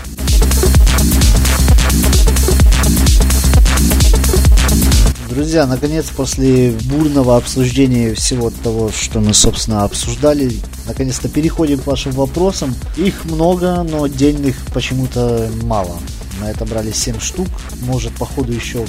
Друзья, 5.33 5.67
наконец, 5.67 6.11
после 6.15 6.73
бурного 6.73 7.39
обсуждения 7.39 8.13
всего 8.13 8.51
того, 8.51 8.91
что 8.91 9.21
мы, 9.21 9.33
собственно, 9.33 9.83
обсуждали, 9.83 10.61
наконец-то 10.87 11.27
переходим 11.31 11.79
к 11.79 11.87
вашим 11.87 12.13
вопросам. 12.13 12.75
Их 12.99 13.25
много, 13.25 13.83
но 13.83 14.05
отдельных 14.05 14.57
почему-то 14.75 15.51
мало. 15.63 15.97
На 16.43 16.51
это 16.51 16.65
брали 16.65 16.91
7 16.91 17.21
штук. 17.21 17.47
Может, 17.83 18.13
по 18.17 18.27
ходу 18.27 18.53
еще 18.53 18.85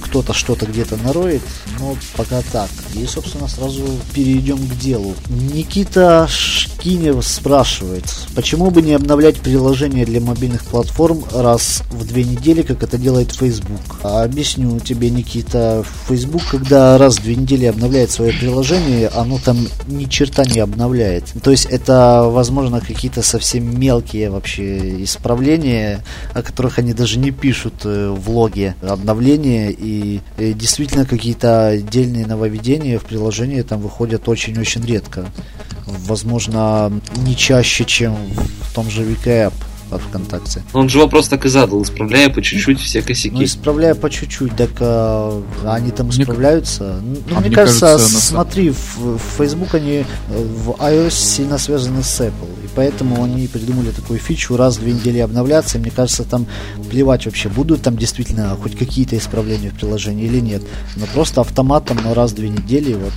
кто-то 0.00 0.32
что-то 0.32 0.66
где-то 0.66 0.96
нароет, 0.98 1.42
но 1.80 1.96
пока 2.16 2.40
так. 2.52 2.68
И, 2.94 3.04
собственно, 3.06 3.48
сразу 3.48 3.84
перейдем 4.14 4.58
к 4.58 4.76
делу. 4.76 5.14
Никита 5.28 6.28
Шкинев 6.28 7.26
спрашивает, 7.26 8.04
почему 8.36 8.70
бы 8.70 8.82
не 8.82 8.94
обновлять 8.94 9.38
приложение 9.38 10.06
для 10.06 10.20
мобильных 10.20 10.64
платформ 10.64 11.24
раз 11.34 11.82
в 11.90 12.06
две 12.06 12.22
недели, 12.22 12.62
как 12.62 12.82
это 12.84 12.96
делает 12.96 13.32
Facebook? 13.32 13.80
А 14.04 14.22
объясню 14.22 14.78
тебе, 14.78 15.10
Никита, 15.10 15.84
Facebook, 16.08 16.42
когда 16.48 16.96
раз 16.96 17.18
в 17.18 17.22
две 17.22 17.34
недели 17.34 17.64
обновляет 17.66 18.12
свое 18.12 18.32
приложение, 18.32 19.08
оно 19.08 19.40
там 19.44 19.66
ни 19.88 20.04
черта 20.04 20.44
не 20.44 20.60
обновляет. 20.60 21.24
То 21.42 21.50
есть 21.50 21.66
это, 21.66 22.28
возможно, 22.28 22.80
какие-то 22.80 23.22
совсем 23.22 23.78
мелкие 23.78 24.30
вообще 24.30 25.02
исправления, 25.02 26.04
о 26.34 26.42
которых 26.42 26.67
которых 26.68 26.78
они 26.78 26.92
даже 26.92 27.18
не 27.18 27.30
пишут 27.30 27.74
э, 27.84 28.10
в 28.10 28.30
логе 28.30 28.74
обновления, 28.82 29.70
и 29.70 30.20
э, 30.36 30.52
действительно 30.52 31.06
какие-то 31.06 31.68
отдельные 31.68 32.26
нововведения 32.26 32.98
в 32.98 33.04
приложении 33.04 33.62
там 33.62 33.80
выходят 33.80 34.28
очень-очень 34.28 34.84
редко. 34.84 35.26
Возможно, 35.86 36.92
не 37.16 37.34
чаще, 37.36 37.84
чем 37.84 38.14
в 38.62 38.74
том 38.74 38.90
же 38.90 39.02
VK 39.02 39.52
от 39.90 40.00
ВКонтакте. 40.02 40.62
Он 40.72 40.88
же 40.88 40.98
вопрос 40.98 41.28
так 41.28 41.46
и 41.46 41.48
задал, 41.48 41.82
исправляя 41.82 42.28
по 42.28 42.42
чуть-чуть 42.42 42.80
все 42.80 43.02
косяки. 43.02 43.34
Ну, 43.34 43.44
исправляя 43.44 43.94
по 43.94 44.10
чуть-чуть, 44.10 44.56
так 44.56 44.70
а, 44.80 45.42
они 45.66 45.90
там 45.90 46.10
исправляются. 46.10 46.98
Мне, 47.02 47.18
ну, 47.28 47.36
а 47.36 47.40
мне, 47.40 47.48
мне 47.48 47.56
кажется, 47.56 47.86
кажется, 47.86 48.20
смотри, 48.20 48.70
в, 48.70 49.18
в 49.18 49.22
Facebook 49.38 49.74
они 49.74 50.04
в 50.28 50.70
iOS 50.70 51.10
сильно 51.10 51.58
связаны 51.58 52.02
с 52.02 52.20
Apple, 52.20 52.64
и 52.64 52.68
поэтому 52.74 53.22
они 53.24 53.46
придумали 53.46 53.90
такую 53.90 54.18
фичу 54.18 54.56
раз 54.56 54.76
в 54.76 54.80
две 54.80 54.92
недели 54.92 55.18
обновляться, 55.18 55.78
и 55.78 55.80
мне 55.80 55.90
кажется, 55.90 56.24
там 56.24 56.46
плевать 56.90 57.26
вообще, 57.26 57.48
будут 57.48 57.82
там 57.82 57.96
действительно 57.96 58.56
хоть 58.60 58.76
какие-то 58.76 59.16
исправления 59.16 59.70
в 59.70 59.74
приложении 59.74 60.26
или 60.26 60.40
нет. 60.40 60.62
Но 60.96 61.06
просто 61.06 61.40
автоматом 61.40 61.98
на 62.02 62.14
раз 62.14 62.32
в 62.32 62.34
две 62.34 62.48
недели 62.48 62.94
вот... 62.94 63.12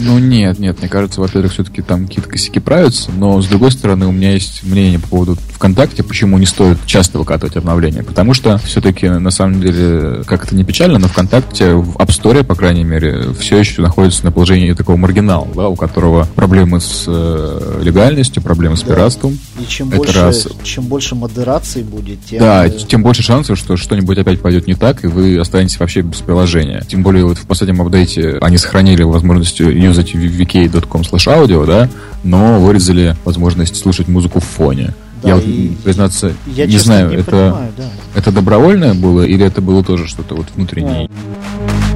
Ну 0.00 0.18
нет, 0.18 0.58
нет, 0.58 0.78
мне 0.80 0.88
кажется, 0.88 1.20
во-первых, 1.20 1.52
все-таки 1.52 1.82
там 1.82 2.06
какие-то 2.06 2.28
косяки 2.28 2.60
правятся, 2.60 3.10
но 3.12 3.40
с 3.40 3.46
другой 3.46 3.72
стороны, 3.72 4.06
у 4.06 4.12
меня 4.12 4.32
есть 4.32 4.62
мнение 4.62 4.98
по 4.98 5.08
поводу 5.08 5.36
ВКонтакте, 5.54 6.02
почему 6.12 6.36
не 6.36 6.44
стоит 6.44 6.76
часто 6.84 7.18
выкатывать 7.18 7.56
обновления. 7.56 8.02
Потому 8.02 8.34
что 8.34 8.58
все-таки, 8.58 9.08
на 9.08 9.30
самом 9.30 9.62
деле, 9.62 10.22
как 10.26 10.44
это 10.44 10.54
не 10.54 10.62
печально, 10.62 10.98
но 10.98 11.08
ВКонтакте 11.08 11.72
в 11.72 11.96
App 11.96 12.08
Store, 12.08 12.44
по 12.44 12.54
крайней 12.54 12.84
мере, 12.84 13.32
все 13.40 13.56
еще 13.56 13.80
находится 13.80 14.22
на 14.26 14.30
положении 14.30 14.74
такого 14.74 14.98
маргинала, 14.98 15.48
да, 15.54 15.68
у 15.68 15.74
которого 15.74 16.28
проблемы 16.34 16.82
с 16.82 17.04
э, 17.06 17.80
легальностью, 17.82 18.42
проблемы 18.42 18.76
с 18.76 18.82
да. 18.82 18.88
пиратством. 18.88 19.38
И 19.58 19.64
чем 19.64 19.88
это 19.88 19.96
больше, 19.96 20.20
раз. 20.20 20.48
чем 20.62 20.84
больше 20.84 21.14
модерации 21.14 21.82
будет, 21.82 22.18
тем... 22.26 22.40
Да, 22.40 22.68
тем 22.68 23.02
больше 23.02 23.22
шансов, 23.22 23.58
что 23.58 23.78
что-нибудь 23.78 24.18
опять 24.18 24.42
пойдет 24.42 24.66
не 24.66 24.74
так, 24.74 25.04
и 25.04 25.06
вы 25.06 25.38
останетесь 25.38 25.80
вообще 25.80 26.02
без 26.02 26.18
приложения. 26.18 26.84
Тем 26.86 27.02
более 27.02 27.24
вот 27.24 27.38
в 27.38 27.46
последнем 27.46 27.80
апдейте 27.80 28.36
они 28.42 28.58
сохранили 28.58 29.02
возможность 29.02 29.60
юзать 29.60 30.14
vk.com 30.14 31.00
slash 31.00 31.26
audio, 31.26 31.64
да, 31.64 31.88
но 32.22 32.60
вырезали 32.60 33.16
возможность 33.24 33.76
слушать 33.76 34.08
музыку 34.08 34.40
в 34.40 34.44
фоне. 34.44 34.92
Да, 35.22 35.28
я 35.28 35.34
вот, 35.36 35.44
признаться, 35.84 36.34
я, 36.46 36.66
не 36.66 36.78
знаю, 36.78 37.10
не 37.10 37.16
это, 37.16 37.30
понимаю, 37.30 37.72
да. 37.76 37.84
это 38.14 38.32
добровольное 38.32 38.94
было 38.94 39.22
или 39.22 39.44
это 39.44 39.60
было 39.60 39.84
тоже 39.84 40.08
что-то 40.08 40.34
вот 40.34 40.46
внутреннее? 40.54 41.08
Да 41.08 41.91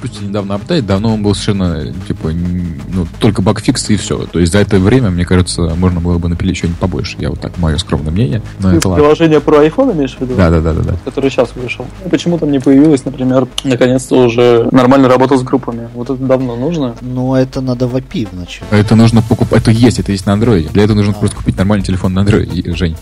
выпустили 0.00 0.28
недавно 0.28 0.54
апдейт, 0.54 0.86
давно 0.86 1.14
он 1.14 1.22
был 1.22 1.34
совершенно, 1.34 1.92
типа, 2.08 2.30
ну, 2.32 3.06
только 3.18 3.42
багфикс 3.42 3.90
и 3.90 3.96
все. 3.96 4.26
То 4.26 4.38
есть 4.38 4.52
за 4.52 4.58
это 4.58 4.78
время, 4.78 5.10
мне 5.10 5.24
кажется, 5.24 5.62
можно 5.76 6.00
было 6.00 6.18
бы 6.18 6.28
напилить 6.28 6.56
что-нибудь 6.56 6.78
побольше. 6.78 7.16
Я 7.18 7.30
вот 7.30 7.40
так, 7.40 7.56
мое 7.58 7.76
скромное 7.76 8.10
мнение. 8.10 8.42
Но 8.60 8.72
это 8.72 8.88
приложение 8.88 9.38
ладно. 9.38 9.52
про 9.52 9.66
iPhone 9.66 9.94
имеешь 9.94 10.16
в 10.16 10.20
виду? 10.20 10.34
Да, 10.36 10.50
да, 10.50 10.60
да, 10.60 10.72
да. 10.72 10.82
да. 10.82 10.96
Который 11.04 11.30
сейчас 11.30 11.54
вышел. 11.54 11.86
Ну, 12.02 12.10
почему 12.10 12.38
там 12.38 12.50
не 12.50 12.60
появилось, 12.60 13.04
например, 13.04 13.46
наконец-то 13.64 14.16
уже 14.24 14.68
нормально 14.72 15.08
работа 15.08 15.36
с 15.36 15.42
группами? 15.42 15.88
Вот 15.94 16.08
это 16.08 16.22
давно 16.22 16.56
нужно? 16.56 16.96
Ну, 17.02 17.34
это 17.34 17.60
надо 17.60 17.86
в 17.86 17.96
API 17.96 18.28
вначале. 18.32 18.66
Это 18.70 18.96
нужно 18.96 19.22
покупать. 19.22 19.60
Это 19.60 19.70
есть, 19.70 19.98
это 19.98 20.12
есть 20.12 20.26
на 20.26 20.30
Android. 20.30 20.72
Для 20.72 20.84
этого 20.84 20.96
нужно 20.96 21.12
а. 21.12 21.18
просто 21.18 21.36
купить 21.36 21.56
нормальный 21.56 21.84
телефон 21.84 22.14
на 22.14 22.20
Android, 22.20 22.74
Жень. 22.74 22.96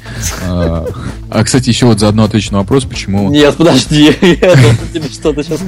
А, 0.46 0.84
а, 1.30 1.44
кстати, 1.44 1.68
еще 1.68 1.86
вот 1.86 2.00
заодно 2.00 2.24
отвечу 2.24 2.52
на 2.52 2.58
вопрос, 2.58 2.84
почему... 2.84 3.30
Нет, 3.30 3.54
подожди, 3.56 4.04
я 4.22 4.54
тебе 4.92 5.08
что-то 5.08 5.42
сейчас... 5.42 5.60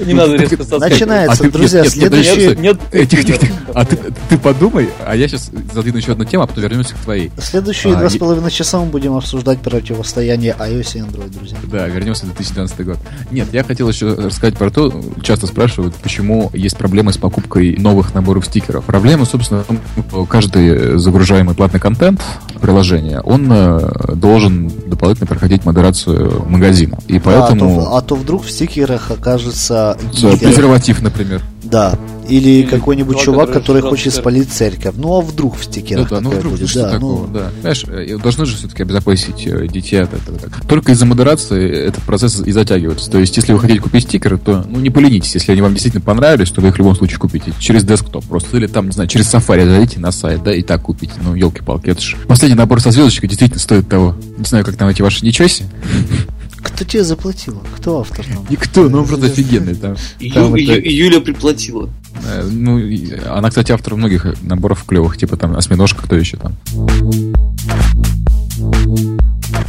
Не 0.00 0.12
надо 0.12 0.36
резко 0.36 0.64
Начинается, 0.78 1.44
а 1.44 1.50
друзья, 1.50 1.82
нет, 1.82 1.92
следующий... 1.92 2.46
Нет, 2.46 2.58
нет, 2.58 2.78
нет, 2.92 3.08
тихо, 3.08 3.22
тихо, 3.24 3.38
тихо. 3.38 3.54
А 3.74 3.84
ты, 3.84 3.98
ты 4.28 4.38
подумай, 4.38 4.88
а 5.04 5.16
я 5.16 5.26
сейчас 5.28 5.50
задвину 5.72 5.98
еще 5.98 6.12
одну 6.12 6.24
тему, 6.24 6.44
а 6.44 6.46
потом 6.46 6.62
вернемся 6.62 6.94
к 6.94 6.98
твоей. 6.98 7.32
Следующие 7.38 7.94
а, 7.94 7.98
два 7.98 8.10
с 8.10 8.16
половиной 8.16 8.50
часа 8.50 8.78
мы 8.80 8.86
будем 8.86 9.14
обсуждать 9.14 9.60
противостояние 9.60 10.54
iOS 10.58 10.96
и 10.96 11.00
Android, 11.00 11.30
друзья. 11.36 11.56
Да, 11.64 11.86
вернемся 11.88 12.26
в 12.26 12.34
2012 12.34 12.84
год. 12.84 12.98
Нет, 13.30 13.48
я 13.52 13.64
хотел 13.64 13.88
еще 13.88 14.14
рассказать 14.14 14.56
про 14.56 14.70
то, 14.70 14.92
часто 15.22 15.46
спрашивают, 15.46 15.94
почему 15.96 16.50
есть 16.54 16.76
проблемы 16.76 17.12
с 17.12 17.16
покупкой 17.16 17.76
новых 17.76 18.14
наборов 18.14 18.46
стикеров. 18.46 18.84
Проблема, 18.84 19.24
собственно, 19.24 19.62
в 19.62 19.66
том, 19.66 19.80
что 20.08 20.24
каждый 20.26 20.98
загружаемый 20.98 21.54
платный 21.54 21.80
контент 21.80 22.20
приложения, 22.60 23.20
он 23.20 23.46
э, 23.50 24.14
должен 24.14 24.68
дополнительно 24.86 25.26
проходить 25.26 25.64
модерацию 25.64 26.44
магазина. 26.48 26.98
И 27.08 27.18
поэтому... 27.18 27.80
А, 27.80 27.84
то, 27.84 27.96
а 27.96 28.02
то 28.02 28.14
вдруг 28.14 28.44
в 28.44 28.50
стикерах 28.50 29.10
окажется... 29.10 29.98
Презерватив, 30.54 31.02
например. 31.02 31.42
Да. 31.62 31.98
Или, 32.28 32.60
Или 32.60 32.66
какой-нибудь 32.66 33.18
чувак, 33.18 33.48
который, 33.48 33.80
который 33.80 33.82
хочет 33.82 34.14
спалить 34.14 34.50
церковь. 34.50 34.94
Ну 34.96 35.18
а 35.18 35.20
вдруг 35.20 35.58
в 35.58 35.64
стикерах 35.64 36.10
ну, 36.10 36.16
да, 36.16 36.22
ну 36.22 36.30
вдруг 36.30 36.54
будет? 36.54 36.68
Что 36.68 36.82
да, 36.82 36.90
такого, 36.92 37.26
ну... 37.26 37.32
да. 37.32 37.50
Знаешь, 37.60 37.84
э, 37.86 38.16
должны 38.16 38.46
же 38.46 38.56
все-таки 38.56 38.82
обезопасить 38.82 39.46
э, 39.46 39.66
детей 39.66 40.02
от 40.02 40.14
этого. 40.14 40.38
Только 40.66 40.92
из-за 40.92 41.04
модерации 41.04 41.70
этот 41.70 42.02
процесс 42.04 42.40
и 42.40 42.50
затягивается. 42.50 43.10
То 43.10 43.18
есть, 43.18 43.36
если 43.36 43.52
вы 43.52 43.60
хотите 43.60 43.80
купить 43.80 44.04
стикеры, 44.04 44.38
то 44.38 44.64
ну, 44.66 44.78
не 44.80 44.88
поленитесь. 44.88 45.34
Если 45.34 45.52
они 45.52 45.60
вам 45.60 45.72
действительно 45.72 46.02
понравились, 46.02 46.50
то 46.50 46.62
вы 46.62 46.68
их 46.68 46.74
в 46.74 46.78
любом 46.78 46.96
случае 46.96 47.18
купите. 47.18 47.52
Через 47.58 47.84
десктоп 47.84 48.24
просто. 48.24 48.56
Или 48.56 48.68
там, 48.68 48.86
не 48.86 48.92
знаю, 48.92 49.08
через 49.08 49.32
Safari 49.32 49.66
зайдите 49.66 50.00
на 50.00 50.10
сайт, 50.10 50.42
да, 50.42 50.54
и 50.54 50.62
так 50.62 50.80
купите. 50.80 51.12
Ну, 51.22 51.34
елки-палки, 51.34 51.90
это 51.90 52.00
же... 52.00 52.16
Последний 52.26 52.56
набор 52.56 52.80
со 52.80 52.90
звездочкой 52.90 53.28
действительно 53.28 53.60
стоит 53.60 53.88
того. 53.88 54.16
Не 54.38 54.44
знаю, 54.44 54.64
как 54.64 54.76
там 54.76 54.88
эти 54.88 55.02
ваши 55.02 55.24
ничего 55.24 55.48
себе. 55.48 55.68
Кто 56.74 56.84
тебе 56.84 57.04
заплатил? 57.04 57.62
Кто 57.76 58.00
автор? 58.00 58.26
Никто, 58.50 58.88
ну 58.88 58.98
он 59.02 59.06
просто 59.06 59.26
офигенный. 59.26 59.76
Там, 59.76 59.96
там 60.34 60.54
Ю, 60.56 60.72
это... 60.72 60.88
Юля 60.88 61.20
приплатила. 61.20 61.88
Э, 62.24 62.42
ну, 62.42 62.80
она, 63.28 63.48
кстати, 63.48 63.70
автор 63.70 63.94
многих 63.94 64.26
наборов 64.42 64.84
клевых, 64.84 65.16
типа 65.16 65.36
там 65.36 65.56
осьминожка, 65.56 66.02
кто 66.02 66.16
еще 66.16 66.36
там. 66.36 66.56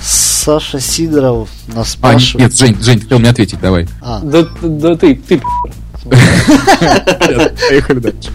Саша 0.01 0.79
Сидоров 0.79 1.49
нас 1.67 1.91
спрашивает. 1.91 2.35
А, 2.35 2.43
нет, 2.43 2.57
Жень, 2.57 2.83
Жень, 2.83 2.97
ты 2.97 3.03
хотел 3.03 3.19
мне 3.19 3.29
ответить, 3.29 3.59
давай. 3.61 3.87
А. 4.01 4.21
Да, 4.21 4.47
да 4.63 4.95
ты, 4.95 5.13
ты 5.15 5.41
Поехали 7.69 7.99
дальше. 7.99 8.31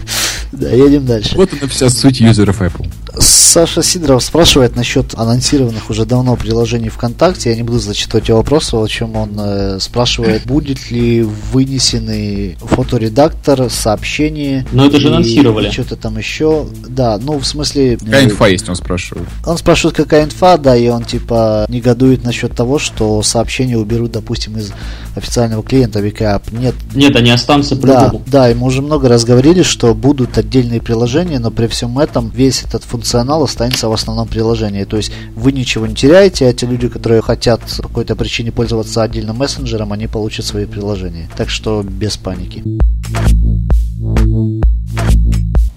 Да, 0.51 0.69
едем 0.69 1.05
дальше. 1.05 1.35
Вот 1.35 1.49
она 1.53 1.67
вся 1.67 1.89
суть 1.89 2.19
юзеров 2.19 2.61
Apple. 2.61 2.87
Саша 3.17 3.83
Сидоров 3.83 4.23
спрашивает 4.23 4.77
насчет 4.77 5.13
анонсированных 5.15 5.89
уже 5.89 6.05
давно 6.05 6.37
приложений 6.37 6.89
ВКонтакте. 6.89 7.49
Я 7.49 7.57
не 7.57 7.63
буду 7.63 7.79
зачитывать 7.79 8.29
его 8.29 8.37
вопрос, 8.37 8.73
о 8.73 8.87
чем 8.87 9.17
он 9.17 9.31
э, 9.37 9.79
спрашивает. 9.81 10.45
Будет 10.45 10.89
ли 10.89 11.23
вынесенный 11.23 12.57
фоторедактор, 12.61 13.69
сообщение? 13.69 14.65
Ну, 14.71 14.85
это 14.85 14.99
же 14.99 15.09
анонсировали. 15.09 15.69
Что-то 15.69 15.97
там 15.97 16.17
еще. 16.17 16.65
Да, 16.87 17.17
ну, 17.21 17.39
в 17.39 17.45
смысле... 17.45 17.97
Какая 17.97 18.23
инфа 18.25 18.47
есть, 18.47 18.69
он 18.69 18.75
спрашивает. 18.75 19.27
Он 19.45 19.57
спрашивает, 19.57 19.97
какая 19.97 20.23
инфа, 20.23 20.57
да, 20.57 20.77
и 20.77 20.87
он, 20.87 21.03
типа, 21.03 21.65
негодует 21.67 22.23
насчет 22.23 22.55
того, 22.55 22.79
что 22.79 23.21
сообщения 23.21 23.77
уберут, 23.77 24.13
допустим, 24.13 24.57
из 24.57 24.71
официального 25.15 25.63
клиента 25.63 25.99
VKApp. 25.99 26.43
Нет. 26.57 26.75
Нет, 26.95 27.15
они 27.17 27.31
останутся 27.31 27.75
по-любому. 27.75 28.23
Да, 28.27 28.43
да, 28.43 28.51
и 28.51 28.53
мы 28.53 28.67
уже 28.67 28.81
много 28.81 29.09
раз 29.09 29.25
говорили, 29.25 29.63
что 29.63 29.93
будут 29.93 30.37
отдельные 30.37 30.81
приложения, 30.81 31.39
но 31.39 31.51
при 31.51 31.67
всем 31.67 31.99
этом 31.99 32.29
весь 32.29 32.63
этот 32.63 32.83
функционал 32.83 33.00
функционал 33.01 33.43
останется 33.43 33.89
в 33.89 33.93
основном 33.93 34.27
приложении. 34.27 34.83
То 34.83 34.97
есть 34.97 35.11
вы 35.35 35.51
ничего 35.51 35.87
не 35.87 35.95
теряете, 35.95 36.47
а 36.47 36.53
те 36.53 36.67
люди, 36.67 36.87
которые 36.87 37.23
хотят 37.23 37.61
по 37.61 37.87
какой-то 37.87 38.15
причине 38.15 38.51
пользоваться 38.51 39.01
отдельным 39.01 39.37
мессенджером, 39.37 39.91
они 39.91 40.05
получат 40.05 40.45
свои 40.45 40.67
приложения. 40.67 41.27
Так 41.35 41.49
что 41.49 41.81
без 41.81 42.17
паники. 42.17 42.63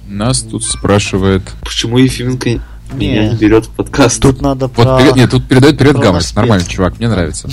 Нас 0.06 0.42
тут 0.42 0.64
спрашивает... 0.64 1.42
Почему 1.62 1.96
Ефименко 1.96 2.50
не. 2.50 2.60
меня 2.92 3.30
не 3.30 3.36
берет 3.36 3.64
в 3.64 3.70
подкаст? 3.70 4.20
Тут 4.20 4.42
надо 4.42 4.66
вот 4.66 4.74
про... 4.74 4.98
Перед, 4.98 5.16
нет, 5.16 5.30
тут 5.30 5.48
передает 5.48 5.78
привет 5.78 5.96
Гаммерс. 5.96 6.34
Нормальный 6.34 6.66
чувак, 6.66 6.98
мне 6.98 7.08
нравится. 7.08 7.48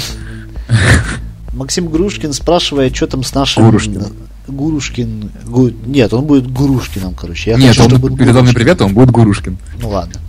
Максим 1.53 1.87
Грушкин 1.87 2.33
спрашивает, 2.33 2.93
что 2.93 3.07
там 3.07 3.23
с 3.23 3.33
нашим... 3.33 3.63
Гурушкин. 3.63 4.03
Гурушкин. 4.47 5.31
Гу... 5.45 5.71
Нет, 5.85 6.13
он 6.13 6.25
будет 6.25 6.51
Гурушкиным, 6.51 7.13
короче. 7.13 7.51
Я 7.51 7.57
Нет, 7.57 7.75
хочу, 7.75 7.93
он 7.93 8.17
передал 8.17 8.43
мне 8.43 8.53
привет, 8.53 8.81
он 8.81 8.93
будет 8.93 9.11
Гурушкин. 9.11 9.57
Ну 9.79 9.89
ладно. 9.89 10.19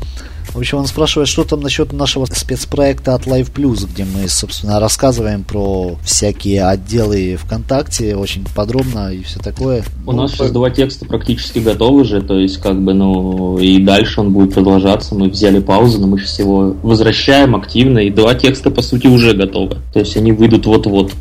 В 0.52 0.58
общем, 0.58 0.78
он 0.78 0.86
спрашивает, 0.86 1.28
что 1.28 1.44
там 1.44 1.60
насчет 1.60 1.94
нашего 1.94 2.26
спецпроекта 2.26 3.14
от 3.14 3.26
Live 3.26 3.50
Plus, 3.52 3.88
где 3.90 4.04
мы, 4.04 4.28
собственно, 4.28 4.80
рассказываем 4.80 5.44
про 5.44 5.96
всякие 6.04 6.66
отделы 6.66 7.38
ВКонтакте 7.40 8.16
очень 8.16 8.44
подробно 8.54 9.14
и 9.14 9.22
все 9.22 9.40
такое. 9.40 9.82
У 10.04 10.12
ну, 10.12 10.22
нас 10.22 10.32
сейчас 10.32 10.50
два 10.50 10.68
текста 10.68 11.06
практически 11.06 11.58
готовы 11.58 12.04
же, 12.04 12.20
то 12.20 12.38
есть, 12.38 12.58
как 12.58 12.78
бы, 12.78 12.92
ну, 12.92 13.56
и 13.58 13.82
дальше 13.82 14.20
он 14.20 14.32
будет 14.32 14.52
продолжаться. 14.52 15.14
Мы 15.14 15.30
взяли 15.30 15.58
паузу, 15.58 16.00
но 16.00 16.06
мы 16.06 16.18
сейчас 16.18 16.40
его 16.40 16.76
возвращаем 16.82 17.56
активно, 17.56 18.00
и 18.00 18.10
два 18.10 18.34
текста, 18.34 18.70
по 18.70 18.82
сути, 18.82 19.06
уже 19.06 19.32
готовы. 19.32 19.78
То 19.94 20.00
есть, 20.00 20.18
они 20.18 20.32
выйдут 20.32 20.66
вот-вот. 20.66 21.12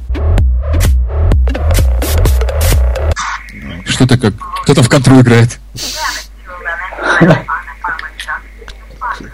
Что-то 4.02 4.18
как... 4.18 4.34
Кто-то 4.64 4.82
в 4.82 4.90
контру 4.90 5.22
играет. 5.22 5.60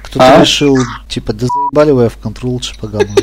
Кто-то 0.04 0.36
а? 0.36 0.42
решил, 0.42 0.76
типа, 1.08 1.32
да 1.32 1.48
заебали 1.48 1.92
вы, 1.92 2.10
в 2.10 2.18
контру 2.18 2.50
лучше 2.50 2.78
погано. 2.78 3.16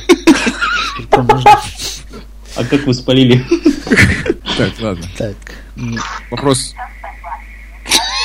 А 2.57 2.64
как 2.64 2.86
вы 2.86 2.95
спалили? 2.95 3.45
Так, 4.57 4.72
ладно. 4.80 5.05
Так. 5.18 5.36
Вопрос. 6.30 6.74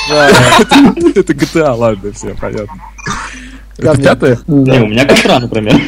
Это 0.08 1.34
GTA, 1.34 1.74
ладно, 1.74 2.12
все, 2.12 2.34
понятно. 2.36 2.82
Это 3.76 4.00
пятое? 4.00 4.38
Не, 4.46 4.80
у 4.80 4.86
меня 4.86 5.04
контра, 5.04 5.40
например. 5.40 5.78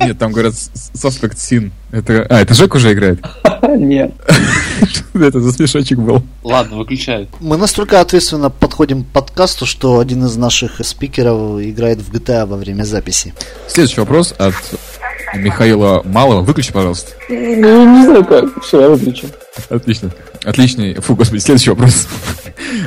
Нет, 0.00 0.18
там 0.18 0.32
говорят 0.32 0.54
Suspect 0.54 1.36
Sin. 1.36 1.70
Это... 1.92 2.26
А, 2.28 2.40
это 2.40 2.54
Жек 2.54 2.74
уже 2.74 2.92
играет? 2.92 3.24
Нет. 3.62 4.12
Это 5.14 5.40
за 5.40 5.52
смешочек 5.52 5.98
был. 5.98 6.22
Ладно, 6.42 6.78
выключаю. 6.78 7.28
Мы 7.40 7.56
настолько 7.56 8.00
ответственно 8.00 8.50
подходим 8.50 9.04
к 9.04 9.08
подкасту, 9.08 9.66
что 9.66 9.98
один 9.98 10.24
из 10.24 10.36
наших 10.36 10.84
спикеров 10.84 11.60
играет 11.62 11.98
в 12.00 12.12
GTA 12.12 12.46
во 12.46 12.56
время 12.56 12.84
записи. 12.84 13.34
Следующий 13.68 14.00
вопрос 14.00 14.34
от 14.38 14.54
Михаила 15.34 16.02
Малого. 16.04 16.42
Выключи, 16.42 16.72
пожалуйста. 16.72 17.12
Ну, 17.28 17.98
не 17.98 18.04
знаю 18.06 18.24
как. 18.24 18.62
Все, 18.62 18.80
я 18.80 18.88
выключу. 18.88 19.26
Отлично. 19.68 20.10
Отличный. 20.44 20.94
Фу, 20.94 21.14
господи, 21.14 21.40
следующий 21.40 21.70
вопрос. 21.70 22.06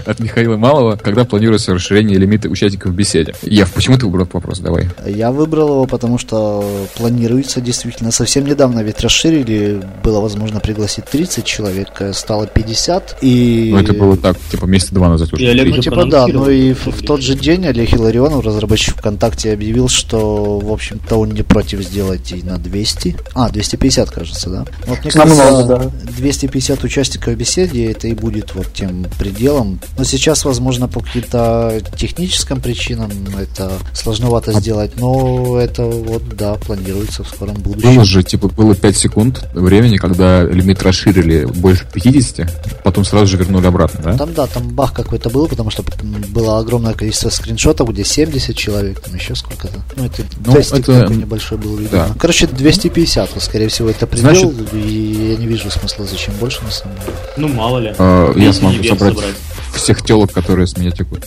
От 0.06 0.20
Михаила 0.20 0.58
Малого. 0.58 0.98
Когда 0.98 1.26
планируется 1.26 1.74
расширение 1.74 2.18
лимита 2.18 2.50
участников 2.50 2.92
в 2.92 2.96
беседе? 2.96 3.34
Яв, 3.42 3.72
почему 3.74 3.98
ты 3.98 4.06
выбрал 4.06 4.28
вопрос? 4.32 4.60
Давай. 4.60 4.90
Я 5.06 5.32
выбрал 5.32 5.70
его, 5.70 5.86
потому 5.86 6.18
что 6.18 6.88
планируется 6.96 7.62
действительно. 7.62 8.12
Совсем 8.12 8.46
недавно 8.46 8.82
ведь 8.82 9.02
расширили. 9.02 9.82
Было 10.04 10.20
возможно 10.20 10.60
пригласить 10.60 11.06
30 11.06 11.46
человек, 11.46 11.90
э, 12.00 12.14
стало 12.14 12.48
50. 12.48 13.18
И... 13.22 13.70
Ну, 13.72 13.80
это 13.80 13.94
было 13.94 14.18
так, 14.18 14.38
типа, 14.52 14.66
месяца 14.66 14.94
два 14.94 15.10
назад 15.10 15.34
уже. 15.34 15.54
Ну, 15.54 15.82
типа, 15.82 16.06
да. 16.06 16.28
Ну, 16.28 16.50
и 16.50 16.74
в, 16.74 16.88
в 16.88 17.02
тот 17.04 17.22
же 17.22 17.36
день 17.36 17.66
Олег 17.66 17.94
Илларионов, 17.94 18.46
разработчик 18.46 18.96
ВКонтакте, 18.98 19.54
объявил, 19.54 19.90
что, 19.90 20.60
в 20.60 20.72
общем-то, 20.72 21.16
он 21.16 21.32
не 21.32 21.44
против 21.44 21.82
сделать 21.82 22.32
и 22.32 22.44
на 22.44 22.58
200. 22.58 23.18
А, 23.34 23.50
250, 23.50 24.12
кажется, 24.12 24.50
да? 24.50 24.66
Вот, 24.86 25.04
мне 25.04 25.12
кажется, 25.12 25.92
250 26.04 26.57
50 26.58 26.84
участников 26.84 27.36
беседы, 27.36 27.92
это 27.92 28.08
и 28.08 28.14
будет 28.14 28.56
вот 28.56 28.74
тем 28.74 29.06
пределом. 29.20 29.80
Но 29.96 30.04
сейчас, 30.04 30.44
возможно, 30.44 30.88
по 30.88 31.02
каким-то 31.02 31.80
техническим 31.96 32.62
причинам 32.62 33.12
это 33.40 33.74
сложновато 33.94 34.52
а 34.52 34.60
сделать, 34.60 35.00
но 35.00 35.60
это 35.60 35.86
вот, 35.86 36.28
да, 36.36 36.56
планируется 36.56 37.24
в 37.24 37.28
скором 37.28 37.54
будущем. 37.58 37.94
Было 37.94 38.06
же, 38.06 38.24
типа, 38.24 38.48
было 38.48 38.74
5 38.74 38.98
секунд 38.98 39.48
времени, 39.54 39.98
когда 39.98 40.44
лимит 40.44 40.82
расширили 40.82 41.46
больше 41.46 41.86
50, 41.94 42.82
потом 42.84 43.06
сразу 43.06 43.28
же 43.28 43.38
вернули 43.38 43.68
обратно, 43.68 44.00
да? 44.04 44.18
Там, 44.18 44.34
да, 44.34 44.48
там 44.48 44.70
бах 44.70 44.94
какой-то 44.94 45.30
был, 45.30 45.48
потому 45.48 45.70
что 45.70 45.84
было 46.30 46.58
огромное 46.58 46.94
количество 46.94 47.30
скриншотов, 47.30 47.88
где 47.92 48.04
70 48.04 48.58
человек, 48.58 49.00
там 49.00 49.14
еще 49.14 49.36
сколько-то. 49.36 49.80
Ну, 49.96 50.06
это 50.06 50.24
ну, 50.44 50.56
это... 50.56 51.02
такой 51.02 51.18
небольшой 51.18 51.60
был, 51.60 51.78
видимо. 51.78 51.92
Да. 51.92 52.08
Ну, 52.08 52.16
короче, 52.18 52.48
250, 52.48 53.44
скорее 53.44 53.68
всего, 53.68 53.92
это 53.92 54.08
предел, 54.08 54.52
Значит... 54.52 54.74
и 54.74 55.34
я 55.34 55.38
не 55.38 55.46
вижу 55.46 55.70
смысла, 55.70 56.08
зачем 56.08 56.34
больше 56.40 56.47
на 56.62 56.72
самом 56.72 56.96
деле. 56.98 57.18
Ну, 57.38 57.48
мало 57.50 57.80
ли. 57.80 57.94
А, 57.98 58.34
я 58.36 58.54
смогу 58.54 58.84
собрать, 58.84 59.16
собрать 59.16 59.36
всех 59.74 60.04
телок, 60.04 60.32
которые 60.34 60.68
с 60.68 60.78
меня 60.78 60.92
текут. 60.92 61.26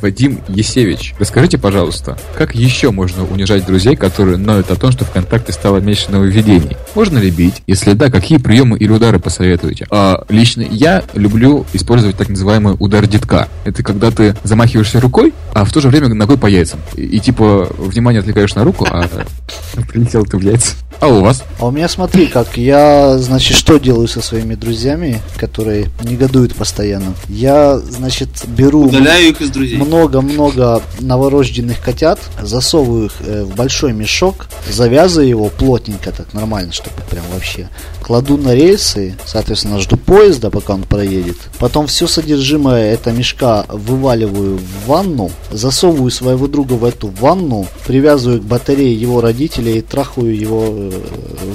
Вадим 0.00 0.40
Есевич, 0.48 1.14
расскажите, 1.18 1.58
пожалуйста, 1.58 2.18
как 2.36 2.54
еще 2.54 2.90
можно 2.90 3.24
унижать 3.24 3.66
друзей, 3.66 3.96
которые 3.96 4.36
ноют 4.36 4.70
о 4.70 4.76
том, 4.76 4.92
что 4.92 5.04
ВКонтакте 5.04 5.52
стало 5.52 5.78
меньше 5.78 6.10
нововведений? 6.10 6.76
Можно 6.94 7.18
ли 7.18 7.30
бить? 7.30 7.62
Если 7.66 7.92
да, 7.92 8.10
какие 8.10 8.38
приемы 8.38 8.78
или 8.78 8.90
удары 8.90 9.18
посоветуете? 9.18 9.86
А, 9.90 10.24
лично 10.28 10.62
я 10.62 11.04
люблю 11.14 11.64
использовать 11.72 12.16
так 12.16 12.28
называемый 12.28 12.76
удар 12.78 13.06
детка. 13.06 13.48
Это 13.64 13.82
когда 13.82 14.10
ты 14.10 14.36
замахиваешься 14.44 15.00
рукой, 15.00 15.32
а 15.52 15.64
в 15.64 15.72
то 15.72 15.80
же 15.80 15.88
время 15.88 16.08
ногой 16.08 16.38
по 16.38 16.46
яйцам. 16.46 16.80
И, 16.94 17.02
и 17.02 17.20
типа, 17.20 17.68
внимание 17.78 18.20
отвлекаешь 18.20 18.54
на 18.54 18.64
руку, 18.64 18.86
а 18.90 19.08
прилетел 19.88 20.24
ты 20.24 20.36
в 20.36 20.42
яйца. 20.42 20.74
А 21.00 21.08
у 21.08 21.20
вас? 21.20 21.42
А 21.58 21.66
у 21.66 21.70
меня 21.70 21.88
смотри, 21.88 22.26
как 22.26 22.56
я, 22.56 23.18
значит, 23.18 23.56
что 23.56 23.78
делаю 23.78 24.08
со 24.08 24.22
своими 24.22 24.54
друзьями, 24.54 25.20
которые 25.36 25.88
негодуют 26.02 26.54
постоянно. 26.54 27.14
Я, 27.28 27.76
значит, 27.78 28.28
беру... 28.46 28.86
Удаляю 28.86 29.30
их 29.30 29.40
из 29.42 29.50
друзей. 29.50 29.78
Много-много 29.86 30.82
новорожденных 31.00 31.80
котят, 31.80 32.18
засовываю 32.42 33.06
их 33.06 33.12
э, 33.20 33.44
в 33.44 33.54
большой 33.54 33.92
мешок, 33.92 34.48
завязываю 34.68 35.28
его 35.28 35.48
плотненько, 35.48 36.10
так 36.10 36.34
нормально, 36.34 36.72
чтобы 36.72 36.96
прям 37.08 37.24
вообще. 37.32 37.68
Кладу 38.02 38.36
на 38.36 38.54
рельсы, 38.54 39.16
соответственно, 39.24 39.78
жду 39.80 39.96
поезда, 39.96 40.50
пока 40.50 40.74
он 40.74 40.82
проедет. 40.82 41.36
Потом 41.58 41.86
все 41.86 42.06
содержимое 42.08 42.92
этого 42.94 43.14
мешка 43.14 43.64
вываливаю 43.68 44.58
в 44.58 44.88
ванну, 44.88 45.30
засовываю 45.52 46.10
своего 46.10 46.48
друга 46.48 46.74
в 46.74 46.84
эту 46.84 47.08
ванну, 47.08 47.66
привязываю 47.86 48.40
к 48.40 48.44
батарее 48.44 48.94
его 48.94 49.20
родителей 49.20 49.78
и 49.78 49.82
трахаю 49.82 50.36
его 50.36 50.64
э, 50.66 50.90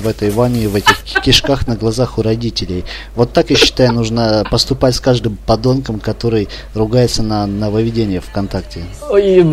в 0.01 0.07
этой 0.07 0.31
ванне, 0.31 0.69
в 0.69 0.75
этих 0.75 1.03
кишках 1.21 1.67
на 1.67 1.75
глазах 1.75 2.17
у 2.17 2.21
родителей. 2.21 2.85
Вот 3.15 3.33
так, 3.33 3.49
я 3.49 3.57
считаю, 3.57 3.91
нужно 3.93 4.45
поступать 4.49 4.95
с 4.95 5.01
каждым 5.01 5.37
подонком, 5.45 5.99
который 5.99 6.47
ругается 6.73 7.23
на 7.23 7.45
нововведение 7.45 8.20
ВКонтакте. 8.21 8.83
И 9.17 9.45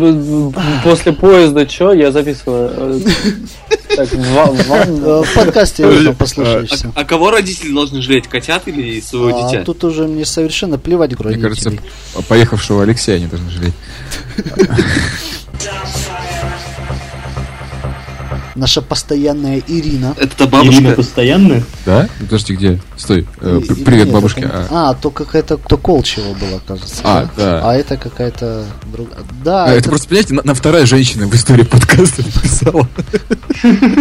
после 0.83 1.13
поезда 1.13 1.67
что? 1.67 1.93
Я 1.93 2.11
записываю. 2.11 3.01
Так, 3.95 4.09
в 4.11 5.35
подкасте 5.35 6.13
послушаешься. 6.17 6.91
А 6.95 7.03
кого 7.03 7.31
родители 7.31 7.73
должны 7.73 8.01
жалеть, 8.01 8.27
котят 8.27 8.67
или 8.67 8.99
своего 9.01 9.37
а 9.37 9.49
дитя? 9.49 9.63
Тут 9.63 9.83
уже 9.83 10.07
мне 10.07 10.25
совершенно 10.25 10.77
плевать, 10.77 11.19
Мне 11.19 11.37
кажется, 11.37 11.73
поехавшего 12.27 12.83
Алексея 12.83 13.17
они 13.17 13.27
должны 13.27 13.49
жалеть. 13.49 13.73
наша 18.59 18.81
постоянная 18.81 19.61
Ирина. 19.67 20.15
Это 20.19 20.47
бабушка? 20.47 20.81
Ирина 20.81 20.95
постоянная? 20.95 21.63
Да? 21.85 22.09
Подожди, 22.19 22.53
где? 22.53 22.79
Стой. 22.97 23.27
Э, 23.39 23.59
и, 23.63 23.83
привет, 23.83 24.05
нет, 24.05 24.13
бабушке. 24.13 24.41
Это... 24.41 24.67
А. 24.69 24.89
а, 24.89 24.93
то 24.93 25.09
какая-то 25.09 25.57
кто 25.57 25.77
Колчева 25.77 26.33
была, 26.33 26.59
кажется. 26.67 27.01
А, 27.03 27.23
да. 27.23 27.29
да. 27.37 27.69
А 27.69 27.75
это 27.75 27.97
какая-то 27.97 28.65
другая. 28.91 29.19
Да. 29.43 29.65
А, 29.65 29.67
это... 29.69 29.79
это 29.79 29.89
просто, 29.89 30.09
понимаете, 30.09 30.33
на, 30.33 30.41
на 30.43 30.53
вторая 30.53 30.85
женщина 30.85 31.27
в 31.27 31.33
истории 31.33 31.63
подкаста 31.63 32.23
написала. 32.23 32.87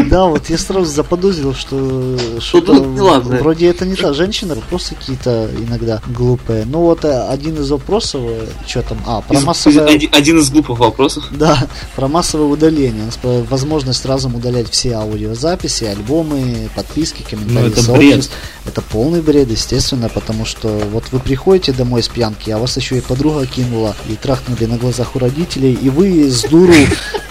Да, 0.08 0.26
вот 0.26 0.48
я 0.50 0.58
сразу 0.58 0.86
заподозрил, 0.86 1.54
что 1.54 2.16
что-то 2.40 2.74
вроде 2.74 3.68
это 3.68 3.84
не 3.86 3.94
та 3.94 4.12
женщина, 4.12 4.54
вопросы 4.54 4.94
какие-то 4.94 5.50
иногда 5.58 6.00
глупые. 6.06 6.64
Ну 6.64 6.80
вот 6.80 7.04
э, 7.04 7.28
один 7.28 7.60
из 7.60 7.70
вопросов, 7.70 8.22
э, 8.24 8.46
что 8.66 8.82
там, 8.82 8.98
а, 9.06 9.20
про 9.20 9.40
массовое... 9.40 9.84
Один 9.86 10.38
из 10.38 10.50
глупых 10.50 10.78
вопросов. 10.78 11.24
Да, 11.30 11.66
про 11.96 12.08
массовое 12.08 12.46
удаление. 12.46 13.10
Возможность 13.22 14.04
разом 14.06 14.36
удалять 14.48 14.70
все 14.70 14.94
аудиозаписи, 14.94 15.84
альбомы, 15.84 16.68
подписки, 16.74 17.24
комментарии, 17.28 17.72
ну, 17.76 17.82
это 17.82 17.92
бред. 17.92 18.30
Это 18.66 18.82
полный 18.82 19.20
бред, 19.20 19.50
естественно, 19.50 20.08
потому 20.08 20.44
что 20.44 20.68
вот 20.68 21.04
вы 21.12 21.20
приходите 21.20 21.72
домой 21.72 22.02
с 22.02 22.08
пьянки, 22.08 22.50
а 22.50 22.58
вас 22.58 22.76
еще 22.76 22.98
и 22.98 23.00
подруга 23.00 23.46
кинула, 23.46 23.94
и 24.08 24.16
трахнули 24.16 24.64
на 24.64 24.76
глазах 24.76 25.16
у 25.16 25.18
родителей, 25.18 25.72
и 25.72 25.90
вы 25.90 26.30
с 26.30 26.42
дуру... 26.42 26.74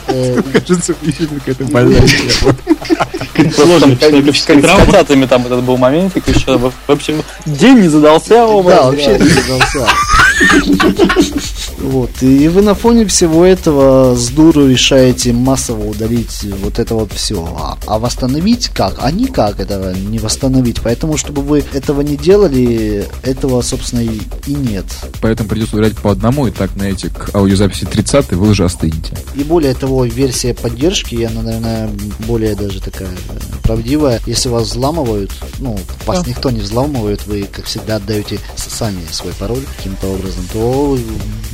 Э, 0.09 0.41
Кажется, 0.53 0.93
какая-то 0.93 1.65
больная 1.65 2.01
Сложно, 3.53 3.93
с 3.93 5.27
там 5.27 5.45
этот 5.45 5.63
был 5.63 5.75
моментик 5.75 6.25
еще. 6.29 6.57
В 6.57 6.71
общем, 6.87 7.21
день 7.45 7.79
не 7.79 7.89
задался. 7.89 8.29
Да, 8.29 8.83
вообще 8.83 9.19
не 9.19 9.27
задался. 9.27 9.85
Вот. 11.79 12.09
И 12.21 12.47
вы 12.47 12.61
на 12.61 12.73
фоне 12.73 13.05
всего 13.05 13.45
этого 13.45 14.15
с 14.15 14.29
дуру 14.29 14.67
решаете 14.67 15.31
массово 15.31 15.89
удалить 15.89 16.45
вот 16.63 16.79
это 16.79 16.95
вот 16.95 17.11
все. 17.11 17.47
А, 17.57 17.77
а 17.85 17.99
восстановить 17.99 18.69
как? 18.69 18.95
А 18.99 19.11
никак 19.11 19.59
этого 19.59 19.93
не 19.93 20.19
восстановить. 20.19 20.81
Поэтому, 20.81 21.17
чтобы 21.17 21.41
вы 21.41 21.63
этого 21.73 22.01
не 22.01 22.17
делали, 22.17 23.07
этого, 23.23 23.61
собственно, 23.61 24.01
и, 24.01 24.19
и 24.47 24.53
нет. 24.53 24.85
Поэтому 25.21 25.49
придется 25.49 25.75
удалять 25.75 25.97
по 25.97 26.11
одному, 26.11 26.47
и 26.47 26.51
так 26.51 26.75
на 26.75 26.83
эти 26.83 27.07
к 27.07 27.33
аудиозаписи 27.35 27.85
30 27.85 28.31
вы 28.31 28.49
уже 28.49 28.65
остынете. 28.65 29.17
И 29.35 29.43
более 29.43 29.73
того, 29.73 30.03
версия 30.05 30.53
поддержки, 30.53 31.23
она, 31.23 31.41
наверное, 31.41 31.89
более 32.27 32.55
даже 32.55 32.81
такая 32.81 33.09
правдивая. 33.67 34.21
Если 34.25 34.49
вас 34.49 34.69
взламывают, 34.69 35.31
ну, 35.59 35.77
вас 36.05 36.23
да. 36.23 36.29
никто 36.29 36.49
не 36.49 36.61
взламывает, 36.61 37.27
вы, 37.27 37.43
как 37.43 37.65
всегда, 37.65 37.97
отдаете 37.97 38.39
сами 38.55 39.01
свой 39.11 39.33
пароль 39.33 39.63
каким-то 39.77 40.07
образом, 40.07 40.45
то 40.51 40.97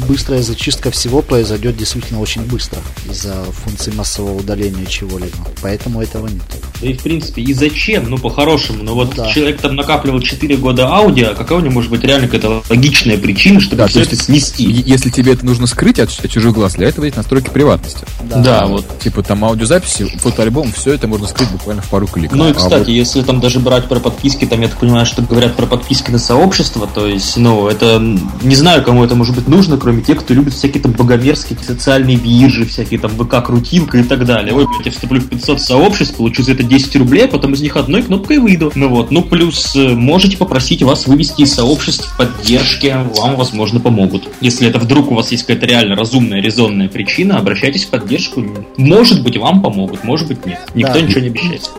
быстрая 0.08 0.42
зачистка 0.42 0.92
всего 0.92 1.22
произойдет 1.22 1.76
действительно 1.76 2.22
очень 2.22 2.44
быстро 2.44 2.80
из-за 3.10 3.34
функции 3.44 3.92
массового 3.92 4.38
удаления 4.38 4.86
чего-либо. 4.86 5.38
Поэтому 5.62 6.02
этого 6.02 6.28
нет. 6.28 6.63
Да 6.84 6.90
и 6.90 6.94
в 6.94 7.02
принципе, 7.02 7.42
и 7.42 7.54
зачем? 7.54 8.10
Ну, 8.10 8.18
по-хорошему. 8.18 8.84
Ну, 8.84 8.94
вот 8.94 9.16
ну, 9.16 9.24
да. 9.24 9.30
человек 9.32 9.62
там 9.62 9.76
накапливал 9.78 10.20
4 10.20 10.58
года 10.58 10.90
аудио, 10.90 11.30
а 11.32 11.34
какая 11.34 11.60
у 11.60 11.62
него 11.62 11.76
может 11.76 11.90
быть 11.90 12.04
реально 12.04 12.28
какая-то 12.28 12.62
логичная 12.70 13.18
причина, 13.18 13.62
чтобы 13.62 13.78
да, 13.78 13.88
все 13.88 14.02
это 14.02 14.18
снести? 14.18 14.66
Если 14.66 15.10
тебе 15.10 15.32
это 15.32 15.46
нужно 15.46 15.66
скрыть 15.66 16.00
от, 16.00 16.10
от 16.10 16.30
чужих 16.30 16.52
глаз, 16.54 16.74
для 16.74 16.90
этого 16.90 17.06
есть 17.06 17.16
настройки 17.16 17.50
приватности. 17.50 18.06
Да, 18.24 18.40
да 18.40 18.66
вот. 18.68 19.00
Типа 19.00 19.24
там 19.24 19.46
аудиозаписи, 19.46 20.08
фотоальбом, 20.18 20.74
все 20.74 20.92
это 20.92 21.08
можно 21.08 21.26
скрыть 21.28 21.50
буквально 21.52 21.82
в 21.82 21.90
пару 21.90 22.06
кликов. 22.06 22.38
Ну 22.38 22.50
и, 22.50 22.54
кстати, 22.54 22.74
а 22.74 22.78
вот... 22.80 22.88
если 22.90 23.22
там 23.22 23.40
даже 23.40 23.62
брать 23.62 23.88
про 23.88 24.02
подписки, 24.02 24.44
там, 24.44 24.60
я 24.60 24.68
так 24.68 24.78
понимаю, 24.78 25.06
что 25.06 25.22
говорят 25.22 25.56
про 25.56 25.68
подписки 25.68 26.12
на 26.12 26.20
сообщество, 26.20 26.86
то 26.94 27.08
есть, 27.08 27.38
ну, 27.38 27.70
это, 27.70 27.98
не 28.42 28.56
знаю, 28.56 28.84
кому 28.84 29.06
это 29.06 29.16
может 29.16 29.36
быть 29.36 29.48
нужно, 29.48 29.78
кроме 29.78 30.02
тех, 30.02 30.20
кто 30.20 30.34
любит 30.34 30.54
всякие 30.54 30.84
там 30.84 30.92
богомерзкие 30.92 31.58
социальные 31.66 32.18
биржи, 32.18 32.66
всякие 32.66 33.00
там 33.00 33.12
ВК-крутилка 33.12 34.00
и 34.00 34.04
так 34.04 34.26
далее. 34.26 34.54
Ой, 34.54 34.68
блядь, 34.68 34.88
я 34.88 34.92
вступлю 34.92 35.22
в 35.22 35.30
500 35.30 35.62
сообществ, 35.62 36.18
получу 36.18 36.44
за 36.44 36.52
это 36.52 36.64
10 36.74 36.96
рублей, 36.96 37.26
а 37.26 37.28
потом 37.28 37.54
из 37.54 37.62
них 37.62 37.78
одной 37.78 38.02
кнопкой 38.02 38.40
выйду. 38.40 38.72
Ну 38.76 38.90
вот, 38.90 39.12
ну 39.12 39.22
плюс 39.22 39.76
э, 39.76 39.90
можете 39.90 40.38
попросить 40.38 40.82
вас 40.82 41.06
вывести 41.06 41.42
из 41.42 41.54
сообществ 41.54 42.16
поддержки, 42.18 42.96
вам, 43.18 43.36
возможно, 43.36 43.80
помогут. 43.80 44.28
Если 44.42 44.68
это 44.68 44.80
вдруг 44.80 45.12
у 45.12 45.16
вас 45.16 45.32
есть 45.32 45.44
какая-то 45.44 45.68
реально 45.68 45.96
разумная, 45.96 46.42
резонная 46.42 46.90
причина, 46.90 47.38
обращайтесь 47.38 47.86
в 47.86 47.90
поддержку. 47.90 48.44
Может 48.78 49.24
быть, 49.24 49.38
вам 49.38 49.62
помогут, 49.62 50.04
может 50.04 50.28
быть, 50.28 50.46
нет. 50.46 50.60
Никто 50.74 50.94
да. 50.94 51.02
ничего 51.02 51.22
не 51.22 51.28
обещает. 51.28 51.70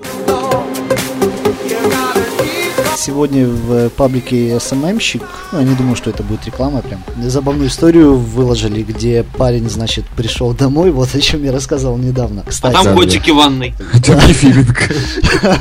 Сегодня 3.04 3.46
в 3.46 3.90
паблике 3.90 4.52
SMM-щик, 4.52 5.22
ну, 5.52 5.58
я 5.58 5.66
не 5.66 5.74
думаю, 5.74 5.94
что 5.94 6.08
это 6.08 6.22
будет 6.22 6.46
реклама 6.46 6.80
прям, 6.80 7.04
забавную 7.22 7.68
историю 7.68 8.16
выложили, 8.16 8.82
где 8.82 9.26
парень, 9.36 9.68
значит, 9.68 10.06
пришел 10.16 10.54
домой, 10.54 10.90
вот 10.90 11.14
о 11.14 11.20
чем 11.20 11.44
я 11.44 11.52
рассказывал 11.52 11.98
недавно. 11.98 12.44
Кстати, 12.46 12.74
а 12.74 12.82
там 12.82 12.96
котики 12.96 13.30
в 13.30 13.36
ванной. 13.36 13.74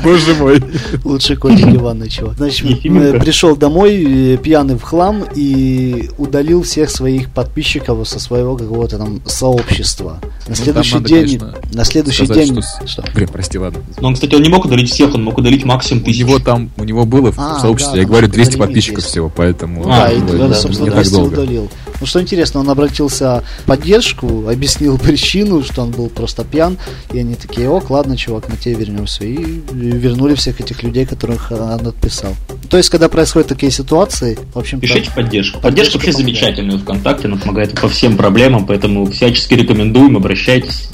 Боже 0.02 0.34
мой. 0.36 0.64
Лучше 1.04 1.36
котики 1.36 1.76
в 1.76 1.82
ванной, 1.82 2.08
чего. 2.08 2.32
Значит, 2.32 2.80
пришел 2.80 3.54
домой 3.56 4.40
пьяный 4.42 4.76
в 4.76 4.82
хлам 4.82 5.26
и 5.34 6.08
удалил 6.16 6.62
всех 6.62 6.90
своих 6.90 7.30
подписчиков 7.30 8.08
со 8.08 8.20
своего 8.20 8.56
какого-то 8.56 8.96
там 8.96 9.20
сообщества. 9.26 10.18
На 10.22 10.30
ну, 10.48 10.54
следующий 10.54 10.98
день... 11.00 11.42
На 11.74 11.84
следующий 11.84 12.26
день... 12.26 12.58
Блин, 13.14 13.28
прости, 13.30 13.58
ладно. 13.58 13.80
Но 14.00 14.08
он, 14.08 14.14
кстати, 14.14 14.34
он 14.34 14.40
не 14.40 14.48
мог 14.48 14.64
удалить 14.64 14.90
всех, 14.90 15.14
он 15.14 15.24
мог 15.24 15.36
удалить 15.36 15.66
максимум 15.66 16.02
тысяч. 16.04 16.22
У 16.22 16.26
него 16.28 16.38
там, 16.38 16.70
у 16.78 16.84
него 16.84 17.04
было 17.04 17.33
в 17.34 17.40
а, 17.40 17.60
сообществе, 17.60 17.96
да, 17.96 18.00
я 18.02 18.06
говорю, 18.06 18.28
200 18.28 18.56
подписчиков 18.56 19.00
200. 19.00 19.10
всего, 19.10 19.32
поэтому... 19.34 19.82
Ну, 19.82 19.88
да, 19.88 20.12
и, 20.12 20.20
да, 20.20 20.48
да, 20.48 20.54
собственно, 20.54 20.90
200 20.90 21.14
удалил. 21.14 21.70
Ну, 22.00 22.06
что 22.06 22.20
интересно, 22.20 22.60
он 22.60 22.70
обратился 22.70 23.44
в 23.62 23.66
поддержку, 23.66 24.48
объяснил 24.48 24.98
причину, 25.04 25.62
что 25.62 25.82
он 25.82 25.90
был 25.90 26.08
просто 26.08 26.44
пьян, 26.44 26.78
и 27.12 27.18
они 27.18 27.34
такие, 27.34 27.68
ок, 27.68 27.90
ладно, 27.90 28.16
чувак, 28.16 28.48
мы 28.48 28.56
тебе 28.56 28.74
вернемся. 28.74 29.24
И 29.24 29.62
вернули 29.72 30.34
всех 30.34 30.60
этих 30.60 30.82
людей, 30.82 31.06
которых 31.06 31.50
он 31.50 31.86
отписал. 31.86 32.34
То 32.68 32.76
есть, 32.76 32.88
когда 32.88 33.08
происходят 33.08 33.48
такие 33.48 33.72
ситуации, 33.72 34.38
в 34.52 34.58
общем 34.58 34.80
Пишите 34.80 35.10
поддержку. 35.10 35.60
Поддержка 35.60 35.94
вообще 35.94 36.12
замечательная 36.12 36.78
ВКонтакте, 36.78 37.28
она 37.28 37.36
помогает 37.36 37.78
по 37.80 37.88
всем 37.88 38.16
проблемам, 38.16 38.66
поэтому 38.66 39.06
всячески 39.06 39.54
рекомендуем, 39.54 40.16
обращайтесь. 40.16 40.88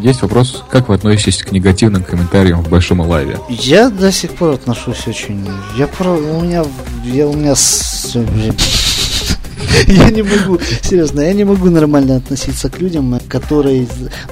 Есть 0.00 0.22
вопрос, 0.22 0.64
как 0.70 0.88
вы 0.88 0.94
относитесь 0.94 1.42
к 1.42 1.52
негативным 1.52 2.02
комментариям 2.02 2.62
в 2.62 2.68
большом 2.68 3.00
лайве? 3.00 3.38
Я 3.48 3.90
до 3.90 4.10
сих 4.12 4.32
пор 4.32 4.54
отношусь 4.54 5.06
очень... 5.06 5.46
Я 5.76 5.86
про... 5.86 6.10
У 6.10 6.40
меня... 6.40 6.64
Я 7.04 7.28
у 7.28 7.34
меня... 7.34 7.54
Я 9.86 10.10
не 10.10 10.22
могу, 10.22 10.58
серьезно, 10.82 11.20
я 11.20 11.32
не 11.32 11.44
могу 11.44 11.70
нормально 11.70 12.16
относиться 12.16 12.68
к 12.68 12.80
людям, 12.80 13.20
которые... 13.28 13.86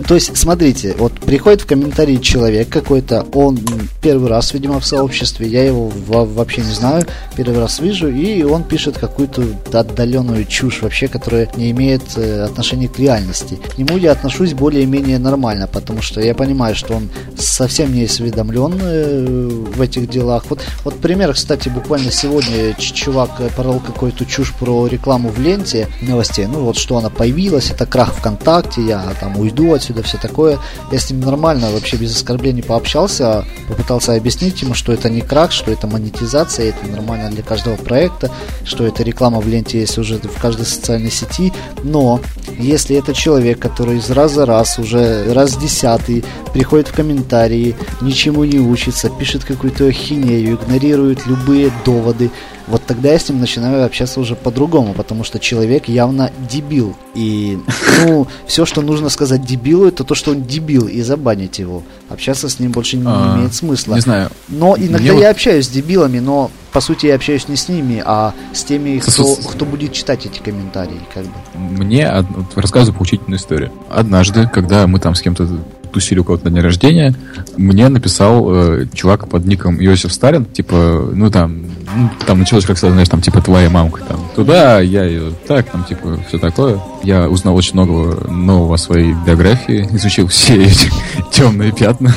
То 0.07 0.15
есть, 0.15 0.37
смотрите, 0.37 0.95
вот 0.99 1.13
приходит 1.21 1.63
в 1.63 1.67
комментарии 1.67 2.17
человек 2.17 2.69
какой-то, 2.69 3.27
он 3.33 3.59
первый 4.03 4.29
раз, 4.29 4.53
видимо, 4.53 4.81
в 4.81 4.87
сообществе, 4.87 5.49
я 5.49 5.65
его 5.65 5.89
вообще 5.89 6.63
не 6.63 6.73
знаю, 6.73 7.07
первый 7.37 7.59
раз 7.59 7.81
вижу, 7.81 8.09
и 8.09 8.43
он 8.43 8.65
пишет 8.65 8.99
какую-то 8.99 9.45
отдаленную 9.73 10.45
чушь 10.45 10.83
вообще, 10.83 11.09
которая 11.09 11.49
не 11.57 11.71
имеет 11.71 12.03
э, 12.17 12.43
отношения 12.43 12.89
к 12.89 12.99
реальности. 12.99 13.59
К 13.75 13.79
нему 13.79 13.97
я 13.97 14.13
отношусь 14.13 14.55
более-менее 14.55 15.19
нормально, 15.19 15.67
потому 15.67 16.03
что 16.03 16.21
я 16.21 16.35
понимаю, 16.35 16.75
что 16.75 16.95
он 16.95 17.09
совсем 17.37 17.93
не 17.93 18.05
осведомлен 18.05 18.75
э, 18.81 19.49
в 19.75 19.81
этих 19.81 20.09
делах. 20.09 20.45
Вот, 20.49 20.61
вот 20.85 20.97
пример, 20.97 21.35
кстати, 21.35 21.69
буквально 21.69 22.11
сегодня 22.11 22.75
чувак 22.79 23.31
порол 23.57 23.81
какую-то 23.81 24.25
чушь 24.25 24.53
про 24.55 24.87
рекламу 24.87 25.28
в 25.29 25.41
ленте 25.41 25.89
новостей, 26.01 26.47
ну 26.47 26.65
вот 26.65 26.77
что 26.77 26.97
она 26.97 27.11
появилась, 27.11 27.71
это 27.71 27.87
крах 27.87 28.15
ВКонтакте, 28.15 28.83
я 28.83 29.05
там 29.21 29.39
уйду 29.39 29.75
отсюда, 29.75 30.03
все 30.03 30.19
такое. 30.19 30.59
Я 30.91 30.99
с 30.99 31.11
ним 31.11 31.21
нормально, 31.21 31.71
вообще 31.71 31.97
без 31.97 32.15
оскорблений 32.15 32.63
пообщался, 32.63 33.45
попытался 33.69 34.15
объяснить 34.15 34.63
ему, 34.63 34.75
что 34.75 34.93
это 34.93 35.11
не 35.11 35.21
крах, 35.21 35.53
что 35.53 35.71
это 35.71 35.87
монетизация, 35.87 36.71
это 36.71 36.87
нормально 36.87 37.31
для 37.31 37.43
каждого 37.43 37.77
проекта, 37.77 38.31
что 38.65 38.87
это 38.87 39.03
реклама 39.03 39.41
в 39.41 39.49
ленте 39.49 39.81
есть 39.81 39.99
уже 39.99 40.19
в 40.19 40.41
каждой 40.41 40.67
социальной 40.67 41.11
сети, 41.11 41.53
но 41.83 42.21
если 42.59 42.97
это 42.97 43.15
человек, 43.15 43.59
который 43.59 43.99
из 43.99 44.11
раза 44.11 44.47
раз, 44.47 44.79
уже 44.79 45.33
раз 45.33 45.57
десятый, 45.57 46.25
приходит 46.53 46.89
в 46.89 46.93
комментарии, 46.93 47.77
ничему 48.01 48.45
не 48.45 48.59
учится, 48.59 49.11
пишет 49.11 49.45
какую-то 49.45 49.87
ахинею, 49.87 50.55
игнорирует 50.55 51.27
любые 51.27 51.71
доводы, 51.85 52.31
вот 52.67 52.78
тогда 52.89 53.13
я 53.13 53.19
с 53.19 53.29
ним 53.29 53.39
начинаю 53.39 53.85
общаться 53.85 54.19
уже 54.19 54.35
по-другому, 54.35 54.95
потому 54.95 55.23
что 55.23 55.39
человек 55.39 55.89
явно 55.89 56.33
дебил. 56.51 56.97
И, 57.15 57.59
ну, 58.07 58.27
все, 58.47 58.65
что 58.65 58.81
нужно 58.81 59.11
сказать 59.11 59.45
дебилу, 59.45 59.87
это 59.87 60.05
то, 60.05 60.15
что 60.15 60.33
он 60.33 60.43
дебил, 60.43 60.89
и 60.89 61.03
забанить 61.03 61.59
его. 61.59 61.83
Общаться 62.09 62.49
с 62.49 62.59
ним 62.59 62.73
больше 62.73 62.97
не 62.97 63.05
а, 63.07 63.37
имеет 63.37 63.55
смысла. 63.55 63.95
Не 63.95 64.01
знаю. 64.01 64.31
Но 64.49 64.75
иногда 64.77 65.13
я 65.13 65.31
общаюсь 65.31 65.67
с 65.67 65.69
дебилами, 65.69 66.19
но 66.19 66.51
по 66.73 66.81
сути 66.81 67.07
я 67.07 67.15
общаюсь 67.15 67.47
не 67.49 67.57
с 67.57 67.69
ними, 67.69 68.03
а 68.05 68.33
с 68.55 68.65
теми, 68.65 68.99
кто, 68.99 69.37
кто 69.37 69.65
будет 69.67 69.93
читать 69.93 70.25
эти 70.25 70.39
комментарии, 70.39 71.01
как 71.13 71.25
бы. 71.25 71.33
Мне 71.55 72.11
рассказываю 72.55 72.97
поучительную 72.97 73.39
историю. 73.39 73.71
Однажды, 73.91 74.49
когда 74.49 74.87
мы 74.87 74.99
там 74.99 75.15
с 75.15 75.21
кем-то 75.21 75.47
тусили 75.89 76.21
у 76.21 76.25
кого-то 76.25 76.45
на 76.47 76.51
день 76.51 76.63
рождения, 76.63 77.15
мне 77.57 77.89
написал 77.89 78.47
э, 78.51 78.87
чувак 78.95 79.29
под 79.29 79.47
ником 79.47 79.83
Иосиф 79.83 80.13
Сталин, 80.13 80.45
типа, 80.45 81.11
ну 81.13 81.31
там, 81.31 81.63
ну, 81.97 82.11
там 82.27 82.41
началось 82.41 82.65
как 82.65 82.79
знаешь, 82.79 83.09
там, 83.09 83.21
типа, 83.21 83.41
твоя 83.41 83.71
мамка, 83.71 84.03
там, 84.03 84.21
туда, 84.35 84.81
я 84.81 85.05
ее 85.05 85.33
так, 85.47 85.71
там, 85.71 85.85
типа, 85.85 86.19
все 86.29 86.39
такое. 86.39 86.81
Я 87.03 87.29
узнал 87.29 87.57
очень 87.57 87.75
много 87.75 88.29
нового 88.31 88.75
о 88.75 88.79
своей 88.79 89.15
биографии, 89.27 89.89
изучил 89.93 90.29
все 90.29 90.65
эти 90.65 90.91
темные 91.33 91.73
пятна 91.73 92.15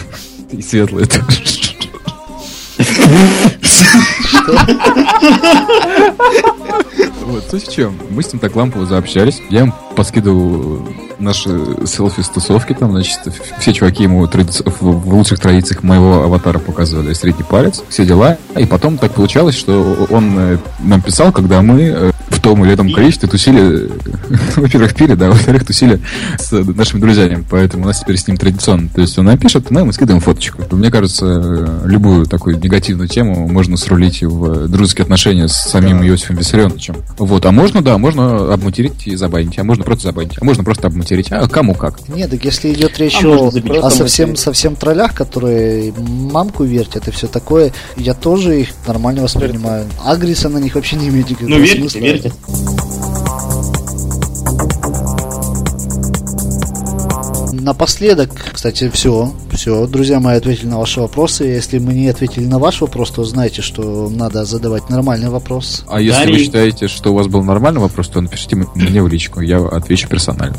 и 0.52 0.62
светлые 0.62 1.08
тоже. 1.08 1.61
Вот, 7.26 7.44
суть 7.50 7.68
в 7.68 7.74
чем? 7.74 7.98
Мы 8.10 8.24
с 8.24 8.34
ним 8.34 8.40
так 8.40 8.56
лампово 8.56 8.86
заобщались. 8.86 9.42
Я 9.50 9.62
ему 9.62 9.74
поскидывал 9.96 10.86
наши 11.20 11.50
селфи 11.86 12.22
с 12.22 12.30
тусовки, 12.30 12.74
там, 12.74 12.92
значит, 12.92 13.20
все 13.60 13.74
чуваки 13.74 14.04
ему 14.04 14.28
тради... 14.28 14.52
в 14.66 15.14
лучших 15.14 15.40
традициях 15.40 15.84
моего 15.84 16.24
аватара 16.24 16.60
показывали 16.60 17.14
средний 17.14 17.44
палец, 17.44 17.84
все 17.90 18.06
дела. 18.06 18.38
И 18.58 18.66
потом 18.66 18.98
так 18.98 19.14
получалось, 19.14 19.56
что 19.56 20.08
он 20.10 20.38
э, 20.38 20.58
нам 20.80 21.02
писал, 21.02 21.32
когда 21.32 21.62
мы 21.62 21.82
э, 21.82 22.12
в 22.30 22.42
том 22.42 22.66
или 22.66 22.74
ином 22.74 22.92
количестве 22.92 23.30
тусили, 23.30 23.92
во-первых, 24.56 24.96
пили, 24.96 25.14
да, 25.14 25.30
во-вторых, 25.30 25.66
тусили 25.66 26.02
с 26.40 26.52
нашими 26.52 27.00
друзьями, 27.00 27.46
поэтому 27.50 27.84
у 27.84 27.88
нас 27.88 28.00
теперь 28.00 28.18
с 28.18 28.28
ним 28.28 28.38
традиционно. 28.38 28.90
То 28.90 29.02
есть 29.02 29.18
он 29.20 29.26
нам 29.26 29.38
пишет, 29.38 29.70
мы 29.70 29.82
ему 29.82 29.92
скидываем 29.92 30.22
фоточку. 30.22 30.64
Мне 30.72 30.90
кажется, 30.90 31.82
любую 31.86 32.26
такую 32.26 32.58
негативную 32.72 33.10
тему 33.10 33.48
можно 33.48 33.76
срулить 33.76 34.24
в 34.24 34.68
дружеские 34.70 35.04
отношения 35.04 35.50
с 35.50 35.54
самим 35.54 36.00
да. 36.00 36.08
Иосифом 36.08 36.38
Виссарионовичем. 36.38 36.96
Вот, 37.18 37.46
а 37.46 37.52
можно, 37.52 37.82
да, 37.82 37.98
можно 37.98 38.54
обматерить 38.54 39.08
и 39.08 39.16
забанить, 39.16 39.60
а 39.60 39.64
можно 39.64 39.84
просто 39.84 40.08
забанить, 40.08 40.38
а 40.40 40.46
можно 40.46 40.64
просто 40.64 40.88
обматерить, 40.88 41.32
а 41.32 41.48
кому 41.50 41.74
как. 41.74 42.08
Нет, 42.08 42.32
так 42.32 42.44
если 42.46 42.74
идет 42.74 42.98
речь 42.98 43.24
а 43.24 43.28
о, 43.28 43.86
о 43.86 43.90
совсем, 43.90 44.38
совсем 44.38 44.76
троллях, 44.76 45.14
которые 45.14 45.94
мамку 45.98 46.64
вертят 46.64 47.10
и 47.10 47.12
все 47.12 47.28
такое, 47.28 47.74
я 47.98 48.14
тоже 48.14 48.62
их 48.62 48.70
нормально 48.88 49.24
воспринимаю. 49.24 49.88
Агриса 50.06 50.48
на 50.48 50.60
них 50.60 50.76
вообще 50.76 50.96
не 50.96 51.10
имеет 51.10 51.30
никакого 51.30 51.50
ну, 51.50 51.58
верьте, 51.58 51.80
смысла. 51.80 52.00
Верьте. 52.00 52.34
Напоследок, 57.62 58.32
кстати, 58.52 58.90
все. 58.90 59.34
Все, 59.52 59.86
друзья 59.86 60.20
мои, 60.20 60.38
ответили 60.38 60.68
на 60.68 60.80
ваши 60.80 61.00
вопросы. 61.00 61.44
Если 61.44 61.78
мы 61.78 61.94
не 61.94 62.08
ответили 62.08 62.46
на 62.46 62.58
ваш 62.58 62.82
вопрос, 62.82 63.12
то 63.12 63.24
знайте, 63.24 63.62
что 63.62 64.10
надо 64.10 64.46
задавать 64.46 64.90
нормальный 64.90 65.30
вопрос. 65.30 65.84
А 65.88 66.02
если 66.02 66.22
Дарий... 66.22 66.34
вы 66.34 66.40
считаете, 66.44 66.88
что 66.88 67.12
у 67.12 67.16
вас 67.16 67.28
был 67.28 67.44
нормальный 67.44 67.80
вопрос, 67.80 68.08
то 68.08 68.20
напишите 68.20 68.56
мне 68.56 69.04
в 69.04 69.08
личку, 69.08 69.42
я 69.42 69.60
отвечу 69.60 70.08
персонально. 70.08 70.58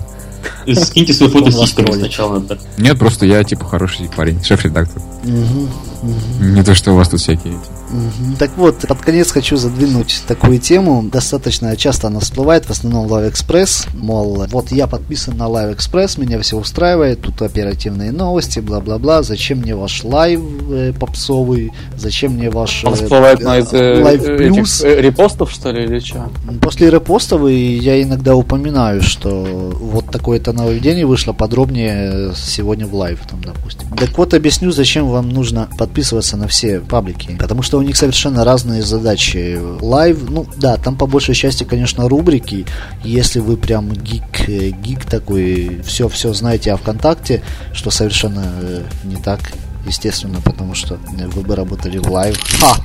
Скиньте 0.74 1.12
свою 1.12 1.32
фото 1.32 1.50
сначала. 1.50 2.42
Нет, 2.78 2.98
просто 2.98 3.26
я 3.26 3.42
типа 3.42 3.64
хороший 3.64 4.08
парень, 4.14 4.42
шеф-редактор. 4.42 5.02
Не 5.24 6.62
то, 6.62 6.74
что 6.74 6.92
у 6.92 6.96
вас 6.96 7.08
тут 7.08 7.20
всякие 7.20 7.54
эти. 7.54 7.81
Угу. 7.92 8.36
Так 8.38 8.56
вот, 8.56 8.78
под 8.88 8.98
конец 9.00 9.30
хочу 9.30 9.56
задвинуть 9.56 10.22
такую 10.26 10.58
тему. 10.58 11.02
Достаточно 11.12 11.76
часто 11.76 12.06
она 12.06 12.20
всплывает, 12.20 12.64
в 12.64 12.70
основном 12.70 13.06
Live 13.06 13.32
Express. 13.32 13.88
Мол, 13.94 14.46
вот 14.50 14.72
я 14.72 14.86
подписан 14.86 15.36
на 15.36 15.44
Live 15.44 15.76
Express, 15.76 16.18
меня 16.18 16.40
все 16.40 16.56
устраивает, 16.56 17.20
тут 17.20 17.42
оперативные 17.42 18.12
новости, 18.12 18.60
бла-бла-бла. 18.60 19.22
Зачем 19.22 19.58
мне 19.58 19.76
ваш 19.76 20.04
Live 20.04 20.40
э, 20.70 20.92
попсовый? 20.98 21.72
Зачем 21.96 22.32
мне 22.32 22.50
ваш... 22.50 22.84
Он 22.84 22.94
э, 22.94 22.96
всплывает 22.96 23.40
на 23.40 23.58
это, 23.58 23.76
Live 23.76 24.24
э, 24.24 24.48
Plus? 24.48 24.86
Э, 24.86 25.00
репостов, 25.00 25.52
что 25.52 25.70
ли, 25.70 25.84
или 25.84 25.98
что? 25.98 26.30
После 26.60 26.90
репостов 26.90 27.48
я 27.48 28.02
иногда 28.02 28.34
упоминаю, 28.34 29.02
что 29.02 29.72
вот 29.78 30.10
такое-то 30.10 30.52
нововведение 30.52 31.06
вышло 31.06 31.32
подробнее 31.32 32.32
сегодня 32.36 32.86
в 32.86 32.94
Live, 32.94 33.20
там, 33.28 33.42
допустим. 33.42 33.88
Так 33.96 34.16
вот, 34.16 34.32
объясню, 34.32 34.72
зачем 34.72 35.08
вам 35.08 35.28
нужно 35.28 35.68
подписываться 35.78 36.36
на 36.36 36.48
все 36.48 36.80
паблики. 36.80 37.36
Потому 37.38 37.62
что 37.62 37.81
у 37.82 37.84
них 37.84 37.96
совершенно 37.96 38.44
разные 38.44 38.82
задачи. 38.82 39.58
Live, 39.80 40.18
ну 40.28 40.46
да, 40.56 40.76
там 40.76 40.96
по 40.96 41.06
большей 41.06 41.34
части, 41.34 41.64
конечно, 41.64 42.08
рубрики. 42.08 42.64
Если 43.04 43.40
вы 43.40 43.56
прям 43.56 43.92
гик, 43.92 44.48
э, 44.48 44.70
гик 44.70 45.04
такой, 45.04 45.82
все-все 45.84 46.32
знаете 46.32 46.72
о 46.72 46.76
ВКонтакте, 46.76 47.42
что 47.72 47.90
совершенно 47.90 48.44
э, 48.62 48.82
не 49.04 49.16
так, 49.16 49.40
естественно, 49.86 50.40
потому 50.44 50.74
что 50.74 50.98
вы 51.34 51.42
бы 51.42 51.56
работали 51.56 51.98
в 51.98 52.10
Live. 52.10 52.38
Ха! 52.60 52.76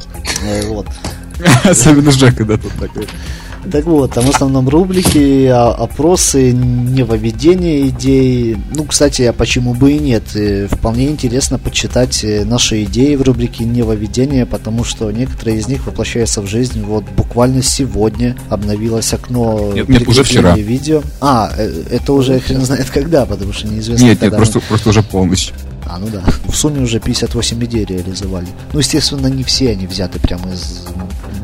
Вот. 0.67 0.87
Особенно 1.63 2.11
Жека, 2.11 2.43
да, 2.43 2.57
тут 2.57 2.73
такой. 2.73 3.07
Так 3.71 3.85
вот, 3.85 4.13
там 4.13 4.25
в 4.25 4.29
основном 4.29 4.69
рубрики, 4.69 5.45
а, 5.47 5.71
опросы, 5.71 6.53
нововведения 6.53 7.87
идей. 7.87 8.57
Ну, 8.73 8.85
кстати, 8.85 9.23
а 9.23 9.33
почему 9.33 9.73
бы 9.73 9.91
и 9.93 9.99
нет? 9.99 10.23
И 10.35 10.67
вполне 10.67 11.07
интересно 11.07 11.59
почитать 11.59 12.23
э, 12.23 12.45
наши 12.45 12.83
идеи 12.83 13.15
в 13.15 13.21
рубрике 13.23 13.65
нововведения, 13.65 14.45
потому 14.45 14.83
что 14.83 15.11
некоторые 15.11 15.57
из 15.57 15.67
них 15.67 15.85
воплощаются 15.85 16.41
в 16.41 16.47
жизнь. 16.47 16.83
Вот 16.83 17.03
буквально 17.15 17.61
сегодня 17.61 18.35
обновилось 18.49 19.13
окно 19.13 19.71
нет, 19.73 19.89
нет, 19.89 20.07
уже 20.07 20.23
вчера. 20.23 20.55
видео. 20.55 21.01
А, 21.19 21.51
э, 21.57 21.83
это 21.91 22.13
уже 22.13 22.39
хрен 22.39 22.61
знает 22.61 22.89
когда, 22.89 23.25
потому 23.25 23.53
что 23.53 23.67
неизвестно. 23.67 24.05
Нет, 24.05 24.21
нет, 24.21 24.35
просто, 24.35 24.59
просто 24.61 24.89
уже 24.89 25.03
полностью. 25.03 25.55
А, 25.89 25.99
ну 25.99 26.07
да. 26.07 26.21
В 26.45 26.55
сумме 26.55 26.81
уже 26.81 26.99
58 26.99 27.63
идей 27.65 27.85
реализовали. 27.85 28.47
Ну, 28.73 28.79
естественно, 28.79 29.27
не 29.27 29.43
все 29.43 29.71
они 29.71 29.87
взяты 29.87 30.19
прямо 30.19 30.51
из 30.51 30.85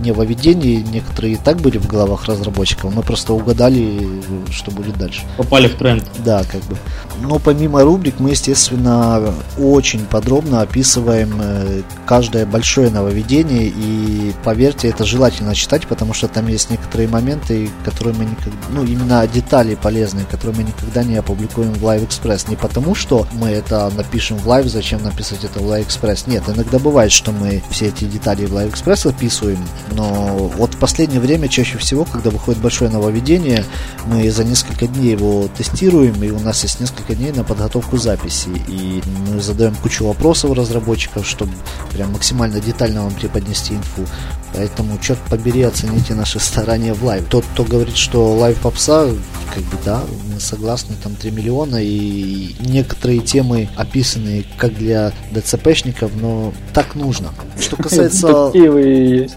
нововведений. 0.04 0.84
Некоторые 0.84 1.34
и 1.34 1.38
так 1.38 1.58
были 1.58 1.78
в 1.78 1.88
головах 1.88 2.26
разработчиков. 2.26 2.94
Мы 2.94 3.02
просто 3.04 3.34
угадали, 3.34 4.08
что 4.52 4.72
будет 4.72 4.98
дальше. 4.98 5.22
Попали 5.38 5.68
в 5.68 5.76
тренд. 5.76 6.04
Да, 6.26 6.44
как 6.44 6.62
бы. 6.64 6.78
Но 7.22 7.40
помимо 7.40 7.84
рубрик 7.84 8.20
мы, 8.20 8.32
естественно, 8.32 9.34
очень 9.58 10.06
подробно 10.06 10.62
описываем 10.62 11.40
э, 11.40 11.82
каждое 12.06 12.46
большое 12.46 12.90
нововведение. 12.90 13.68
И 13.68 14.34
поверьте, 14.44 14.90
это 14.90 15.06
желательно 15.06 15.56
читать, 15.56 15.88
потому 15.88 16.14
что 16.14 16.28
там 16.28 16.48
есть 16.48 16.70
некоторые 16.70 17.08
моменты, 17.08 17.70
которые 17.86 18.16
мы 18.16 18.26
никогда... 18.26 18.58
Ну, 18.72 18.84
именно 18.84 19.26
детали 19.28 19.76
полезные, 19.76 20.26
которые 20.26 20.58
мы 20.58 20.64
никогда 20.64 21.04
не 21.04 21.16
опубликуем 21.16 21.74
в 21.74 21.84
Live 21.84 22.08
Express. 22.08 22.50
Не 22.50 22.56
потому, 22.56 22.96
что 22.96 23.28
мы 23.34 23.50
это 23.50 23.92
напишем 23.96 24.33
пишем 24.34 24.38
в 24.38 24.48
Live, 24.48 24.70
зачем 24.70 25.04
написать 25.04 25.44
это 25.44 25.60
в 25.60 25.64
Live 25.64 25.88
Express? 25.88 26.24
Нет, 26.28 26.44
иногда 26.48 26.80
бывает, 26.80 27.12
что 27.12 27.32
мы 27.32 27.62
все 27.70 27.88
эти 27.88 28.06
детали 28.06 28.46
в 28.46 28.54
Live 28.54 28.74
Express 28.74 29.10
описываем, 29.10 29.60
но 29.92 30.52
вот 30.58 30.76
в 30.76 30.78
последнее 30.78 31.20
время 31.20 31.48
чаще 31.48 31.78
всего, 31.78 32.06
когда 32.06 32.30
выходит 32.30 32.62
большое 32.62 32.90
нововведение, 32.90 33.66
мы 34.06 34.30
за 34.30 34.44
несколько 34.44 34.88
дней 34.88 35.12
его 35.12 35.48
тестируем, 35.58 36.22
и 36.24 36.30
у 36.30 36.40
нас 36.40 36.64
есть 36.64 36.80
несколько 36.80 37.16
дней 37.16 37.32
на 37.32 37.44
подготовку 37.44 37.98
записи, 37.98 38.50
и 38.68 39.02
мы 39.28 39.42
задаем 39.42 39.76
кучу 39.76 40.06
вопросов 40.06 40.54
разработчиков, 40.54 41.28
чтобы 41.28 41.52
прям 41.92 42.12
максимально 42.12 42.60
детально 42.60 43.04
вам 43.04 43.14
преподнести 43.14 43.74
инфу. 43.74 44.06
Поэтому, 44.54 45.00
черт 45.00 45.20
побери, 45.30 45.64
оцените 45.64 46.14
наши 46.14 46.40
старания 46.40 46.94
в 46.94 47.04
Live. 47.04 47.26
Тот, 47.28 47.44
кто 47.54 47.64
говорит, 47.64 47.98
что 47.98 48.34
Live 48.34 48.58
попса, 48.60 49.08
как 49.54 49.64
бы 49.64 49.78
да, 49.84 50.04
мы 50.32 50.40
согласны, 50.40 50.96
там 51.02 51.16
3 51.16 51.32
миллиона, 51.32 51.78
и 51.82 52.56
некоторые 52.60 53.20
темы 53.20 53.70
описаны 53.76 54.23
как 54.58 54.76
для 54.76 55.12
ДЦПшников, 55.32 56.12
но 56.16 56.54
так 56.74 56.96
нужно. 56.96 57.30
Что 57.60 57.76
касается... 57.76 58.52
Есть. 58.54 59.36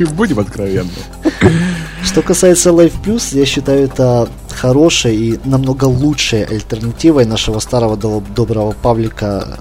Будем 0.16 0.38
откровенны. 0.40 0.90
Что 2.04 2.22
касается 2.22 2.70
Live 2.70 2.94
Plus, 3.04 3.36
я 3.36 3.46
считаю 3.46 3.84
это 3.84 4.28
хорошей 4.50 5.16
и 5.16 5.40
намного 5.44 5.84
лучшей 5.84 6.44
альтернативой 6.44 7.24
нашего 7.24 7.58
старого 7.58 7.96
доброго 7.96 8.72
паблика 8.72 9.58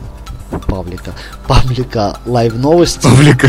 Павлика. 0.68 1.14
Паблика 1.48 2.18
Live 2.26 2.56
Новости. 2.56 3.04
Павлика. 3.04 3.48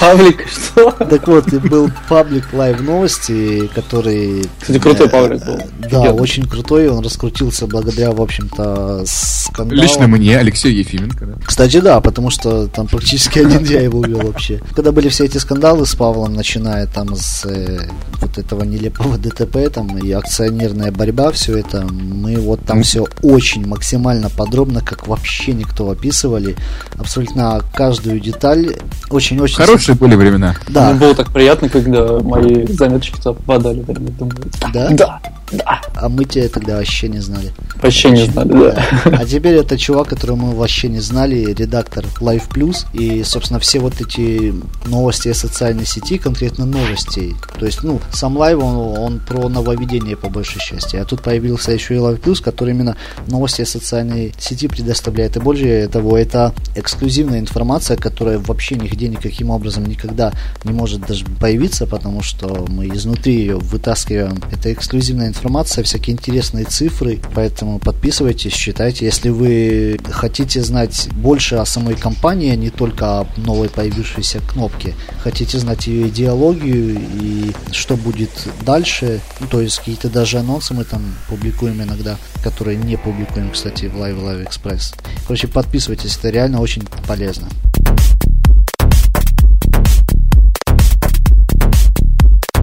Павлик, 0.00 0.46
что? 0.48 0.90
Так 0.92 1.26
вот, 1.26 1.52
был 1.52 1.90
паблик 2.08 2.52
Live 2.52 2.80
Новости, 2.80 3.68
который... 3.74 4.44
Кстати, 4.60 4.78
крутой 4.78 5.08
паблик 5.08 5.44
был. 5.44 5.58
Да, 5.78 6.02
Офигенно. 6.02 6.12
очень 6.22 6.48
крутой, 6.48 6.88
он 6.88 7.04
раскрутился 7.04 7.66
благодаря, 7.66 8.12
в 8.12 8.20
общем-то, 8.20 9.04
скандалу. 9.06 9.82
Лично 9.82 10.06
мне, 10.06 10.38
Алексею 10.38 10.76
Ефименко, 10.76 11.26
да. 11.26 11.34
Кстати, 11.44 11.80
да, 11.80 12.00
потому 12.00 12.30
что 12.30 12.68
там 12.68 12.86
практически 12.86 13.40
один 13.40 13.64
я 13.64 13.80
его 13.80 13.98
увел 14.00 14.20
вообще. 14.20 14.60
Когда 14.74 14.92
были 14.92 15.08
все 15.08 15.24
эти 15.24 15.38
скандалы 15.38 15.84
с 15.86 15.94
Павлом, 15.94 16.34
начиная 16.34 16.86
там 16.86 17.16
с 17.16 17.44
э, 17.46 17.88
вот 18.20 18.38
этого 18.38 18.64
нелепого 18.64 19.18
ДТП, 19.18 19.72
там 19.72 19.98
и 19.98 20.12
акционерная 20.12 20.92
борьба, 20.92 21.32
все 21.32 21.56
это, 21.56 21.82
мы 21.82 22.36
вот 22.36 22.64
там 22.64 22.82
все 22.82 23.06
очень 23.22 23.66
максимально 23.66 24.30
подробно, 24.30 24.80
как 24.80 25.08
вообще 25.08 25.52
никто 25.52 25.90
описывали, 25.90 26.56
абсолютно 26.96 27.62
каждую 27.74 28.20
деталь, 28.20 28.76
очень-очень... 29.10 29.56
Хорошие 29.88 30.08
были 30.08 30.16
времена. 30.16 30.54
Да. 30.68 30.90
Мне 30.90 31.00
было 31.00 31.14
так 31.14 31.32
приятно, 31.32 31.68
когда 31.70 32.18
мои 32.18 32.66
заметочки 32.66 33.20
попадали. 33.22 33.80
Думаю, 33.80 34.36
да? 34.72 34.88
Да. 34.90 35.20
Да. 35.50 35.80
А 35.94 36.08
мы 36.08 36.24
тебя 36.24 36.48
тогда 36.48 36.76
вообще 36.76 37.08
не 37.08 37.20
знали. 37.20 37.52
Вообще 37.82 38.10
не 38.10 38.26
знали, 38.26 38.52
да. 38.52 38.84
А 39.04 39.24
теперь 39.24 39.54
это 39.54 39.78
чувак, 39.78 40.08
которого 40.08 40.36
мы 40.36 40.54
вообще 40.54 40.88
не 40.88 41.00
знали, 41.00 41.54
редактор 41.54 42.04
Live 42.20 42.50
Plus. 42.50 42.84
И, 42.92 43.22
собственно, 43.24 43.58
все 43.58 43.78
вот 43.78 44.00
эти 44.00 44.54
новости 44.86 45.28
о 45.28 45.34
социальной 45.34 45.86
сети, 45.86 46.18
конкретно 46.18 46.66
новостей. 46.66 47.34
То 47.58 47.66
есть, 47.66 47.82
ну, 47.82 48.00
сам 48.12 48.36
Live, 48.36 48.62
он, 48.62 48.98
он 48.98 49.20
про 49.20 49.48
нововведение 49.48 50.16
по 50.16 50.28
большей 50.28 50.60
части. 50.60 50.96
А 50.96 51.04
тут 51.04 51.22
появился 51.22 51.72
еще 51.72 51.94
и 51.94 51.98
Live 51.98 52.20
Plus, 52.20 52.42
который 52.42 52.74
именно 52.74 52.96
новости 53.26 53.62
о 53.62 53.66
социальной 53.66 54.34
сети 54.38 54.68
предоставляет. 54.68 55.36
И 55.36 55.40
более 55.40 55.88
того, 55.88 56.18
это 56.18 56.52
эксклюзивная 56.74 57.40
информация, 57.40 57.96
которая 57.96 58.38
вообще 58.38 58.74
нигде 58.74 59.08
никаким 59.08 59.50
образом 59.50 59.77
никогда 59.86 60.32
не 60.64 60.72
может 60.72 61.00
даже 61.06 61.24
появиться, 61.24 61.86
потому 61.86 62.22
что 62.22 62.66
мы 62.68 62.88
изнутри 62.88 63.34
ее 63.34 63.56
вытаскиваем. 63.56 64.42
Это 64.52 64.72
эксклюзивная 64.72 65.28
информация 65.28 65.84
всякие 65.84 66.14
интересные 66.14 66.64
цифры, 66.64 67.20
поэтому 67.34 67.78
подписывайтесь, 67.78 68.52
читайте. 68.52 69.06
Если 69.06 69.30
вы 69.30 69.98
хотите 70.10 70.62
знать 70.62 71.08
больше 71.12 71.56
о 71.56 71.66
самой 71.66 71.94
компании, 71.94 72.52
а 72.52 72.56
не 72.56 72.70
только 72.70 73.20
о 73.20 73.26
новой 73.36 73.68
появившейся 73.68 74.40
кнопке, 74.40 74.94
хотите 75.22 75.58
знать 75.58 75.86
ее 75.86 76.08
идеологию 76.08 77.00
и 77.20 77.52
что 77.72 77.96
будет 77.96 78.30
дальше, 78.64 79.20
то 79.50 79.60
есть 79.60 79.78
какие-то 79.78 80.08
даже 80.08 80.38
анонсы 80.38 80.74
мы 80.74 80.84
там 80.84 81.02
публикуем 81.28 81.82
иногда, 81.82 82.16
которые 82.42 82.76
не 82.76 82.96
публикуем, 82.96 83.50
кстати, 83.50 83.86
в 83.86 83.96
Live 83.96 84.20
Live 84.20 84.48
Express. 84.48 84.94
Короче, 85.26 85.48
подписывайтесь, 85.48 86.16
это 86.16 86.30
реально 86.30 86.60
очень 86.60 86.82
полезно. 87.06 87.48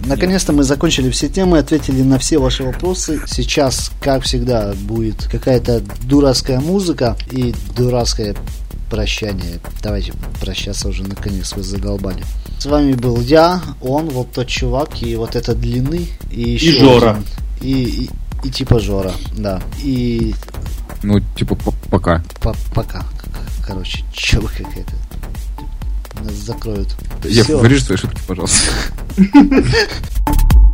Наконец-то 0.06 0.54
мы 0.54 0.64
закончили 0.64 1.10
все 1.10 1.30
темы, 1.30 1.58
ответили 1.58 2.02
на 2.02 2.20
все 2.20 2.38
ваши 2.38 2.64
вопросы. 2.64 3.22
Сейчас, 3.28 3.92
как 4.02 4.24
всегда, 4.24 4.74
будет 4.74 5.24
какая-то 5.26 5.82
дурацкая 6.04 6.60
музыка 6.60 7.18
и 7.32 7.54
дурацкое 7.76 8.36
прощание. 8.90 9.60
Давайте 9.82 10.14
прощаться 10.40 10.88
уже 10.90 11.04
наконец, 11.04 11.54
вы 11.54 11.64
задолбали. 11.64 12.24
С 12.60 12.66
вами 12.66 12.94
был 12.94 13.20
я, 13.20 13.62
он, 13.82 14.10
вот 14.10 14.32
тот 14.32 14.48
чувак, 14.48 15.02
и 15.02 15.16
вот 15.16 15.36
это 15.36 15.56
длины, 15.56 16.08
и 16.32 16.52
еще 16.52 16.78
и 16.78 16.80
Жора. 16.80 17.18
И, 17.62 17.84
и, 17.84 18.10
и 18.48 18.52
типа 18.52 18.80
Жора, 18.80 19.14
да. 19.36 19.62
И... 19.84 20.34
Ну, 21.04 21.20
типа 21.36 21.58
пока. 21.90 22.24
Пока. 22.74 23.04
Короче, 23.66 24.04
чего 24.14 24.48
какая-то 24.48 24.94
нас 26.24 26.34
закроют. 26.34 26.96
Я 27.24 27.44
вырежу 27.44 27.84
свои 27.86 27.98
шутки, 27.98 28.22
пожалуйста. 28.28 28.72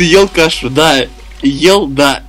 Ты 0.00 0.04
ел 0.04 0.28
кашу, 0.28 0.70
да. 0.70 1.06
Ел, 1.42 1.86
да. 1.86 2.24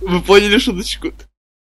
Вы 0.00 0.20
поняли 0.22 0.58
шуточку? 0.58 1.12